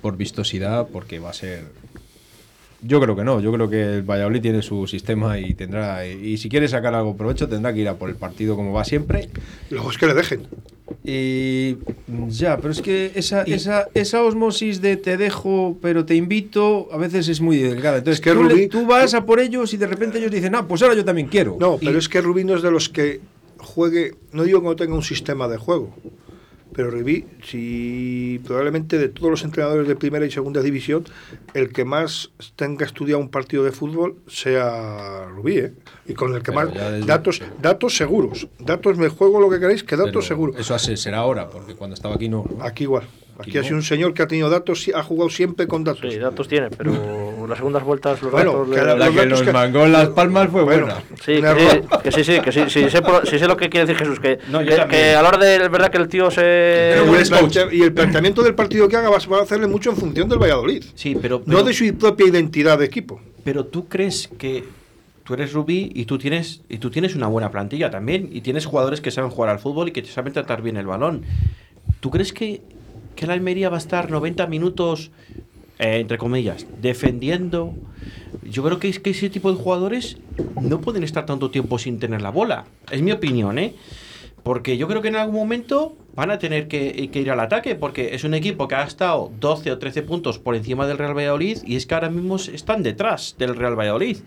por 0.00 0.16
vistosidad, 0.16 0.86
porque 0.92 1.18
va 1.18 1.30
a 1.30 1.34
ser. 1.34 1.64
Yo 2.82 3.00
creo 3.00 3.16
que 3.16 3.24
no. 3.24 3.40
Yo 3.40 3.52
creo 3.52 3.68
que 3.68 3.96
el 3.96 4.02
Valladolid 4.02 4.40
tiene 4.40 4.62
su 4.62 4.86
sistema 4.86 5.38
y 5.40 5.54
tendrá. 5.54 6.06
Y 6.06 6.36
si 6.36 6.48
quiere 6.48 6.68
sacar 6.68 6.94
algo 6.94 7.16
provecho, 7.16 7.48
tendrá 7.48 7.72
que 7.72 7.80
ir 7.80 7.88
a 7.88 7.94
por 7.94 8.08
el 8.10 8.16
partido 8.16 8.54
como 8.54 8.72
va 8.72 8.84
siempre. 8.84 9.28
Luego 9.70 9.90
es 9.90 9.98
que 9.98 10.06
le 10.06 10.14
dejen. 10.14 10.46
Y 11.08 11.76
ya, 12.28 12.56
pero 12.56 12.72
es 12.72 12.82
que 12.82 13.12
esa, 13.14 13.42
esa, 13.42 13.86
esa 13.94 14.22
osmosis 14.24 14.80
de 14.80 14.96
te 14.96 15.16
dejo, 15.16 15.78
pero 15.80 16.04
te 16.04 16.16
invito, 16.16 16.88
a 16.90 16.96
veces 16.96 17.28
es 17.28 17.40
muy 17.40 17.58
delgada. 17.58 17.98
Entonces, 17.98 18.18
Es 18.18 18.24
que 18.24 18.32
tú, 18.32 18.42
le- 18.44 18.54
Rubí- 18.54 18.68
tú 18.68 18.86
vas 18.86 19.14
a 19.14 19.24
por 19.24 19.38
ellos 19.38 19.72
y 19.72 19.76
de 19.76 19.86
repente 19.86 20.18
ellos 20.18 20.32
dicen, 20.32 20.54
ah, 20.56 20.66
pues 20.66 20.82
ahora 20.82 20.96
yo 20.96 21.04
también 21.04 21.28
quiero. 21.28 21.56
No, 21.60 21.78
Y- 21.80 21.86
pero 21.86 21.98
es 21.98 22.08
que 22.08 22.20
Rubí 22.20 22.42
no 22.42 22.56
es 22.56 22.62
de 22.62 22.72
los 22.72 22.88
que 22.88 23.20
juegue, 23.58 24.14
no 24.32 24.42
digo 24.42 24.60
que 24.60 24.66
no 24.66 24.74
tenga 24.76 24.94
un 24.96 25.02
sistema 25.02 25.46
de 25.46 25.58
juego, 25.58 25.94
pero 26.76 26.90
Rubí, 26.90 27.24
si 27.42 28.38
probablemente 28.46 28.98
de 28.98 29.08
todos 29.08 29.30
los 29.30 29.42
entrenadores 29.44 29.88
de 29.88 29.96
primera 29.96 30.26
y 30.26 30.30
segunda 30.30 30.60
división, 30.60 31.04
el 31.54 31.72
que 31.72 31.86
más 31.86 32.30
tenga 32.54 32.84
estudiado 32.84 33.18
un 33.18 33.30
partido 33.30 33.64
de 33.64 33.72
fútbol 33.72 34.16
sea 34.26 35.24
Rubí, 35.24 35.56
¿eh? 35.58 35.72
Y 36.06 36.12
con 36.12 36.34
el 36.34 36.42
que 36.42 36.52
Pero 36.52 36.66
más 36.66 36.74
desde- 36.74 37.06
datos, 37.06 37.40
datos 37.62 37.96
seguros, 37.96 38.46
datos 38.58 38.98
me 38.98 39.08
juego 39.08 39.40
lo 39.40 39.48
que 39.48 39.58
queráis, 39.58 39.82
que 39.84 39.96
datos 39.96 40.10
pero 40.12 40.22
seguros. 40.22 40.56
Eso 40.58 40.78
será 40.78 41.18
ahora, 41.18 41.48
porque 41.48 41.74
cuando 41.74 41.94
estaba 41.94 42.14
aquí 42.16 42.28
no. 42.28 42.44
¿no? 42.48 42.62
Aquí 42.62 42.84
igual. 42.84 43.04
Aquí 43.38 43.50
Aquí 43.50 43.58
ha 43.58 43.62
sido 43.64 43.76
un 43.76 43.82
señor 43.82 44.14
que 44.14 44.22
ha 44.22 44.26
tenido 44.26 44.48
datos, 44.48 44.82
sí, 44.82 44.92
ha 44.94 45.02
jugado 45.02 45.28
siempre 45.30 45.66
con 45.66 45.82
datos. 45.84 46.10
Sí, 46.12 46.18
datos 46.18 46.46
tiene, 46.48 46.70
pero 46.70 46.92
las 47.48 47.58
segundas 47.58 47.82
vueltas 47.84 48.20
los 48.22 48.32
Bueno, 48.32 48.52
datos... 48.52 48.68
la- 48.68 48.84
La 48.84 48.94
los 49.06 49.08
que 49.10 49.14
datos 49.16 49.30
nos 49.30 49.42
que- 49.42 49.52
mangó 49.52 49.84
en 49.84 49.92
las 49.92 50.08
palmas 50.10 50.48
fue 50.50 50.62
Bueno, 50.64 50.86
buena. 50.86 51.02
Sí, 51.24 51.40
que, 52.02 52.12
sí, 52.12 52.24
sí, 52.24 52.40
que 52.40 52.52
sí, 52.52 52.60
sí, 52.68 52.90
sé, 52.90 53.02
por- 53.02 53.26
sí 53.26 53.38
sé 53.38 53.46
lo 53.46 53.56
que 53.56 53.68
quiere 53.68 53.86
decir 53.86 53.98
Jesús, 53.98 54.20
que, 54.20 54.38
No, 54.48 54.60
que, 54.64 55.14
a 55.14 55.22
la 55.22 55.28
hora 55.28 55.38
de, 55.38 55.56
es 55.56 55.70
verdad 55.70 55.90
que 55.90 55.98
el 55.98 56.08
tío 56.08 56.30
se... 56.30 56.94
El 56.94 57.72
y 57.72 57.82
el 57.82 57.92
planteamiento 57.92 58.42
del 58.42 58.54
partido 58.54 58.88
que 58.88 58.96
haga 58.96 59.10
va, 59.10 59.16
a 59.38 59.42
hacerle 59.42 59.66
mucho 59.66 59.90
en 59.90 59.96
función 59.96 60.28
del 60.28 60.38
Valladolid. 60.38 60.84
Sí, 60.94 61.16
pero, 61.20 61.42
No 61.46 61.62
de 61.62 61.72
su 61.72 61.92
propia 61.96 62.26
identidad 62.26 62.78
de 62.78 62.84
equipo. 62.86 63.20
Pero 63.44 63.64
tú 63.66 63.88
crees 63.88 64.28
que 64.38 64.64
tú 65.24 65.34
eres 65.34 65.52
Rubí 65.52 65.90
y 65.94 66.04
tú 66.04 66.18
tienes 66.18 66.62
y 66.68 66.78
tú 66.78 66.90
tienes 66.90 67.14
una 67.16 67.26
buena 67.26 67.50
plantilla 67.50 67.90
también 67.90 68.28
y 68.32 68.40
tienes 68.42 68.64
jugadores 68.66 69.00
que 69.00 69.10
saben 69.10 69.30
jugar 69.30 69.50
al 69.50 69.58
fútbol 69.58 69.88
y 69.88 69.92
que 69.92 70.04
saben 70.04 70.32
tratar 70.32 70.62
bien 70.62 70.76
el 70.76 70.86
balón. 70.86 71.22
¿Tú 72.00 72.10
crees 72.10 72.32
que, 72.32 72.60
que 73.14 73.26
la 73.26 73.32
Almería 73.32 73.68
va 73.68 73.76
a 73.76 73.78
estar 73.78 74.10
90 74.10 74.46
minutos 74.46 75.10
eh, 75.78 75.98
entre 75.98 76.18
comillas 76.18 76.66
defendiendo? 76.80 77.74
Yo 78.42 78.62
creo 78.62 78.78
que 78.78 78.88
es 78.88 79.00
que 79.00 79.10
ese 79.10 79.30
tipo 79.30 79.50
de 79.50 79.58
jugadores 79.58 80.18
no 80.60 80.80
pueden 80.80 81.02
estar 81.02 81.26
tanto 81.26 81.50
tiempo 81.50 81.78
sin 81.78 81.98
tener 81.98 82.22
la 82.22 82.30
bola. 82.30 82.66
Es 82.90 83.02
mi 83.02 83.12
opinión, 83.12 83.58
¿eh? 83.58 83.74
Porque 84.42 84.76
yo 84.76 84.86
creo 84.86 85.02
que 85.02 85.08
en 85.08 85.16
algún 85.16 85.34
momento 85.34 85.96
van 86.14 86.30
a 86.30 86.38
tener 86.38 86.68
que, 86.68 87.10
que 87.10 87.20
ir 87.20 87.30
al 87.30 87.40
ataque, 87.40 87.74
porque 87.74 88.14
es 88.14 88.22
un 88.22 88.32
equipo 88.32 88.68
que 88.68 88.76
ha 88.76 88.84
estado 88.84 89.32
12 89.40 89.72
o 89.72 89.78
13 89.78 90.02
puntos 90.02 90.38
por 90.38 90.54
encima 90.54 90.86
del 90.86 90.98
Real 90.98 91.16
Valladolid 91.16 91.58
y 91.64 91.74
es 91.76 91.86
que 91.86 91.94
ahora 91.94 92.10
mismo 92.10 92.36
están 92.36 92.82
detrás 92.82 93.34
del 93.38 93.56
Real 93.56 93.78
Valladolid. 93.78 94.18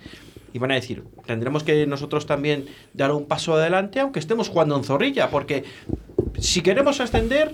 Y 0.51 0.59
van 0.59 0.71
a 0.71 0.75
decir, 0.75 1.03
tendremos 1.25 1.63
que 1.63 1.85
nosotros 1.85 2.25
también 2.25 2.65
dar 2.93 3.11
un 3.11 3.25
paso 3.25 3.53
adelante, 3.53 3.99
aunque 3.99 4.19
estemos 4.19 4.49
jugando 4.49 4.75
en 4.75 4.83
zorrilla, 4.83 5.29
porque 5.29 5.63
si 6.39 6.61
queremos 6.61 6.99
ascender, 6.99 7.53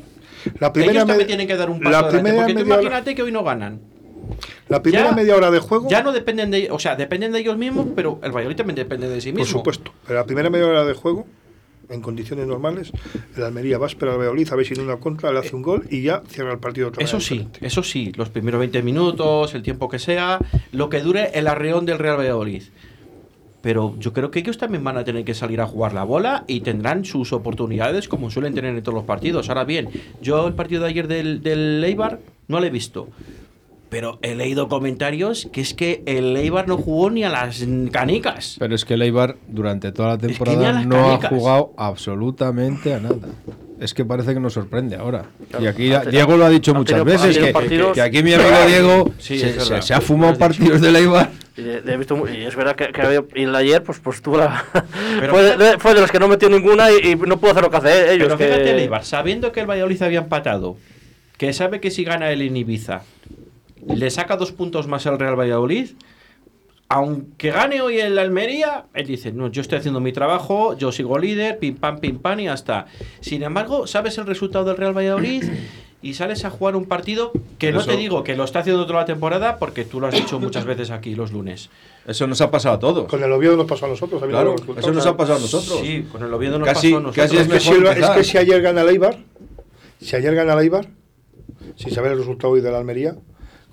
La 0.60 0.72
primera, 0.74 0.94
ellos 0.94 1.08
también 1.08 1.28
tienen 1.28 1.48
que 1.48 1.56
dar 1.56 1.70
un 1.70 1.80
paso 1.80 1.92
la 1.92 2.00
adelante. 2.00 2.18
primera 2.24 2.38
Porque 2.46 2.54
tú 2.54 2.60
media 2.60 2.74
hora- 2.74 2.82
imagínate 2.84 3.16
que 3.16 3.22
hoy 3.24 3.32
no 3.32 3.44
ganan. 3.44 3.82
la 4.70 4.82
primera 4.82 5.10
ya- 5.10 5.16
media 5.16 5.36
hora 5.36 5.52
de 5.52 5.60
juego, 5.60 5.88
Ya 5.90 6.02
no 6.02 6.12
dependen 6.12 6.52
de 6.52 6.70
o 6.72 6.80
sea, 6.80 6.96
dependen 6.96 7.32
de 7.32 7.40
ellos 7.40 7.58
mismos, 7.58 7.88
pero 7.96 8.20
el 8.24 8.32
Valladolid 8.32 8.56
también 8.58 8.76
depende 8.76 9.08
de 9.08 9.22
sí 9.22 9.32
por 9.32 9.40
mismo. 9.42 9.60
supuesto, 9.60 9.92
pero 10.08 10.20
la 10.20 10.26
primera 10.26 10.50
media 10.50 10.68
hora 10.68 10.84
de 10.86 10.94
juego, 10.94 11.28
en 11.90 12.02
condiciones 12.02 12.48
normales, 12.48 12.92
el 13.38 13.44
Almería 13.44 13.78
va 13.78 13.86
a 13.86 13.90
esperar 13.90 14.14
al 14.14 14.20
Valladolid 14.20 14.52
a 14.52 14.56
ver 14.56 14.66
si 14.66 14.74
en 14.74 14.82
una 14.82 14.98
contra 14.98 15.32
le 15.32 15.38
hace 15.40 15.56
un 15.56 15.62
gol 15.62 15.86
y 15.92 16.02
ya 16.02 16.24
cierra 16.28 16.52
el 16.54 16.58
partido 16.60 16.88
otra 16.88 17.04
Eso 17.04 17.18
vez 17.18 17.26
sí, 17.28 17.34
diferente. 17.38 17.68
eso 17.68 17.84
sí, 17.84 18.12
los 18.16 18.30
primeros 18.30 18.60
20 18.60 18.82
minutos, 18.82 19.54
el 19.54 19.62
tiempo 19.62 19.88
que 19.88 20.00
sea, 20.00 20.40
lo 20.72 20.90
que 20.90 21.02
dure 21.02 21.30
el 21.36 21.48
arreón 21.48 21.86
del 21.86 22.00
Real 22.00 22.18
Valladolid. 22.18 22.64
Pero 23.66 23.96
yo 23.98 24.14
creo 24.14 24.30
que 24.30 24.38
ellos 24.38 24.60
también 24.60 24.84
van 24.84 24.96
a 24.96 25.04
tener 25.04 25.26
que 25.26 25.34
salir 25.34 25.60
a 25.60 25.66
jugar 25.66 25.92
la 25.92 26.04
bola 26.04 26.44
y 26.46 26.60
tendrán 26.60 27.04
sus 27.04 27.34
oportunidades 27.34 28.08
como 28.08 28.30
suelen 28.30 28.54
tener 28.54 28.76
en 28.76 28.84
todos 28.84 28.94
los 28.94 29.06
partidos. 29.06 29.50
Ahora 29.50 29.64
bien, 29.64 29.90
yo 30.22 30.46
el 30.46 30.54
partido 30.54 30.84
de 30.84 30.90
ayer 30.90 31.08
del, 31.08 31.42
del 31.42 31.84
Eibar 31.84 32.20
no 32.48 32.60
lo 32.60 32.68
he 32.68 32.70
visto. 32.70 33.08
Pero 33.90 34.20
he 34.22 34.36
leído 34.36 34.68
comentarios 34.68 35.50
que 35.52 35.62
es 35.62 35.74
que 35.74 36.04
el 36.06 36.38
Eibar 36.38 36.68
no 36.68 36.78
jugó 36.78 37.10
ni 37.10 37.24
a 37.24 37.30
las 37.32 37.66
canicas. 37.92 38.56
Pero 38.60 38.76
es 38.76 38.86
que 38.86 38.94
el 38.94 39.02
Eibar 39.02 39.36
durante 39.48 39.92
toda 39.92 40.10
la 40.10 40.18
temporada 40.20 40.84
no 40.84 41.14
ha 41.14 41.28
jugado 41.28 41.74
absolutamente 41.76 42.94
a 42.94 43.00
nada. 43.00 43.30
Es 43.80 43.94
que 43.94 44.06
parece 44.06 44.34
que 44.34 44.40
nos 44.40 44.54
sorprende 44.54 44.96
ahora. 44.96 45.26
Claro, 45.50 45.66
y 45.66 45.68
aquí 45.68 45.92
Diego 46.10 46.38
lo 46.38 46.46
ha 46.46 46.50
dicho 46.50 46.72
ha 46.72 46.76
muchas 46.76 47.04
veces, 47.04 47.38
que, 47.38 47.52
partidos- 47.52 47.94
que 47.94 48.02
aquí 48.02 48.24
mi 48.24 48.34
amigo 48.34 48.50
Diego 48.68 49.12
Sí, 49.20 49.38
se, 49.38 49.94
ha 49.94 50.02
fumado 50.02 50.38
partidos. 50.38 50.82
Y, 51.58 51.62
de- 51.62 51.82
de- 51.82 51.94
he 51.94 51.98
visto 51.98 52.22
y 52.30 52.44
es 52.44 52.56
verdad 52.56 52.76
que, 52.76 52.88
que 52.92 53.02
había- 53.02 53.24
y 53.34 53.44
el 53.44 53.56
ayer 53.56 53.82
pues, 53.84 54.00
pues 54.00 54.22
tuvo 54.22 54.38
la... 54.38 54.64
Fue, 55.30 55.58
de, 55.58 55.78
fue 55.78 55.94
de 55.94 56.02
los 56.02 56.12
que 56.12 56.20
no 56.20 56.28
metió 56.28 56.50
ninguna 56.50 56.90
y, 56.92 57.12
y 57.12 57.16
no 57.16 57.38
pudo 57.38 57.52
hacer 57.52 57.64
lo 57.64 57.70
que 57.70 57.78
hace 57.78 58.14
ellos. 58.14 58.28
Pero 58.28 58.38
que- 58.38 58.46
fíjate 58.46 58.72
el 58.72 58.80
Eibar, 58.80 59.04
sabiendo 59.06 59.52
que 59.52 59.62
el 59.62 59.70
Valladolid 59.70 60.02
había 60.04 60.20
empatado, 60.20 60.78
que 61.38 61.52
sabe 61.54 61.80
que 61.82 61.92
si 61.92 62.04
gana 62.04 62.32
el 62.32 62.42
en 62.42 62.56
Ibiza, 62.58 63.02
le 63.88 64.10
saca 64.10 64.36
dos 64.38 64.52
puntos 64.52 64.88
más 64.88 65.06
al 65.08 65.20
Real 65.20 65.38
Valladolid, 65.40 65.90
aunque 66.88 67.52
gane 67.52 67.82
hoy 67.82 68.00
el 68.00 68.18
Almería, 68.20 68.86
él 68.94 69.08
dice, 69.08 69.32
no, 69.32 69.48
yo 69.50 69.62
estoy 69.62 69.80
haciendo 69.80 70.00
mi 70.00 70.14
trabajo, 70.14 70.78
yo 70.78 70.92
sigo 70.92 71.18
líder, 71.18 71.58
pim 71.58 71.76
pam, 71.76 72.00
pim 72.00 72.20
pam 72.20 72.40
y 72.42 72.48
hasta. 72.48 72.86
Sin 73.22 73.42
embargo, 73.44 73.88
sabes 73.88 74.18
el 74.20 74.26
resultado 74.28 74.66
del 74.66 74.78
Real 74.78 74.96
Valladolid 74.96 75.44
y 76.04 76.14
sales 76.14 76.46
a 76.46 76.52
jugar 76.52 76.76
un 76.76 76.86
partido 76.86 77.32
que 77.58 77.72
no 77.72 77.80
Eso- 77.80 77.90
te 77.90 77.98
digo 77.98 78.24
que 78.24 78.36
lo 78.36 78.44
está 78.44 78.60
haciendo 78.60 78.86
toda 78.86 79.00
la 79.00 79.06
temporada, 79.06 79.58
porque 79.58 79.84
tú 79.86 80.00
lo 80.00 80.08
has 80.08 80.14
dicho 80.14 80.40
muchas 80.40 80.66
veces 80.66 80.92
aquí 80.92 81.16
los 81.16 81.32
lunes. 81.32 81.72
Eso 82.06 82.28
nos 82.28 82.40
ha 82.42 82.52
pasado 82.52 82.76
a 82.76 82.80
todos. 82.80 83.08
Con 83.10 83.24
el 83.24 83.32
Oviedo 83.32 83.58
nos 83.58 83.66
pasó 83.66 83.88
a 83.88 83.90
nosotros. 83.90 84.22
Claro, 84.22 84.52
los 84.52 84.62
resultados. 84.62 84.84
eso 84.86 84.94
nos 84.94 85.06
ha 85.08 85.18
pasado 85.18 85.40
a 85.40 85.42
nosotros. 85.42 85.80
Sí, 85.82 86.06
con 86.12 86.22
el 86.24 86.32
Oviedo 86.32 86.60
nos 86.60 86.68
Casi- 86.68 86.90
pasó 86.92 86.98
a 86.98 87.02
nosotros. 87.02 87.26
casi 87.26 87.38
Es 87.38 87.48
que, 87.48 87.60
si, 87.60 88.02
es 88.04 88.10
que 88.12 88.24
si 88.24 88.38
ayer 88.38 88.62
gana 88.62 88.82
el 88.82 88.90
Eibar, 88.90 89.18
si 90.00 90.16
ayer 90.16 90.36
gana 90.36 90.54
el 90.54 90.60
Eibar, 90.60 90.88
sin 91.78 91.92
saber 91.92 92.12
el 92.12 92.20
resultado 92.20 92.54
hoy 92.54 92.62
de 92.62 92.72
la 92.72 92.78
Almería, 92.78 93.16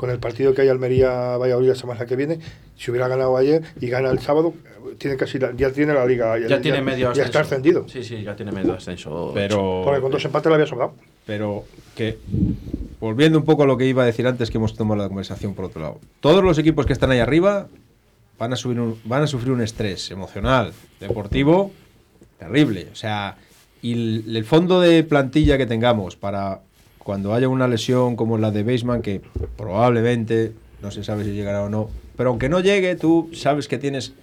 con 0.02 0.10
el 0.10 0.18
partido 0.18 0.52
que 0.52 0.62
hay 0.62 0.68
Almería-Valladolid 0.68 1.68
la 1.68 1.74
semana 1.76 2.04
que 2.06 2.16
viene, 2.16 2.40
si 2.76 2.90
hubiera 2.90 3.06
ganado 3.06 3.36
ayer 3.36 3.62
y 3.80 3.86
gana 3.86 4.10
el 4.10 4.18
sábado, 4.18 4.52
tiene 4.98 5.16
casi 5.16 5.38
la- 5.38 5.52
ya 5.54 5.70
tiene 5.70 5.94
la 5.94 6.04
liga. 6.04 6.36
ya 6.40 6.60
tiene 6.60 6.82
medio 6.82 7.12
Ya 7.12 7.22
está 7.22 7.38
ascenso. 7.38 7.54
ascendido. 7.54 7.88
Sí, 7.88 8.02
sí, 8.02 8.20
ya 8.24 8.34
tiene 8.34 8.50
medio 8.50 8.72
ascenso. 8.72 9.30
Pero, 9.32 9.82
Porque 9.84 10.00
con 10.00 10.10
dos 10.10 10.24
empates 10.24 10.48
le 10.50 10.54
había 10.54 10.66
sobrado. 10.66 10.94
pero 11.24 11.62
que, 11.94 12.18
volviendo 12.98 13.38
un 13.38 13.44
poco 13.44 13.62
a 13.62 13.66
lo 13.66 13.76
que 13.76 13.86
iba 13.86 14.02
a 14.02 14.06
decir 14.06 14.26
antes, 14.26 14.50
que 14.50 14.58
hemos 14.58 14.74
tomado 14.74 15.00
la 15.00 15.06
conversación 15.06 15.54
por 15.54 15.66
otro 15.66 15.80
lado. 15.80 16.00
Todos 16.18 16.42
los 16.42 16.58
equipos 16.58 16.84
que 16.84 16.94
están 16.94 17.12
ahí 17.12 17.20
arriba 17.20 17.68
van 18.40 18.52
a, 18.52 18.56
subir 18.56 18.80
un- 18.80 18.98
van 19.04 19.22
a 19.22 19.28
sufrir 19.28 19.52
un 19.52 19.60
estrés 19.60 20.10
emocional, 20.10 20.72
deportivo, 20.98 21.70
terrible. 22.40 22.88
O 22.90 22.96
sea, 22.96 23.36
y 23.82 23.92
el, 23.92 24.36
el 24.36 24.44
fondo 24.44 24.80
de 24.80 25.04
plantilla 25.04 25.56
que 25.58 25.66
tengamos 25.66 26.16
para 26.16 26.58
cuando 27.02 27.34
haya 27.34 27.48
una 27.48 27.68
lesión 27.68 28.16
como 28.16 28.38
la 28.38 28.50
de 28.50 28.62
Baseman, 28.62 29.02
que 29.02 29.20
probablemente 29.56 30.52
no 30.82 30.90
se 30.90 31.04
sabe 31.04 31.24
si 31.24 31.32
llegará 31.32 31.62
o 31.62 31.68
no, 31.68 31.90
Pero 32.16 32.30
aunque 32.30 32.48
no 32.48 32.60
llegue, 32.60 32.96
tú 32.96 33.30
sabes 33.32 33.68
que 33.68 33.78
tienes 33.78 34.14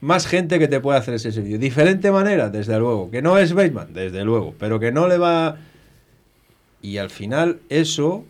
más 0.00 0.26
gente 0.26 0.58
que 0.58 0.68
te 0.68 0.80
puede 0.80 0.98
hacer 0.98 1.14
ese 1.14 1.30
servicio. 1.30 1.58
Diferente 1.58 2.10
manera, 2.10 2.48
desde 2.48 2.78
luego. 2.78 3.10
Que 3.10 3.20
no 3.20 3.36
es 3.36 3.52
Bateman, 3.52 3.92
desde 3.92 4.24
luego. 4.24 4.54
Pero 4.58 4.80
que 4.80 4.92
no 4.92 5.08
le 5.08 5.18
va... 5.18 5.58
Y 6.82 6.96
al 6.96 7.10
final 7.10 7.60
eso 7.68 8.24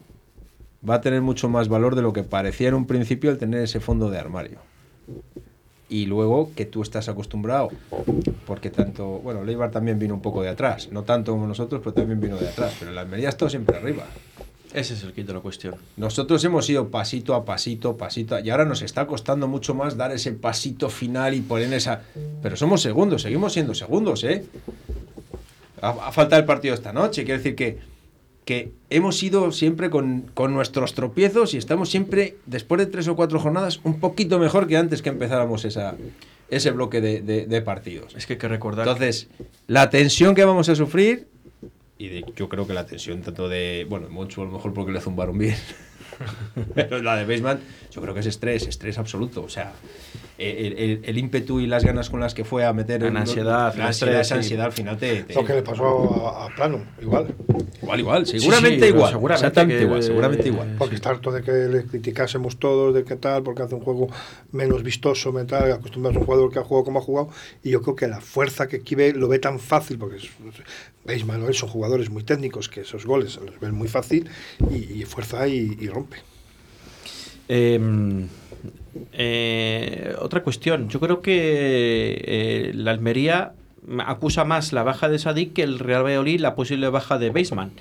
va 0.89 0.97
a 0.97 1.01
tener 1.01 1.23
mucho 1.23 1.49
más 1.49 1.69
valor 1.69 1.95
de 1.95 2.03
lo 2.03 2.13
que 2.13 2.25
parecía 2.25 2.69
en 2.69 2.75
un 2.75 2.87
principio 2.87 3.31
el 3.31 3.39
tener 3.39 3.63
ese 3.63 3.79
fondo 3.79 4.11
de 4.11 4.19
armario. 4.19 4.59
Y 5.91 6.07
luego 6.07 6.53
que 6.57 6.65
tú 6.67 6.83
estás 6.83 7.09
acostumbrado, 7.09 7.69
porque 8.47 8.71
tanto, 8.71 9.07
bueno, 9.19 9.43
Leibar 9.45 9.71
también 9.73 9.99
vino 9.99 10.15
un 10.15 10.23
poco 10.23 10.41
de 10.41 10.49
atrás, 10.49 10.89
no 10.93 11.03
tanto 11.03 11.33
como 11.33 11.47
nosotros, 11.49 11.81
pero 11.85 11.93
también 11.93 12.21
vino 12.21 12.37
de 12.37 12.49
atrás, 12.49 12.77
pero 12.79 12.93
la 12.93 13.01
Almería 13.03 13.27
ha 13.27 13.31
estado 13.31 13.51
siempre 13.51 13.77
arriba. 13.77 14.05
Ese 14.73 14.95
es 14.95 15.03
el 15.03 15.13
kit 15.13 15.27
de 15.27 15.33
la 15.33 15.41
cuestión. 15.41 15.75
Nosotros 15.97 16.45
hemos 16.45 16.71
ido 16.71 16.89
pasito 16.91 17.35
a 17.35 17.45
pasito, 17.45 17.97
pasito, 17.97 18.37
a- 18.37 18.41
y 18.41 18.51
ahora 18.51 18.65
nos 18.65 18.83
está 18.83 19.05
costando 19.05 19.49
mucho 19.49 19.75
más 19.75 19.97
dar 19.97 20.13
ese 20.13 20.31
pasito 20.31 20.89
final 20.91 21.35
y 21.35 21.41
poner 21.41 21.73
esa... 21.73 22.03
Pero 22.41 22.55
somos 22.55 22.81
segundos, 22.83 23.23
seguimos 23.23 23.53
siendo 23.53 23.75
segundos, 23.75 24.23
¿eh? 24.23 24.45
A, 25.83 25.89
a 25.91 26.13
falta 26.13 26.37
del 26.37 26.45
partido 26.45 26.73
esta 26.75 26.93
noche, 26.93 27.25
quiero 27.25 27.39
decir 27.39 27.57
que, 27.57 27.79
que 28.51 28.73
hemos 28.91 29.23
ido 29.23 29.53
siempre 29.53 29.91
con, 29.91 30.23
con 30.35 30.53
nuestros 30.53 30.93
tropiezos 30.95 31.55
y 31.55 31.57
estamos 31.57 31.89
siempre, 31.89 32.35
después 32.47 32.81
de 32.81 32.87
tres 32.87 33.07
o 33.07 33.15
cuatro 33.15 33.39
jornadas, 33.39 33.79
un 33.85 34.01
poquito 34.01 34.41
mejor 34.41 34.67
que 34.67 34.77
antes 34.77 35.03
que 35.03 35.09
empezáramos 35.11 35.65
esa, 35.65 35.95
ese 36.49 36.73
bloque 36.73 37.01
de, 37.01 37.21
de- 37.23 37.47
de 37.47 37.63
partidos. 37.63 38.17
Es 38.17 38.27
que 38.27 38.33
hay 38.33 38.39
que 38.41 38.49
recordar. 38.49 38.89
Entonces, 38.89 39.29
la 39.69 39.89
tensión 39.89 40.35
que 40.35 40.45
vamos 40.45 40.69
a 40.69 40.75
sufrir, 40.75 41.29
y 41.97 42.09
de- 42.09 42.25
yo 42.35 42.49
creo 42.49 42.67
que 42.67 42.75
la 42.75 42.87
tensión 42.87 43.23
tanto 43.23 43.49
de, 43.49 43.87
bueno, 43.89 44.09
Monchu 44.11 44.43
a 44.43 44.47
lo 44.47 44.51
mejor 44.51 44.75
porque 44.75 44.91
le 44.91 45.01
zumbaron 45.01 45.39
bien, 45.39 45.55
pero 46.75 47.01
la 47.01 47.15
de 47.15 47.25
Baseman, 47.27 47.61
yo 47.93 48.03
creo 48.03 48.15
que 48.15 48.21
es 48.21 48.27
estrés, 48.27 48.67
estrés 48.67 48.99
absoluto. 48.99 49.43
O 49.45 49.49
sea, 49.49 49.73
el, 50.41 50.73
el- 50.79 51.01
el 51.05 51.19
ímpetu 51.19 51.61
y 51.61 51.67
las 51.67 51.85
ganas 51.85 52.09
con 52.11 52.21
las 52.21 52.35
que 52.35 52.45
fue 52.45 52.65
a 52.65 52.73
meter... 52.73 53.03
La 53.03 53.09
el- 53.09 53.17
ansiedad, 53.17 53.75
la 53.77 53.89
ansiedad, 53.89 54.21
esa 54.21 54.35
ansiedad 54.37 54.67
al 54.67 54.73
final 54.73 54.97
te... 54.99 55.23
te- 55.25 55.35
Lo 55.35 55.45
que 55.45 55.55
le 55.55 55.63
pasó 55.63 56.27
a, 56.29 56.47
a 56.47 56.55
Plano, 56.55 56.85
igual. 57.01 57.35
Igual, 57.83 58.01
igual, 58.01 58.27
seguramente 58.27 58.81
sí, 58.81 58.87
igual. 58.95 59.11
seguramente 59.13 59.47
exactamente 59.47 59.77
que- 59.79 59.83
igual, 59.85 60.03
seguramente 60.03 60.49
igual. 60.49 60.75
Porque 60.79 60.95
está 60.95 61.11
harto 61.11 61.31
de 61.31 61.43
que 61.43 61.53
le 61.53 61.85
criticásemos 61.85 62.59
todos, 62.59 62.95
de 62.95 63.05
qué 63.05 63.17
tal, 63.17 63.43
porque 63.43 63.63
hace 63.63 63.75
un 63.75 63.81
juego 63.83 64.09
menos 64.53 64.83
vistoso, 64.83 65.33
mental, 65.33 65.71
acostumbrados 65.73 66.17
a 66.17 66.21
un 66.21 66.27
jugador 66.27 66.53
que 66.53 66.59
ha 66.59 66.63
jugado 66.65 66.85
como 66.85 66.99
ha 66.99 67.03
jugado. 67.03 67.29
Y 67.63 67.71
yo 67.71 67.83
creo 67.83 67.97
que 67.97 68.09
la 68.09 68.21
fuerza 68.21 68.69
que 68.69 68.77
aquí 68.77 68.95
ve 68.95 69.13
lo 69.13 69.29
ve 69.29 69.39
tan 69.39 69.59
fácil, 69.59 69.99
porque 69.99 70.17
es- 70.17 70.31
veis, 71.05 71.25
Manuel, 71.25 71.55
son 71.55 71.69
jugadores 71.69 72.11
muy 72.11 72.23
técnicos 72.25 72.69
que 72.69 72.83
esos 72.83 73.07
goles 73.07 73.39
los 73.45 73.59
ven 73.61 73.75
muy 73.75 73.89
fácil 73.89 74.29
y, 74.71 74.77
y 75.01 75.05
fuerza 75.05 75.49
y, 75.49 75.77
y 75.81 75.89
rompe. 75.89 76.19
Eh, 77.49 78.27
eh, 79.13 80.15
otra 80.19 80.43
cuestión. 80.43 80.89
Yo 80.89 81.01
creo 81.01 81.21
que 81.21 82.23
eh, 82.25 82.73
la 82.75 82.91
Almería 82.91 83.53
acusa 83.99 84.45
más 84.45 84.73
la 84.73 84.83
baja 84.83 85.09
de 85.09 85.19
Sadik 85.19 85.53
que 85.55 85.63
el 85.63 85.79
Real 85.79 86.05
Valladolid 86.05 86.41
la 86.41 86.55
posible 86.55 86.89
baja 86.89 87.19
de 87.19 87.31
Baseman. 87.31 87.73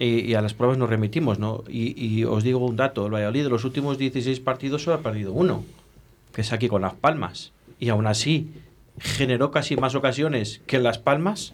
Y, 0.00 0.34
a 0.34 0.42
las 0.42 0.54
pruebas 0.54 0.78
nos 0.78 0.88
remitimos, 0.88 1.40
¿no? 1.40 1.64
Y, 1.68 2.22
os 2.22 2.44
digo 2.44 2.64
un 2.64 2.76
dato: 2.76 3.06
el 3.06 3.12
Valladolid 3.12 3.42
de 3.42 3.48
los 3.50 3.64
últimos 3.64 3.98
16 3.98 4.38
partidos 4.38 4.84
solo 4.84 4.98
ha 4.98 5.00
perdido 5.00 5.32
uno, 5.32 5.64
que 6.32 6.42
es 6.42 6.52
aquí 6.52 6.68
con 6.68 6.82
Las 6.82 6.94
Palmas. 6.94 7.52
Y 7.80 7.88
aún 7.88 8.06
así 8.06 8.48
generó 9.00 9.50
casi 9.50 9.76
más 9.76 9.96
ocasiones 9.96 10.60
que 10.66 10.78
Las 10.78 10.98
Palmas. 10.98 11.52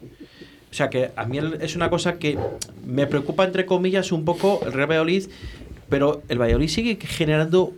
O 0.69 0.73
sea 0.75 0.91
que 0.91 1.09
a 1.15 1.25
mí 1.25 1.39
es 1.59 1.75
una 1.75 1.89
cosa 1.89 2.19
que 2.19 2.37
me 2.85 3.07
preocupa, 3.07 3.45
entre 3.45 3.65
comillas, 3.65 4.11
un 4.11 4.25
poco 4.25 4.61
el 4.63 4.73
Real 4.73 4.89
Valladolid, 4.89 5.23
pero 5.89 6.21
el 6.29 6.39
Valladolid 6.39 6.67
sigue 6.67 6.99
generando 7.01 7.73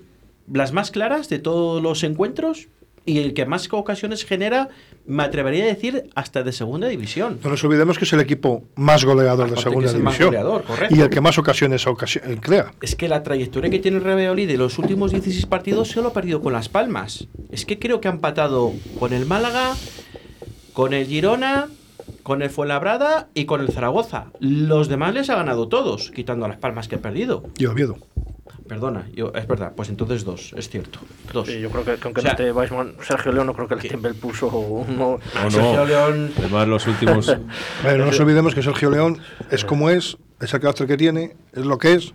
las 0.51 0.71
más 0.73 0.91
claras 0.91 1.29
de 1.29 1.39
todos 1.39 1.81
los 1.81 2.03
encuentros 2.03 2.67
y 3.05 3.19
el 3.19 3.33
que 3.33 3.45
más 3.45 3.69
ocasiones 3.71 4.25
genera, 4.25 4.67
me 5.05 5.23
atrevería 5.23 5.63
a 5.63 5.67
decir, 5.67 6.09
hasta 6.13 6.43
de 6.43 6.51
segunda 6.51 6.89
división. 6.89 7.39
No 7.41 7.49
nos 7.51 7.63
olvidemos 7.63 7.97
que 7.97 8.03
es 8.03 8.11
el 8.11 8.19
equipo 8.19 8.63
más 8.75 9.05
goleador 9.05 9.45
de 9.47 9.53
Aparte 9.53 9.61
segunda 9.63 9.87
más 9.93 9.95
división. 9.97 10.27
goleador, 10.27 10.63
correcto. 10.65 10.93
y 10.93 10.99
el 10.99 11.09
que 11.09 11.21
más 11.21 11.37
ocasiones 11.37 11.87
ocasio- 11.87 12.21
eh, 12.25 12.37
crea. 12.41 12.73
Es 12.81 12.97
que 12.97 13.07
la 13.07 13.23
trayectoria 13.23 13.69
que 13.69 13.79
tiene 13.79 13.97
el 13.97 14.03
Real 14.03 14.17
Valladolid 14.17 14.49
de 14.49 14.57
los 14.57 14.77
últimos 14.77 15.11
16 15.11 15.45
partidos 15.45 15.87
solo 15.87 16.09
ha 16.09 16.13
perdido 16.13 16.41
con 16.41 16.51
Las 16.51 16.67
Palmas. 16.67 17.27
Es 17.49 17.65
que 17.65 17.79
creo 17.79 18.01
que 18.01 18.09
ha 18.09 18.11
empatado 18.11 18.73
con 18.99 19.13
el 19.13 19.25
Málaga, 19.25 19.73
con 20.73 20.93
el 20.93 21.07
Girona, 21.07 21.67
con 22.23 22.41
el 22.41 22.49
Fuenlabrada 22.49 23.29
y 23.33 23.45
con 23.45 23.61
el 23.61 23.69
Zaragoza. 23.69 24.31
Los 24.41 24.89
demás 24.89 25.13
les 25.13 25.29
ha 25.29 25.35
ganado 25.35 25.69
todos, 25.69 26.11
quitando 26.11 26.43
a 26.45 26.49
Las 26.49 26.57
Palmas 26.57 26.89
que 26.89 26.95
ha 26.95 26.99
perdido. 27.01 27.43
Y 27.57 27.67
Oviedo. 27.67 27.97
Perdona, 28.67 29.07
yo, 29.13 29.31
es 29.33 29.47
verdad, 29.47 29.73
pues 29.75 29.89
entonces 29.89 30.23
dos, 30.25 30.53
es 30.57 30.69
cierto. 30.69 30.99
Dos. 31.33 31.47
Sí, 31.47 31.59
yo 31.59 31.69
creo 31.69 31.85
que, 31.85 31.95
que 31.95 32.01
aunque 32.03 32.19
O 32.19 32.23
sea, 32.23 32.33
no 32.33 32.37
esté 32.39 32.51
Weissman, 32.51 32.95
Sergio 33.01 33.31
León 33.31 33.47
no 33.47 33.53
creo 33.53 33.67
que 33.67 33.75
le 33.75 33.81
tiemble 33.81 34.09
el 34.09 34.15
pulso 34.15 34.47
uno. 34.47 35.19
No, 35.35 35.51
Sergio 35.51 35.85
León- 35.85 36.31
Además, 36.37 36.67
los 36.67 36.87
últimos... 36.87 37.27
Bueno, 37.83 37.99
no 37.99 38.05
nos 38.07 38.19
olvidemos 38.19 38.53
que 38.55 38.61
Sergio 38.63 38.89
León 38.89 39.19
es 39.51 39.63
como 39.65 39.89
es, 39.89 40.17
es 40.41 40.53
el 40.53 40.59
carácter 40.59 40.87
que 40.87 40.97
tiene, 40.97 41.35
es 41.53 41.65
lo 41.65 41.77
que 41.77 41.93
es, 41.93 42.13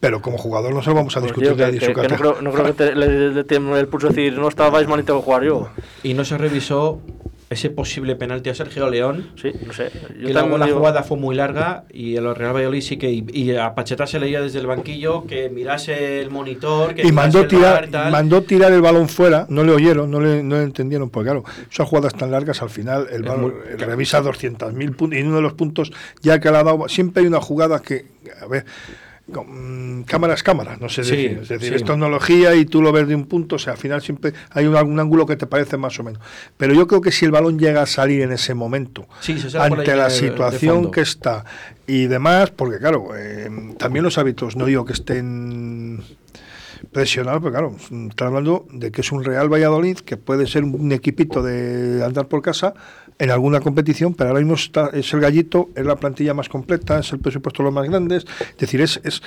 pero 0.00 0.20
como 0.20 0.36
jugador 0.36 0.74
no 0.74 0.82
se 0.82 0.90
lo 0.90 0.96
vamos 0.96 1.16
a 1.16 1.20
Pues, 1.20 1.32
discutir 1.32 1.56
tío, 1.56 1.66
de 1.66 1.78
que, 1.78 1.86
su 1.86 1.92
que- 1.94 2.00
que 2.02 2.08
no 2.08 2.16
creo, 2.16 2.42
no 2.42 2.52
creo 2.52 2.64
que 2.66 2.72
te- 2.74 2.94
le, 2.94 3.30
le 3.30 3.44
tiemble 3.44 3.80
el 3.80 3.88
pulso 3.88 4.08
decir, 4.08 4.36
no 4.38 4.48
está 4.48 4.68
Weissman 4.70 5.00
y 5.00 5.02
tengo 5.04 5.20
que 5.20 5.24
jugar 5.24 5.44
yo. 5.44 5.68
Y 6.02 6.12
no 6.14 6.24
se 6.24 6.36
revisó 6.36 7.00
ese 7.50 7.70
posible 7.70 8.16
penalti 8.16 8.50
a 8.50 8.54
Sergio 8.54 8.88
León. 8.90 9.30
Sí, 9.40 9.52
no 9.66 9.72
sé. 9.72 9.90
Yo 10.18 10.26
que 10.28 10.32
luego 10.32 10.58
la 10.58 10.66
digo- 10.66 10.78
jugada 10.78 11.02
fue 11.02 11.16
muy 11.18 11.34
larga 11.36 11.84
y 11.92 12.16
el 12.16 12.34
Real 12.34 12.54
Valladolid 12.54 12.80
sí 12.80 12.96
que. 12.96 13.10
Y, 13.12 13.24
y 13.32 13.54
a 13.56 13.74
Pacheta 13.74 14.06
se 14.06 14.18
leía 14.18 14.40
desde 14.40 14.58
el 14.58 14.66
banquillo 14.66 15.24
que 15.26 15.50
mirase 15.50 16.20
el 16.20 16.30
monitor. 16.30 16.94
Que 16.94 17.06
Y 17.06 17.12
mandó 17.12 17.46
tirar, 17.46 17.88
mandó 18.10 18.42
tirar 18.42 18.72
el 18.72 18.80
balón 18.80 19.08
fuera, 19.08 19.46
no 19.50 19.62
le 19.62 19.72
oyeron, 19.72 20.10
no 20.10 20.20
le, 20.20 20.42
no 20.42 20.56
le 20.56 20.62
entendieron, 20.64 21.10
porque 21.10 21.26
claro, 21.30 21.44
esas 21.70 21.86
jugadas 21.88 22.14
tan 22.14 22.30
largas 22.30 22.60
al 22.62 22.70
final 22.70 23.06
el 23.10 23.22
balón 23.22 23.42
muy- 23.42 23.72
eh, 23.72 23.76
revisa 23.76 24.20
200.000 24.22 24.96
puntos 24.96 25.18
y 25.18 25.22
uno 25.22 25.36
de 25.36 25.42
los 25.42 25.52
puntos 25.52 25.92
ya 26.22 26.40
que 26.40 26.50
le 26.50 26.56
ha 26.58 26.64
dado, 26.64 26.88
siempre 26.88 27.20
hay 27.22 27.26
una 27.28 27.40
jugada 27.40 27.80
que, 27.80 28.06
a 28.40 28.46
ver, 28.46 28.64
mm, 29.26 30.02
cámara 30.02 30.34
es 30.34 30.42
cámara, 30.42 30.76
no 30.80 30.88
sé 30.88 31.02
Sí, 31.04 31.10
decir, 31.16 31.38
es 31.42 31.48
decir, 31.48 31.68
sí. 31.70 31.74
es 31.76 31.84
tecnología 31.84 32.54
y 32.54 32.64
tú 32.66 32.82
lo 32.82 32.92
ves 32.92 33.08
de 33.08 33.14
un 33.14 33.26
punto, 33.26 33.56
o 33.56 33.58
sea, 33.58 33.72
al 33.74 33.78
final 33.78 34.02
siempre 34.02 34.32
hay 34.50 34.66
un, 34.66 34.76
algún 34.76 35.00
ángulo 35.00 35.26
que 35.26 35.36
te 35.36 35.46
parece 35.46 35.76
más 35.76 35.98
o 35.98 36.04
menos. 36.04 36.20
Pero 36.56 36.74
yo 36.74 36.86
creo 36.86 37.00
que 37.00 37.10
si 37.12 37.24
el 37.24 37.30
balón 37.30 37.58
llega 37.58 37.82
a 37.82 37.86
salir 37.86 38.22
en 38.22 38.32
ese 38.32 38.54
momento, 38.54 39.06
Sí, 39.20 39.36
ante 39.58 39.96
la 39.96 40.04
de- 40.04 40.10
situación 40.10 40.90
que 40.90 41.00
está 41.00 41.44
y 41.86 42.06
demás, 42.06 42.50
porque 42.50 42.78
claro, 42.78 43.08
eh, 43.16 43.48
también 43.78 44.04
los 44.04 44.18
hábitos, 44.18 44.56
no 44.56 44.66
digo 44.66 44.84
que 44.84 44.92
estén 44.92 46.02
presionados, 46.92 47.40
pero 47.42 47.52
claro, 47.52 47.76
está 48.10 48.26
hablando 48.26 48.66
de 48.70 48.92
que 48.92 49.00
es 49.00 49.10
un 49.10 49.24
Real 49.24 49.48
Valladolid 49.52 49.96
que 49.98 50.16
puede 50.18 50.46
ser 50.46 50.64
un 50.64 50.92
equipito 50.92 51.42
de 51.42 52.04
andar 52.04 52.28
por 52.28 52.42
casa 52.42 52.74
en 53.18 53.30
alguna 53.30 53.60
competición, 53.60 54.14
pero 54.14 54.30
ahora 54.30 54.40
mismo 54.40 54.54
está, 54.54 54.90
es 54.92 55.12
el 55.12 55.20
gallito, 55.20 55.70
es 55.74 55.84
la 55.86 55.96
plantilla 55.96 56.34
más 56.34 56.48
completa, 56.48 56.98
es 56.98 57.12
el 57.12 57.20
presupuesto 57.20 57.62
de 57.62 57.64
los 57.64 57.74
más 57.74 57.88
grandes, 57.88 58.26
es 58.40 58.56
decir, 58.58 58.80
es, 58.80 59.00
es 59.04 59.22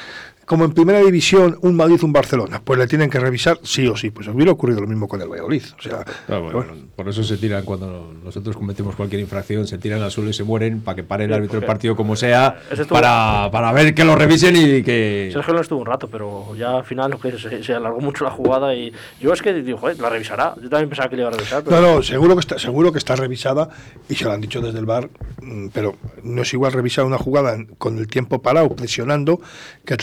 como 0.47 0.63
en 0.63 0.71
primera 0.71 0.99
división 1.01 1.59
un 1.61 1.75
Madrid, 1.75 2.01
un 2.03 2.13
Barcelona, 2.13 2.61
pues 2.63 2.79
le 2.79 2.87
tienen 2.87 3.09
que 3.09 3.19
revisar 3.19 3.59
sí 3.63 3.85
o 3.87 3.97
sí, 3.97 4.11
pues 4.11 4.29
hubiera 4.29 4.49
ocurrido 4.53 4.79
lo 4.79 4.87
mismo 4.87 5.05
con 5.07 5.21
el 5.21 5.27
Valladolid, 5.27 5.63
o 5.77 5.81
sea, 5.81 6.05
Ah, 6.29 6.37
bueno, 6.39 6.73
por 6.95 7.09
eso 7.09 7.21
se 7.21 7.35
tiran 7.35 7.65
cuando 7.65 8.13
nosotros 8.23 8.55
cometemos 8.55 8.95
cualquier 8.95 9.19
infracción, 9.19 9.67
se 9.67 9.77
tiran 9.77 10.01
al 10.01 10.09
suelo 10.09 10.29
y 10.29 10.33
se 10.33 10.45
mueren 10.45 10.79
para 10.79 10.95
que 10.95 11.03
pare 11.03 11.25
el 11.25 11.33
árbitro 11.33 11.59
del 11.59 11.67
partido 11.67 11.97
como 11.97 12.15
sea, 12.15 12.59
para, 12.89 13.49
para 13.51 13.73
ver 13.73 13.93
que 13.93 14.05
lo 14.05 14.15
revisen 14.15 14.55
y 14.55 14.83
que... 14.83 15.29
Sergio 15.33 15.53
León 15.53 15.61
estuvo 15.63 15.79
un 15.81 15.85
rato, 15.85 16.07
pero 16.07 16.55
ya 16.55 16.77
al 16.77 16.85
final 16.85 17.11
lo 17.11 17.19
que 17.19 17.37
se, 17.37 17.61
se 17.61 17.73
alargó 17.73 17.99
mucho 17.99 18.23
la 18.23 18.31
jugada 18.31 18.73
y 18.73 18.93
yo 19.19 19.33
es 19.33 19.41
que 19.41 19.53
digo, 19.53 19.77
joder, 19.77 19.99
la 19.99 20.09
revisará. 20.09 20.55
Yo 20.61 20.69
también 20.69 20.87
pensaba 20.87 21.09
que 21.09 21.17
le 21.17 21.23
iba 21.23 21.29
a 21.29 21.33
revisar. 21.33 21.61
Pero 21.63 21.81
No, 21.81 21.95
no, 21.95 22.01
seguro 22.01 22.35
que 22.35 22.39
está, 22.39 22.57
seguro 22.57 22.93
que 22.93 22.99
está 22.99 23.17
revisada 23.17 23.69
y 24.07 24.15
se 24.15 24.23
lo 24.23 24.31
han 24.31 24.39
dicho 24.39 24.61
desde 24.61 24.79
el 24.79 24.85
bar, 24.85 25.09
mm, 25.41 25.67
pero 25.73 25.95
no 26.23 26.41
es 26.41 26.53
igual 26.53 26.71
revisar 26.71 27.03
una 27.03 27.17
jugada 27.17 27.57
con 27.77 27.97
el 27.97 28.07
tiempo 28.07 28.41
parado, 28.41 28.73
presionando, 28.75 29.41
que 29.85 29.97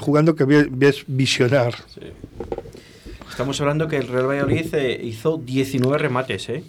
jugando, 0.00 0.34
que 0.34 0.44
ves 0.44 1.04
visionar. 1.06 1.74
Estamos 3.30 3.60
hablando 3.60 3.86
que 3.86 3.98
el 3.98 4.08
Real 4.08 4.26
Valladolid 4.26 4.74
eh, 4.74 5.00
hizo 5.02 5.36
19 5.38 5.96
remates, 5.98 6.48
¿eh? 6.48 6.64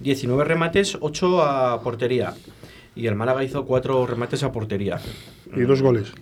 19 0.00 0.44
remates, 0.44 0.98
8 1.00 1.42
a 1.42 1.82
portería. 1.82 2.34
Y 2.94 3.06
el 3.06 3.14
Málaga 3.14 3.42
hizo 3.42 3.64
4 3.64 4.06
remates 4.06 4.42
a 4.42 4.52
portería. 4.52 5.00
Y 5.56 5.62
dos 5.62 5.80
goles. 5.80 6.12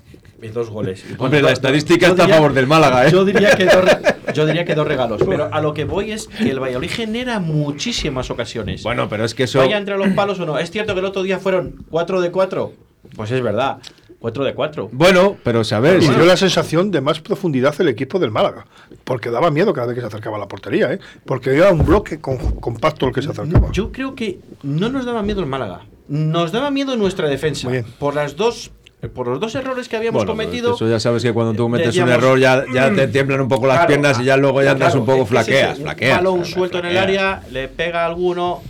Y 0.40 0.48
dos 0.48 0.70
goles. 0.70 1.04
Y 1.04 1.20
Hombre, 1.20 1.42
la 1.42 1.50
estadística 1.50 2.06
está 2.06 2.26
a 2.26 2.28
favor 2.28 2.52
del 2.52 2.68
Málaga, 2.68 3.08
¿eh? 3.08 3.10
Yo 3.10 3.24
diría, 3.24 3.56
que 3.56 3.64
dos, 3.64 3.84
yo 4.34 4.46
diría 4.46 4.64
que 4.64 4.76
dos 4.76 4.86
regalos. 4.86 5.20
Pero 5.28 5.52
a 5.52 5.60
lo 5.60 5.74
que 5.74 5.84
voy 5.84 6.12
es 6.12 6.28
que 6.28 6.50
el 6.50 6.60
Valladolid 6.60 6.90
genera 6.90 7.40
muchísimas 7.40 8.30
ocasiones. 8.30 8.84
Bueno, 8.84 9.08
pero 9.08 9.24
es 9.24 9.34
que 9.34 9.44
eso... 9.44 9.58
Vaya 9.58 9.78
entre 9.78 9.98
los 9.98 10.10
palos 10.10 10.38
o 10.38 10.46
no. 10.46 10.58
¿Es 10.58 10.70
cierto 10.70 10.94
que 10.94 11.00
el 11.00 11.06
otro 11.06 11.24
día 11.24 11.40
fueron 11.40 11.84
4 11.90 12.20
de 12.20 12.30
4? 12.30 12.72
Pues 13.16 13.32
es 13.32 13.42
verdad. 13.42 13.78
4 14.20 14.44
de 14.44 14.54
4. 14.54 14.88
Bueno, 14.92 15.36
pero 15.44 15.62
sabes... 15.62 16.04
Y 16.04 16.08
dio 16.08 16.24
la 16.26 16.36
sensación 16.36 16.90
de 16.90 17.00
más 17.00 17.20
profundidad 17.20 17.74
el 17.80 17.88
equipo 17.88 18.18
del 18.18 18.30
Málaga, 18.32 18.66
porque 19.04 19.30
daba 19.30 19.50
miedo 19.50 19.72
cada 19.72 19.86
vez 19.88 19.94
que 19.94 20.00
se 20.00 20.06
acercaba 20.08 20.36
a 20.36 20.40
la 20.40 20.48
portería, 20.48 20.92
¿eh? 20.92 20.98
porque 21.24 21.54
era 21.56 21.70
un 21.70 21.84
bloque 21.86 22.20
con- 22.20 22.36
compacto 22.60 23.06
el 23.06 23.14
que 23.14 23.22
se 23.22 23.30
acercaba. 23.30 23.70
Yo 23.72 23.92
creo 23.92 24.14
que 24.16 24.40
no 24.64 24.88
nos 24.88 25.04
daba 25.06 25.22
miedo 25.22 25.40
el 25.40 25.46
Málaga. 25.46 25.82
Nos 26.08 26.50
daba 26.52 26.70
miedo 26.70 26.96
nuestra 26.96 27.28
defensa. 27.28 27.68
Muy 27.68 27.74
bien. 27.80 27.86
Por 27.98 28.14
las 28.14 28.36
dos 28.36 28.72
Eh, 29.00 29.06
Por 29.06 29.28
los 29.28 29.38
dos 29.38 29.54
errores 29.54 29.88
que 29.88 29.96
habíamos 29.96 30.24
Bueno, 30.24 30.32
cometido. 30.32 30.74
eso 30.74 30.88
ya 30.88 30.98
sabes 30.98 31.22
que 31.22 31.32
cuando 31.32 31.52
tú 31.52 31.62
cometes 31.62 31.86
un 31.86 31.90
decíamos, 31.92 32.14
error 32.14 32.36
ya, 32.40 32.64
ya 32.74 32.92
te 32.92 33.06
"Mm". 33.06 33.12
tiemblan 33.12 33.40
un 33.42 33.48
poco 33.48 33.68
las 33.68 33.76
Claro, 33.76 33.86
piernas 33.86 34.18
y 34.20 34.24
ya 34.24 34.36
luego 34.36 34.60
ya 34.60 34.72
andas 34.72 34.88
claro, 34.88 35.00
un 35.02 35.06
poco 35.06 35.24
flaqueas, 35.26 35.74
ese, 35.74 35.82
flaqueas. 35.82 36.10
Un 36.10 36.16
balón 36.24 36.34
flaqueas, 36.38 36.54
suelto 36.58 36.78
en 36.80 36.84
el 36.86 36.92
flaqueas. 36.94 37.22
área, 37.36 37.48
le 37.52 37.68
pega 37.68 38.02
a 38.02 38.06
alguno 38.06 38.60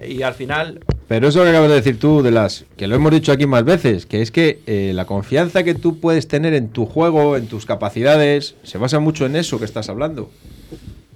eh, 0.00 0.10
y 0.10 0.22
al 0.22 0.32
final. 0.32 0.80
Pero 1.08 1.28
eso 1.28 1.42
que 1.42 1.48
acabas 1.48 1.70
de 1.70 1.76
decir 1.76 1.98
tú, 1.98 2.22
de 2.22 2.30
las 2.30 2.66
que 2.76 2.86
lo 2.86 2.94
hemos 2.94 3.10
dicho 3.12 3.32
aquí 3.32 3.46
más 3.46 3.64
veces, 3.64 4.04
que 4.04 4.20
es 4.20 4.30
que 4.30 4.60
eh, 4.66 4.92
la 4.94 5.06
confianza 5.06 5.64
que 5.64 5.74
tú 5.74 5.98
puedes 6.00 6.28
tener 6.28 6.52
en 6.52 6.68
tu 6.68 6.84
juego, 6.84 7.36
en 7.38 7.46
tus 7.46 7.64
capacidades, 7.64 8.56
se 8.62 8.76
basa 8.76 9.00
mucho 9.00 9.24
en 9.24 9.34
eso 9.36 9.58
que 9.58 9.64
estás 9.64 9.88
hablando. 9.88 10.30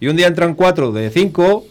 Y 0.01 0.09
un 0.09 0.17
día 0.17 0.29
entran 0.29 0.55
cuatro 0.55 0.93
de 0.93 1.11
cinco 1.11 1.67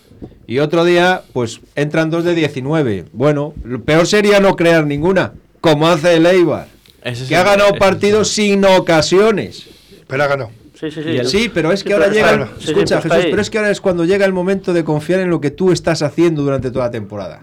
y 0.46 0.60
otro 0.60 0.86
día, 0.86 1.24
pues 1.34 1.62
entran 1.76 2.12
dos 2.12 2.24
de 2.24 2.36
19. 2.36 3.06
Bueno, 3.12 3.56
lo 3.64 3.82
peor 3.84 4.06
sería 4.06 4.40
no 4.40 4.56
crear 4.56 4.86
ninguna, 4.86 5.34
como 5.60 5.88
hace 5.88 6.14
el 6.16 6.26
Eibar, 6.28 6.68
es 7.04 7.24
que 7.24 7.34
el- 7.34 7.40
ha 7.40 7.44
ganado 7.44 7.74
es 7.74 7.80
partidos 7.80 8.28
sin 8.30 8.64
ocasiones. 8.66 9.66
Pero 10.08 10.24
ha 10.24 10.28
ganado. 10.28 10.52
Sí, 10.80 10.92
sí, 10.92 11.02
sí. 11.04 11.26
Sí, 11.26 11.52
pero 11.54 11.72
es 11.72 11.80
Sí, 11.82 11.86
que 11.88 11.94
ahora 11.94 12.08
llega. 12.10 12.32
el- 12.34 12.42
escucha, 12.64 13.02
Jesús, 13.02 13.18
pero 13.32 13.42
es 13.42 13.50
que 13.50 13.58
ahora 13.58 13.72
es 13.72 13.82
cuando 13.82 14.06
llega 14.06 14.26
el 14.26 14.34
momento 14.34 14.74
de 14.74 14.84
confiar 14.84 15.20
en 15.22 15.30
lo 15.32 15.42
que 15.42 15.50
tú 15.52 15.72
estás 15.72 16.02
haciendo 16.04 16.44
durante 16.44 16.70
toda 16.70 16.86
la 16.86 16.92
temporada. 16.92 17.42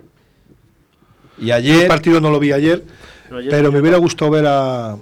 Y 1.40 1.46
Yo 1.46 1.54
el 1.54 1.64
ayer. 1.64 1.88
partido 1.88 2.20
no 2.20 2.30
lo 2.30 2.38
vi 2.38 2.52
ayer, 2.52 2.84
ayer 3.30 3.50
pero 3.50 3.72
me 3.72 3.80
hubiera 3.80 3.98
gustado 3.98 4.30
ver 4.30 4.46
a. 4.46 4.96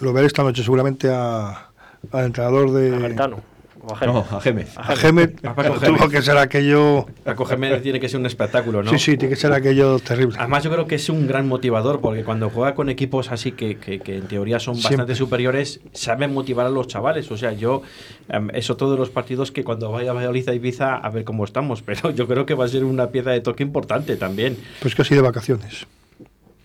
Lo 0.00 0.12
veré 0.12 0.26
esta 0.26 0.42
noche 0.42 0.62
seguramente 0.62 1.08
a, 1.10 1.68
al 2.12 2.24
entrenador 2.24 2.70
de. 2.72 2.90
Garitano. 2.98 3.40
O 3.82 3.94
a 3.96 4.06
No, 4.06 4.22
Gémez. 4.24 4.32
a 4.32 4.40
Gémez. 4.40 4.78
A 4.78 4.96
Gémez. 4.96 5.34
A 5.44 5.54
Paco 5.54 5.74
Tuvo 5.80 5.96
Gémez. 5.96 6.10
que 6.10 6.22
ser 6.22 6.36
aquello. 6.36 7.06
Paco 7.24 7.46
Jiménez 7.46 7.82
tiene 7.82 7.98
que 7.98 8.08
ser 8.08 8.20
un 8.20 8.26
espectáculo, 8.26 8.82
¿no? 8.82 8.90
Sí, 8.90 8.98
sí, 8.98 9.16
tiene 9.16 9.34
que 9.34 9.40
ser 9.40 9.52
aquello 9.52 9.98
terrible. 9.98 10.36
Además, 10.38 10.64
yo 10.64 10.70
creo 10.70 10.86
que 10.86 10.96
es 10.96 11.08
un 11.08 11.26
gran 11.26 11.48
motivador 11.48 12.00
porque 12.00 12.22
cuando 12.22 12.50
juega 12.50 12.74
con 12.74 12.90
equipos 12.90 13.30
así 13.32 13.52
que, 13.52 13.76
que- 13.78 14.00
que 14.00 14.16
en 14.18 14.26
teoría 14.28 14.60
son 14.60 14.74
Siempre. 14.74 14.96
bastante 14.98 15.14
superiores, 15.14 15.80
saben 15.92 16.34
motivar 16.34 16.66
a 16.66 16.70
los 16.70 16.88
chavales. 16.88 17.30
O 17.30 17.36
sea, 17.38 17.52
yo, 17.52 17.82
em, 18.28 18.50
es 18.52 18.68
otro 18.70 18.90
de 18.90 18.98
los 18.98 19.08
partidos 19.10 19.50
que 19.50 19.64
cuando 19.64 19.90
vaya 19.90 20.10
a 20.10 20.14
Valladolid 20.14 20.48
a 20.48 20.54
Ibiza, 20.54 20.96
a 20.96 21.08
ver 21.10 21.24
cómo 21.24 21.44
estamos. 21.44 21.80
Pero 21.86 22.10
yo 22.10 22.26
creo 22.28 22.44
que 22.44 22.54
va 22.54 22.66
a 22.66 22.68
ser 22.68 22.84
una 22.84 23.08
pieza 23.08 23.30
de 23.30 23.40
toque 23.40 23.62
importante 23.62 24.16
también. 24.16 24.58
Pues 24.82 24.94
que 24.94 25.02
así 25.02 25.14
de 25.14 25.22
vacaciones. 25.22 25.86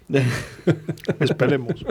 Esperemos. 1.19 1.83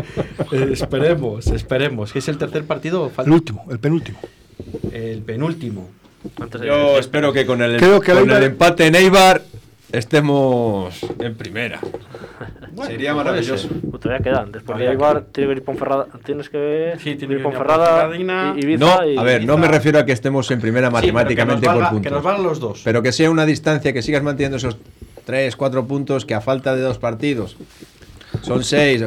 Eh, 0.53 0.69
esperemos, 0.73 1.47
esperemos. 1.49 2.13
¿Qué 2.13 2.21
es 2.21 2.29
el 2.29 2.39
tercer 2.39 2.65
partido? 2.65 3.09
Falta 3.11 3.29
El 3.29 3.35
último, 3.35 3.65
el 3.71 3.79
penúltimo. 3.81 4.19
El 4.93 5.23
penúltimo. 5.23 5.91
Yo 6.65 6.99
espero 6.99 7.33
que 7.33 7.45
con 7.45 7.61
el, 7.63 7.77
Creo 7.79 8.01
que 8.01 8.13
con 8.13 8.31
el 8.31 8.43
empate 8.45 8.87
en 8.87 8.95
Eibar 8.95 9.43
estemos 9.93 10.99
en 11.21 11.35
primera. 11.37 11.81
Sería 12.87 13.15
maravilloso. 13.15 13.69
Pues 13.91 14.03
todavía 14.03 14.23
quedan. 14.25 14.51
Después 14.53 14.79
de 14.79 14.89
Eibar, 14.89 15.25
tiene 15.33 15.51
que 15.53 15.57
ir 15.59 15.65
Ponferrada. 15.65 16.07
Tienes 16.25 16.49
que 16.49 16.95
Sí, 16.99 17.15
tiene 17.15 17.35
ir 17.35 17.39
que 17.39 17.45
Ponferrada 17.45 18.11
y 18.17 18.23
Ibiza. 18.61 18.85
No, 18.85 19.07
y, 19.09 19.17
a 19.17 19.23
ver, 19.23 19.45
no 19.45 19.57
me 19.59 19.69
refiero 19.69 19.99
a 19.99 20.05
que 20.05 20.13
estemos 20.13 20.51
en 20.51 20.61
primera 20.61 20.89
Sí, 20.89 20.93
matemáticamente 20.95 21.67
nos 21.67 21.75
por 21.75 21.83
valga- 21.85 21.91
puntos. 21.91 22.03
Que 22.11 22.11
nos 22.15 22.23
valgan 22.23 22.43
los 22.45 22.61
dos. 22.61 22.81
Pero 22.85 23.03
que 23.03 23.13
sea 23.13 23.31
una 23.31 23.47
distancia, 23.47 23.93
que 23.93 24.03
sigas 24.03 24.23
manteniendo 24.23 24.57
esos 24.57 24.79
3, 25.25 25.55
4 25.57 25.87
puntos 25.87 26.25
que 26.25 26.35
a 26.35 26.41
falta 26.41 26.75
de 26.75 26.83
dos 26.83 26.99
partidos 26.99 27.57
son 28.43 28.65
6. 28.65 29.03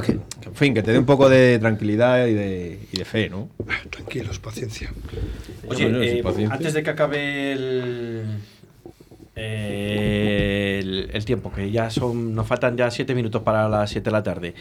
En 0.45 0.55
fin, 0.55 0.73
que 0.73 0.81
te 0.81 0.91
dé 0.91 0.99
un 0.99 1.05
poco 1.05 1.29
de 1.29 1.59
tranquilidad 1.59 2.25
y 2.27 2.33
de, 2.33 2.79
y 2.91 2.97
de 2.97 3.05
fe, 3.05 3.29
¿no? 3.29 3.49
Tranquilos, 3.89 4.39
paciencia. 4.39 4.91
Oye, 5.67 5.85
eh, 6.19 6.23
paciencia. 6.23 6.55
antes 6.55 6.73
de 6.73 6.83
que 6.83 6.89
acabe 6.89 7.51
el, 7.51 8.23
eh, 9.35 10.79
el, 10.81 11.09
el 11.13 11.25
tiempo, 11.25 11.51
que 11.51 11.69
ya 11.71 11.89
son, 11.89 12.33
nos 12.33 12.47
faltan 12.47 12.75
ya 12.77 12.89
siete 12.91 13.13
minutos 13.13 13.41
para 13.43 13.67
las 13.69 13.89
7 13.89 14.05
de 14.05 14.11
la 14.11 14.23
tarde. 14.23 14.53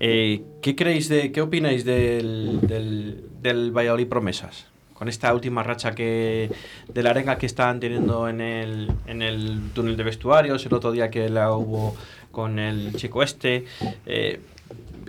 eh, 0.00 0.42
¿Qué 0.60 0.76
creéis 0.76 1.08
de, 1.08 1.32
qué 1.32 1.40
opináis 1.40 1.84
del, 1.84 2.60
del, 2.62 3.24
del 3.40 3.70
Valladolid 3.72 4.06
Promesas? 4.08 4.66
Con 5.02 5.08
esta 5.08 5.34
última 5.34 5.64
racha 5.64 5.96
que 5.96 6.48
de 6.86 7.02
la 7.02 7.10
arenga 7.10 7.36
que 7.36 7.46
están 7.46 7.80
teniendo 7.80 8.28
en 8.28 8.40
el, 8.40 8.88
en 9.08 9.20
el 9.20 9.72
túnel 9.74 9.96
de 9.96 10.04
vestuarios, 10.04 10.64
el 10.64 10.72
otro 10.74 10.92
día 10.92 11.10
que 11.10 11.28
la 11.28 11.50
hubo 11.50 11.96
con 12.30 12.60
el 12.60 12.94
chico 12.94 13.24
este. 13.24 13.64
eh, 14.06 14.38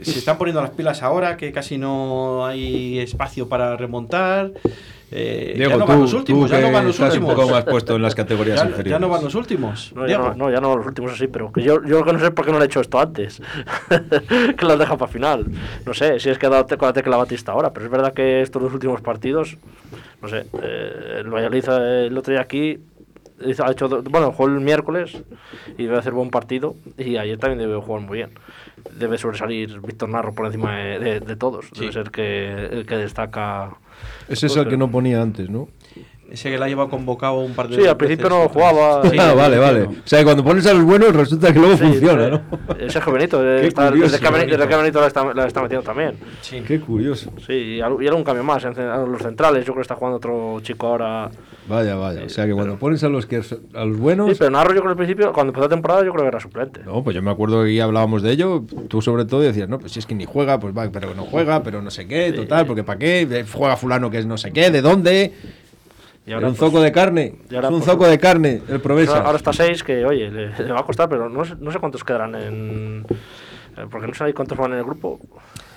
se 0.03 0.19
están 0.19 0.37
poniendo 0.37 0.61
las 0.61 0.71
pilas 0.71 1.01
ahora, 1.03 1.37
que 1.37 1.51
casi 1.51 1.77
no 1.77 2.45
hay 2.45 2.99
espacio 2.99 3.47
para 3.49 3.75
remontar. 3.77 4.51
Eh, 5.15 5.53
Diego, 5.55 5.73
ya 5.73 5.77
no 5.77 5.85
tú, 5.85 5.91
van 5.91 6.01
los 6.01 6.13
últimos, 6.13 6.49
tú 6.49 6.55
ya 6.55 6.61
no 6.61 6.71
van 6.71 6.85
los 6.87 6.95
estás 6.95 7.13
un 7.15 7.23
últimos. 7.23 7.35
poco 7.35 7.53
más 7.53 7.63
puesto 7.65 7.95
en 7.95 8.01
las 8.01 8.15
categorías 8.15 8.57
Ya, 8.63 8.65
inferiores. 8.65 8.91
ya 8.93 8.99
no 8.99 9.09
van 9.09 9.23
los 9.23 9.35
últimos. 9.35 9.93
No 9.95 10.07
ya 10.07 10.17
no, 10.17 10.33
no, 10.33 10.49
ya 10.49 10.59
no 10.59 10.75
los 10.75 10.87
últimos 10.87 11.11
así, 11.11 11.27
pero 11.27 11.51
que 11.51 11.61
yo, 11.61 11.83
yo 11.85 11.99
lo 11.99 12.03
que 12.05 12.13
no 12.13 12.19
sé 12.19 12.25
es 12.25 12.31
por 12.31 12.45
qué 12.45 12.51
no 12.51 12.57
le 12.57 12.65
he 12.65 12.67
hecho 12.67 12.81
esto 12.81 12.99
antes. 12.99 13.39
que 14.57 14.65
las 14.65 14.79
deja 14.79 14.97
para 14.97 15.11
final. 15.11 15.45
No 15.85 15.93
sé, 15.93 16.19
si 16.19 16.29
es 16.31 16.39
que 16.39 16.47
ha 16.47 16.49
dado 16.49 16.65
con 16.77 16.87
la 16.87 16.93
tecla 16.93 17.17
Batista 17.17 17.51
ahora, 17.51 17.71
pero 17.71 17.85
es 17.85 17.91
verdad 17.91 18.13
que 18.13 18.41
estos 18.41 18.59
dos 18.61 18.73
últimos 18.73 19.01
partidos, 19.01 19.57
no 20.19 20.27
sé, 20.29 20.45
eh, 20.63 21.17
el 21.19 21.29
Valladolid 21.29 21.65
eh, 21.69 22.07
el 22.07 22.17
otro 22.17 22.31
día 22.31 22.41
aquí 22.41 22.79
ha 23.63 23.71
hecho, 23.71 23.89
bueno, 24.09 24.31
jugó 24.31 24.47
el 24.49 24.61
miércoles 24.61 25.21
y 25.77 25.83
debe 25.83 25.97
hacer 25.97 26.13
buen 26.13 26.29
partido 26.29 26.75
y 26.97 27.17
ayer 27.17 27.37
también 27.37 27.59
debe 27.59 27.79
jugar 27.81 28.01
muy 28.01 28.17
bien. 28.17 28.31
Debe 28.91 29.17
sobresalir 29.17 29.79
Víctor 29.81 30.09
Narro 30.09 30.33
por 30.33 30.45
encima 30.45 30.75
de, 30.77 30.99
de- 30.99 31.19
de 31.19 31.35
todos. 31.35 31.71
Debe 31.71 31.91
ser 31.93 32.11
que 32.11 32.53
el 32.71 32.85
que 32.85 32.95
destaca. 32.97 33.75
Ese 34.27 34.47
es 34.47 34.55
el 34.55 34.67
que 34.67 34.77
no 34.77 34.89
ponía 34.91 35.21
antes, 35.21 35.49
¿no? 35.49 35.67
Ese 36.33 36.49
que 36.49 36.57
la 36.57 36.67
lleva 36.67 36.89
convocado 36.89 37.41
un 37.41 37.53
par 37.53 37.67
de 37.67 37.75
Sí, 37.75 37.85
al 37.87 37.95
principio 37.95 38.25
veces. 38.27 38.41
no 38.43 38.49
jugaba. 38.49 39.07
Sí, 39.07 39.15
ah, 39.19 39.35
vale, 39.35 39.55
al 39.57 39.61
vale. 39.61 39.81
O 39.83 39.93
sea, 40.03 40.17
que 40.17 40.25
cuando 40.25 40.43
pones 40.43 40.65
a 40.65 40.73
los 40.73 40.83
buenos 40.83 41.15
resulta 41.15 41.53
que 41.53 41.59
luego 41.59 41.77
Sí, 41.77 41.83
funciona, 41.83 42.25
eh, 42.25 42.31
¿no? 42.31 42.41
eh, 42.79 42.89
Sergio 42.89 43.13
Benito, 43.13 43.39
eh, 43.57 43.61
Qué 43.61 43.67
está- 43.67 43.89
curioso, 43.89 44.11
desde 44.13 44.25
que 44.25 44.31
Benito. 44.33 44.51
desde 44.57 44.67
que 44.67 44.73
ha 44.73 44.77
venido 44.77 44.99
la 45.01 45.05
está, 45.07 45.31
la 45.31 45.45
está 45.45 45.61
metiendo 45.61 45.83
también. 45.85 46.15
Sí. 46.41 46.63
Qué 46.67 46.79
curioso. 46.79 47.31
Sí, 47.45 47.53
y, 47.53 47.81
al- 47.81 48.01
y 48.01 48.07
algún 48.07 48.23
cambio 48.23 48.43
más 48.43 48.65
en 48.65 48.73
los 49.11 49.21
centrales. 49.21 49.59
Yo 49.63 49.73
creo 49.73 49.75
que 49.75 49.81
está 49.83 49.93
jugando 49.93 50.17
otro 50.17 50.59
chico 50.61 50.87
ahora. 50.87 51.29
Vaya, 51.67 51.95
vaya. 51.95 52.23
O 52.25 52.29
sea, 52.29 52.45
que 52.47 52.51
cuando 52.53 52.71
pero- 52.73 52.79
pones 52.79 53.03
a 53.03 53.09
los 53.09 53.27
que 53.27 53.39
a 53.75 53.85
los 53.85 53.97
buenos. 53.99 54.31
Sí, 54.31 54.35
pero 54.39 54.49
Narro, 54.49 54.69
yo 54.73 54.81
creo 54.81 54.83
que 54.85 54.89
al 54.89 54.95
principio, 54.97 55.31
cuando 55.33 55.51
empezó 55.51 55.65
la 55.65 55.69
temporada, 55.69 56.03
yo 56.03 56.11
creo 56.13 56.23
que 56.23 56.29
era 56.29 56.39
suplente. 56.39 56.81
No, 56.83 57.03
pues 57.03 57.15
yo 57.15 57.21
me 57.21 57.29
acuerdo 57.29 57.63
que 57.63 57.75
ya 57.75 57.83
hablábamos 57.83 58.23
de 58.23 58.31
ello. 58.31 58.63
Tú, 58.87 59.03
sobre 59.03 59.25
todo, 59.25 59.41
decías, 59.41 59.69
no, 59.69 59.77
pues 59.77 59.91
si 59.91 59.99
es 59.99 60.07
que 60.07 60.15
ni 60.15 60.25
juega, 60.25 60.59
pues 60.59 60.75
va, 60.75 60.89
pero 60.91 61.13
no 61.13 61.25
juega, 61.25 61.61
pero 61.61 61.79
no 61.83 61.91
sé 61.91 62.07
qué, 62.07 62.33
total, 62.33 62.65
porque 62.65 62.83
¿para 62.83 62.97
qué? 62.97 63.45
Juega 63.53 63.77
Fulano 63.77 64.09
que 64.09 64.17
es 64.17 64.25
no 64.25 64.35
sé 64.37 64.51
qué, 64.51 64.71
¿de 64.71 64.81
dónde? 64.81 65.31
Y 66.25 66.31
ahora, 66.31 66.47
un 66.47 66.55
pues, 66.55 66.59
zoco 66.71 66.81
de 66.81 66.91
carne. 66.91 67.35
y 67.49 67.55
ahora, 67.55 67.67
es 67.67 67.73
un 67.73 67.79
pues, 67.79 67.91
zoco 67.91 68.07
de 68.07 68.17
carne, 68.17 68.61
el 68.69 68.79
Promesa. 68.79 69.19
Ahora, 69.23 69.37
está 69.37 69.51
6, 69.51 69.83
que 69.83 70.05
oye, 70.05 70.29
le, 70.31 70.57
le 70.57 70.71
va 70.71 70.79
a 70.79 70.83
costar, 70.85 71.09
pero 71.09 71.29
no 71.29 71.43
sé, 71.43 71.55
no 71.59 71.71
sé 71.71 71.79
cuántos 71.79 72.03
quedarán 72.03 72.35
en. 72.35 73.05
eh, 73.77 73.85
Porque 73.91 74.07
no 74.07 74.13
sé 74.13 74.33
cuántos 74.33 74.57
van 74.57 74.71
en 74.71 74.77
el 74.79 74.83
grupo. 74.85 75.19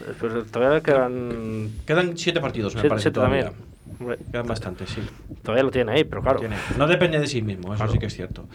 eh, 0.02 0.12
Pero 0.20 0.44
todavía 0.44 0.80
quedan. 0.82 1.70
Quedan 1.84 2.16
siete 2.16 2.40
partidos, 2.40 2.74
me 2.74 2.80
siete- 2.80 2.88
parece. 2.90 3.02
siete 3.04 3.14
todavía. 3.14 3.44
también. 3.46 3.75
Bastantes, 4.46 4.90
sí. 4.90 5.00
Todavía 5.42 5.64
lo 5.64 5.70
tiene 5.70 5.92
ahí, 5.92 6.04
pero 6.04 6.22
claro. 6.22 6.40
Tiene. 6.40 6.56
No 6.78 6.86
depende 6.86 7.18
de 7.18 7.26
sí 7.26 7.42
mismo, 7.42 7.68
eso 7.68 7.76
Claro. 7.76 7.92
sí 7.92 7.98
que 7.98 8.06
es 8.06 8.14
cierto. 8.14 8.46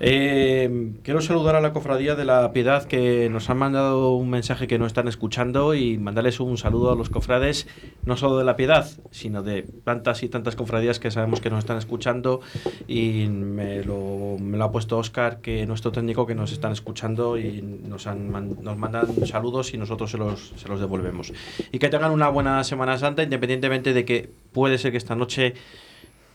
Eh, 0.00 0.92
quiero 1.02 1.20
saludar 1.20 1.56
a 1.56 1.60
la 1.60 1.72
cofradía 1.72 2.14
de 2.14 2.24
la 2.24 2.52
Piedad 2.52 2.84
que 2.84 3.28
nos 3.30 3.50
han 3.50 3.58
mandado 3.58 4.14
un 4.14 4.30
mensaje 4.30 4.66
que 4.66 4.78
no 4.78 4.86
están 4.86 5.08
escuchando 5.08 5.74
y 5.74 5.98
mandarles 5.98 6.40
un 6.40 6.56
saludo 6.56 6.92
a 6.92 6.94
los 6.96 7.10
cofrades, 7.10 7.66
no 8.04 8.16
solo 8.16 8.38
de 8.38 8.44
la 8.44 8.56
Piedad, 8.56 8.88
sino 9.10 9.42
de 9.42 9.62
tantas 9.84 10.22
y 10.22 10.28
tantas 10.28 10.56
cofradías 10.56 11.00
que 11.00 11.10
sabemos 11.10 11.40
que 11.40 11.50
nos 11.50 11.58
están 11.60 11.78
escuchando 11.78 12.40
y 12.86 13.26
me 13.28 13.82
lo, 13.82 14.36
me 14.40 14.56
lo 14.56 14.64
ha 14.64 14.72
puesto 14.72 14.98
Oscar, 14.98 15.40
que 15.40 15.66
nuestro 15.66 15.92
técnico 15.92 16.26
que 16.26 16.34
nos 16.34 16.52
están 16.52 16.72
escuchando 16.72 17.36
y 17.38 17.60
nos, 17.62 18.06
han, 18.06 18.30
nos 18.62 18.76
mandan 18.78 19.26
saludos 19.26 19.74
y 19.74 19.78
nosotros 19.78 20.10
se 20.10 20.18
los, 20.18 20.52
se 20.56 20.68
los 20.68 20.80
devolvemos. 20.80 21.32
Y 21.72 21.78
que 21.78 21.88
tengan 21.88 22.12
una 22.12 22.28
buena 22.28 22.62
Semana 22.64 22.96
Santa, 22.98 23.22
independientemente 23.22 23.92
de 23.92 24.04
que 24.04 24.30
puede 24.52 24.78
ser 24.78 24.90
que 24.92 24.98
esta 24.98 25.14
noche 25.14 25.54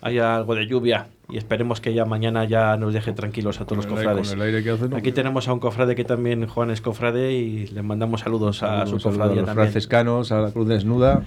haya 0.01 0.35
algo 0.35 0.53
de 0.55 0.67
lluvia 0.67 1.07
y 1.29 1.37
esperemos 1.37 1.79
que 1.79 1.93
ya 1.93 2.03
mañana 2.03 2.43
ya 2.43 2.75
nos 2.75 2.93
deje 2.93 3.13
tranquilos 3.13 3.61
a 3.61 3.65
todos 3.65 3.85
los 3.85 3.85
aire- 3.85 3.95
cofrades. 4.03 4.29
con 4.29 4.41
el 4.41 4.45
aire 4.47 4.63
que 4.63 4.69
hace, 4.71 4.89
¿no? 4.89 4.97
Aquí 4.97 5.11
tenemos 5.13 5.47
a 5.47 5.53
un 5.53 5.59
cofrade 5.59 5.95
que 5.95 6.03
también 6.03 6.45
Juan 6.47 6.71
es 6.71 6.81
cofrade 6.81 7.31
y 7.31 7.67
le 7.67 7.81
mandamos 7.83 8.21
saludos 8.21 8.63
a 8.63 8.85
su 8.85 8.99
saludo 8.99 9.09
a 9.09 9.11
cofradía 9.11 9.35
los 9.41 9.45
también. 9.45 9.67
franciscanos, 9.71 10.31
a 10.33 10.39
la 10.41 10.51
Cruz 10.51 10.67
Desnuda, 10.67 11.23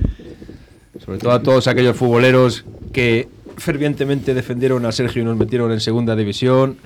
sobre 1.02 1.18
todo 1.18 1.32
a 1.32 1.42
todos 1.42 1.66
aquellos 1.68 1.96
futboleros 1.96 2.66
que 2.92 3.28
fervientemente 3.56 4.34
defendieron 4.34 4.84
a 4.84 4.92
Sergio 4.92 5.22
y 5.22 5.24
nos 5.24 5.38
metieron 5.38 5.72
en 5.72 5.80
segunda 5.80 6.14
división. 6.14 6.76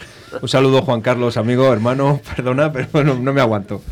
Un 0.40 0.48
saludo, 0.48 0.82
Juan 0.82 1.00
Carlos, 1.00 1.36
amigo, 1.36 1.72
hermano, 1.72 2.20
perdona, 2.36 2.72
pero 2.72 3.02
no, 3.02 3.16
no 3.16 3.32
me 3.32 3.40
aguanto. 3.40 3.82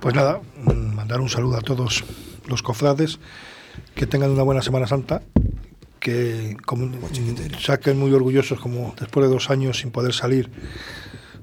Pues 0.00 0.14
nada, 0.14 0.40
mm, 0.64 0.94
mandar 0.94 1.20
un 1.20 1.28
saludo 1.28 1.56
a 1.56 1.60
todos 1.60 2.04
los 2.46 2.62
cofrades, 2.62 3.18
que 3.94 4.06
tengan 4.06 4.30
una 4.30 4.42
buena 4.42 4.62
Semana 4.62 4.86
Santa, 4.86 5.22
que 6.00 6.56
como- 6.64 6.90
saquen 7.60 7.98
muy 7.98 8.12
orgullosos 8.12 8.60
como 8.60 8.94
después 8.98 9.26
de 9.26 9.32
dos 9.32 9.50
años 9.50 9.78
sin 9.78 9.90
poder 9.90 10.12
salir, 10.12 10.50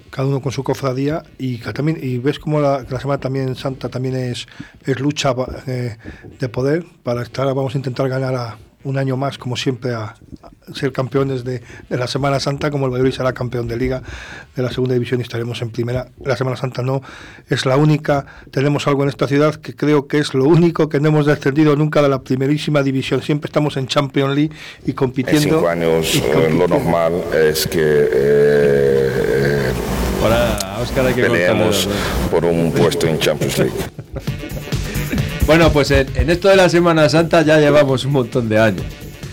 cada 0.10 0.28
uno 0.28 0.42
con 0.42 0.52
su 0.52 0.64
cofradía 0.64 1.24
y 1.40 1.58
que 1.58 1.74
también 1.74 1.98
y 2.02 2.20
ves 2.20 2.38
como 2.40 2.62
la, 2.62 2.86
que 2.86 2.94
la 2.94 3.00
Semana 3.00 3.20
también 3.20 3.56
Santa 3.56 3.90
también 3.90 4.16
es, 4.16 4.48
es 4.86 5.00
lucha 5.00 5.34
eh, 5.66 5.98
de 6.40 6.50
poder 6.50 6.86
para 7.02 7.24
estar, 7.24 7.46
vamos 7.48 7.74
a 7.74 7.78
intentar 7.78 8.08
ganar 8.10 8.36
a, 8.36 8.58
un 8.84 8.98
año 8.98 9.18
más, 9.18 9.38
como 9.38 9.56
siempre, 9.56 9.94
a, 9.94 10.04
a 10.04 10.74
ser 10.74 10.92
campeones 10.92 11.44
de, 11.44 11.62
de 11.90 11.98
la 11.98 12.08
Semana 12.08 12.40
Santa, 12.40 12.72
como 12.72 12.86
el 12.86 12.92
Valladolid 12.92 13.14
será 13.14 13.34
campeón 13.34 13.68
de 13.68 13.78
Liga 13.78 14.02
de 14.56 14.62
la 14.64 14.70
Segunda 14.72 14.94
División 14.94 15.20
y 15.20 15.24
estaremos 15.24 15.62
en 15.62 15.70
Primera. 15.70 16.08
La 16.24 16.36
Semana 16.36 16.58
Santa 16.58 16.82
no 16.82 17.02
es 17.50 17.66
la 17.66 17.78
única. 17.78 18.26
Tenemos 18.52 18.88
algo 18.88 19.04
en 19.04 19.10
esta 19.10 19.28
ciudad 19.28 19.56
que 19.56 19.76
creo 19.76 20.08
que 20.08 20.20
es 20.20 20.34
lo 20.34 20.46
único 20.46 20.90
que 20.90 21.00
no 21.00 21.10
hemos 21.10 21.26
descendido 21.26 21.76
nunca 21.76 22.02
de 22.02 22.10
la 22.10 22.22
primerísima 22.22 22.82
división. 22.84 23.22
Siempre 23.22 23.48
estamos 23.48 23.78
en 23.78 23.88
Champions 23.88 24.36
League 24.36 24.52
y 24.86 24.90
En 24.92 24.96
compitiendo. 24.96 25.42
cinco 25.58 25.68
años 25.68 26.16
eh, 26.16 26.56
lo 26.58 26.68
normal 26.68 27.14
es 27.34 27.68
que 27.68 27.80
eh, 27.82 29.72
Ahora, 30.22 30.58
hay 31.08 31.14
que 31.14 31.22
peleemos 31.22 31.90
por 32.32 32.46
un 32.46 32.72
puesto 32.72 33.08
en 33.08 33.20
Champions 33.20 33.58
League. 33.58 33.74
Bueno, 35.46 35.72
pues 35.72 35.92
en, 35.92 36.30
esto 36.30 36.48
de 36.48 36.56
la 36.56 36.70
Semana 36.70 37.10
Santa 37.10 37.42
ya 37.42 37.60
llevamos 37.60 38.06
un 38.06 38.14
montón 38.14 38.48
de 38.48 38.60
años. 38.60 38.86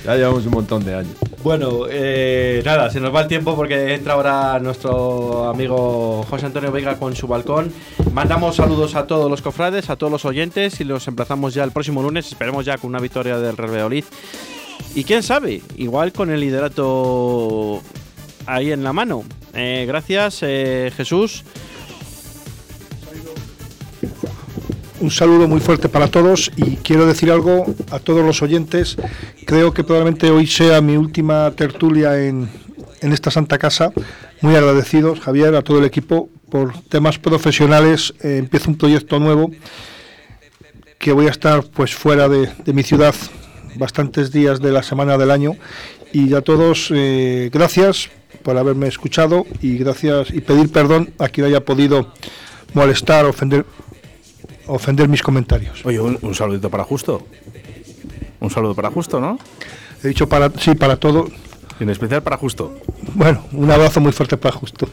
Ya 0.05 0.17
llevamos 0.17 0.45
un 0.45 0.53
montón 0.53 0.85
de 0.85 0.95
años. 0.95 1.13
Bueno, 1.45 1.85
eh, 1.89 2.63
nada, 2.65 2.91
se 2.91 3.01
nos 3.01 3.15
va 3.15 3.23
el 3.23 3.29
tiempo 3.29 3.55
porque 3.55 3.95
entra 3.95 4.15
ahora 4.15 4.59
nuestro 4.59 5.49
amigo 5.49 6.25
José 6.29 6.47
Antonio 6.47 6.73
Vega 6.73 6.97
con 6.97 7.15
su 7.15 7.29
balcón. 7.29 7.73
Mandamos 8.13 8.57
saludos 8.57 8.97
a 8.97 9.07
todos 9.07 9.31
los 9.31 9.41
cofrades, 9.41 9.89
a 9.89 9.97
todos 9.97 10.11
los 10.11 10.25
oyentes 10.25 10.81
y 10.81 10.85
los 10.85 11.07
emplazamos 11.07 11.55
ya 11.55 11.63
el 11.63 11.71
próximo 11.71 12.03
lunes. 12.03 12.27
Esperemos 12.27 12.67
ya 12.67 12.77
con 12.77 12.91
una 12.91 12.99
victoria 12.99 13.39
del 13.39 13.57
Real 13.57 13.71
Valladolid. 13.71 14.05
Y 14.97 15.05
quién 15.05 15.23
sabe, 15.23 15.63
igual 15.77 16.13
con 16.13 16.31
el 16.31 16.41
liderato 16.41 17.81
ahí 18.47 18.73
en 18.73 18.83
la 18.83 18.93
mano. 18.93 19.23
Eh, 19.55 19.85
gracias, 19.87 20.41
eh, 20.43 20.93
Jesús. 20.97 21.45
Un 25.01 25.11
saludo 25.11 25.49
muy 25.49 25.61
fuerte 25.61 25.89
para 25.89 26.09
todos 26.09 26.53
y 26.57 26.77
quiero 26.77 27.07
decir 27.07 27.31
algo 27.31 27.65
a 27.91 27.99
todos 28.01 28.23
los 28.23 28.43
oyentes. 28.43 28.99
Creo 29.47 29.73
que 29.73 29.83
probablemente 29.83 30.31
hoy 30.31 30.47
sea 30.47 30.83
mi 30.83 30.97
última 30.99 31.51
tertulia 31.53 32.23
en, 32.23 32.51
en 33.01 33.13
esta 33.13 33.31
Santa 33.31 33.57
Casa. 33.57 33.93
Muy 34.43 34.57
agradecidos, 34.57 35.21
Javier, 35.21 35.55
a 35.55 35.63
todo 35.63 35.79
el 35.79 35.87
equipo 35.87 36.29
por 36.51 36.79
temas 36.83 37.19
profesionales. 37.19 38.13
Eh, 38.23 38.37
empiezo 38.37 38.71
un 38.71 38.77
proyecto 38.77 39.19
nuevo 39.19 39.51
que 40.99 41.13
voy 41.13 41.29
a 41.29 41.31
estar 41.31 41.65
pues 41.65 41.95
fuera 41.95 42.29
de, 42.29 42.51
mi 42.75 42.83
ciudad 42.83 43.15
bastantes 43.77 44.31
días 44.31 44.61
de 44.61 44.71
la 44.71 44.83
semana 44.83 45.17
del 45.17 45.31
año 45.31 45.57
y 46.13 46.35
a 46.35 46.43
todos 46.43 46.93
eh, 46.95 47.49
gracias 47.51 48.11
por 48.43 48.59
haberme 48.59 48.89
escuchado 48.89 49.47
y 49.63 49.79
gracias 49.79 50.29
y 50.31 50.43
pedir 50.43 50.71
perdón 50.71 51.15
a 51.19 51.29
quien 51.29 51.47
haya 51.47 51.65
podido 51.65 52.13
molestar, 52.75 53.25
ofender 53.25 53.65
ofender 54.73 55.09
mis 55.09 55.23
comentarios. 55.23 55.85
Oye, 55.85 56.01
un, 56.01 56.19
un 56.23 56.35
saludito 56.35 56.71
para 56.71 56.85
Justo. 56.85 57.27
Un 58.41 58.51
saludo 58.51 58.75
para 58.75 58.91
Justo, 58.91 59.21
¿no? 59.21 59.39
He 60.03 60.09
dicho 60.09 60.29
para 60.29 60.51
sí, 60.59 60.75
para 60.75 60.97
todo. 60.97 61.29
En 61.79 61.89
especial 61.91 62.23
para 62.23 62.37
Justo. 62.37 62.75
Bueno, 63.15 63.45
un 63.53 63.71
abrazo 63.71 64.01
muy 64.01 64.13
fuerte 64.13 64.37
para 64.37 64.55
Justo. 64.55 64.89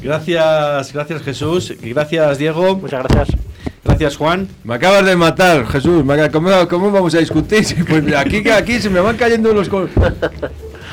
Gracias, 0.00 0.92
gracias 0.92 1.22
Jesús. 1.22 1.74
Y 1.82 1.90
gracias 1.90 2.38
Diego. 2.38 2.76
Muchas 2.76 3.04
gracias. 3.04 3.38
Gracias 3.84 4.16
Juan. 4.16 4.48
Me 4.64 4.74
acabas 4.74 5.04
de 5.04 5.16
matar, 5.16 5.66
Jesús. 5.66 6.04
¿Cómo, 6.32 6.68
cómo 6.68 6.90
vamos 6.90 7.14
a 7.14 7.18
discutir? 7.18 7.64
Pues 7.88 8.14
aquí, 8.16 8.48
aquí 8.50 8.80
se 8.80 8.90
me 8.90 9.00
van 9.00 9.16
cayendo 9.16 9.52
los... 9.52 9.68
col- 9.68 9.90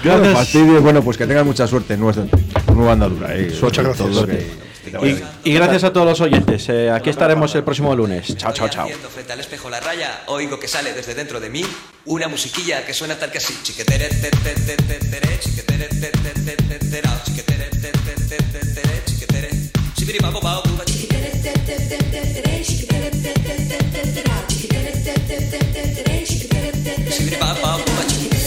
Bueno, 0.04 0.34
fastidio. 0.34 0.82
Bueno, 0.82 1.02
pues 1.04 1.18
que 1.18 1.28
tengan 1.28 1.46
mucha 1.46 1.68
suerte 1.68 1.96
en 1.96 2.00
nuestra 2.00 2.26
nueva 2.74 2.94
andadura. 2.94 3.36
eh. 3.36 3.52
Muchas 3.62 3.84
gracias. 3.86 4.69
Todo 4.92 5.02
que- 5.02 5.08
que 5.10 5.16
te 5.16 5.22
vaya 5.24 5.34
bien. 5.34 5.42
Y, 5.44 5.50
y 5.50 5.54
gracias 5.54 5.84
a 5.84 5.94
todos 5.94 6.06
los 6.08 6.22
oyentes. 6.22 6.70
Eh, 6.70 6.90
aquí 6.92 7.10
estaremos 7.10 7.54
el 7.56 7.64
próximo 7.64 7.96
lunes. 7.96 8.36
Chao, 8.38 8.52
chao, 8.54 8.70
chao. 8.70 8.86
Haciendo 8.86 9.10
frente 9.10 9.34
al 9.34 9.40
espejo 9.40 9.70
la 9.70 9.80
raya, 9.80 10.24
oigo 10.28 10.60
que 10.60 10.68
sale 10.68 10.94
desde 10.94 11.14
dentro 11.16 11.40
de 11.40 11.50
mí 11.50 11.64
una 12.06 12.28
musiquilla 12.28 12.86
que 12.86 12.94
suena 12.94 13.16
tal 13.18 13.32
que 13.32 13.38
así. 13.40 13.54
Chiquetere, 13.64 14.08
te, 14.10 14.30
te, 14.32 14.54
te, 14.54 14.76
te, 14.78 14.96
tere, 15.00 15.40
chiquetere, 15.40 15.88
te, 15.88 16.12
te, 16.12 16.32
te, 16.32 16.56
te, 16.56 16.86
terao, 16.86 17.16
chiquetere, 17.26 17.66
te, 17.70 17.92
te, 17.92 18.14
te, 18.16 18.38
te, 18.38 18.60
tere, 18.74 19.02
chiquetere. 19.06 19.50
Shibiri, 19.98 20.20
babo, 20.20 20.42
bao, 20.42 20.62
buba, 20.64 20.86
chiquetere, 20.86 21.30
te, 21.44 21.52
te, 21.52 21.76
te, 21.76 21.98
te, 21.98 22.42
tere, 22.42 22.64
chiquetere, 22.64 23.10
te, 23.12 23.34
te, 23.34 23.54
te, 23.54 23.78
te, 23.78 24.12
terao, 24.14 24.44
chiquetere, 24.48 24.92
te, 24.92 25.14
te, 25.14 25.38
te, 25.38 25.58
te, 25.60 26.04
tere, 26.04 26.24
chiquetere, 26.26 26.72
te, 26.72 27.04
te, 27.04 27.12
Shibiri, 27.12 27.36
bao, 27.40 27.56
bao, 27.62 27.78
buba, 27.80 28.06
chiquetere, 28.08 28.39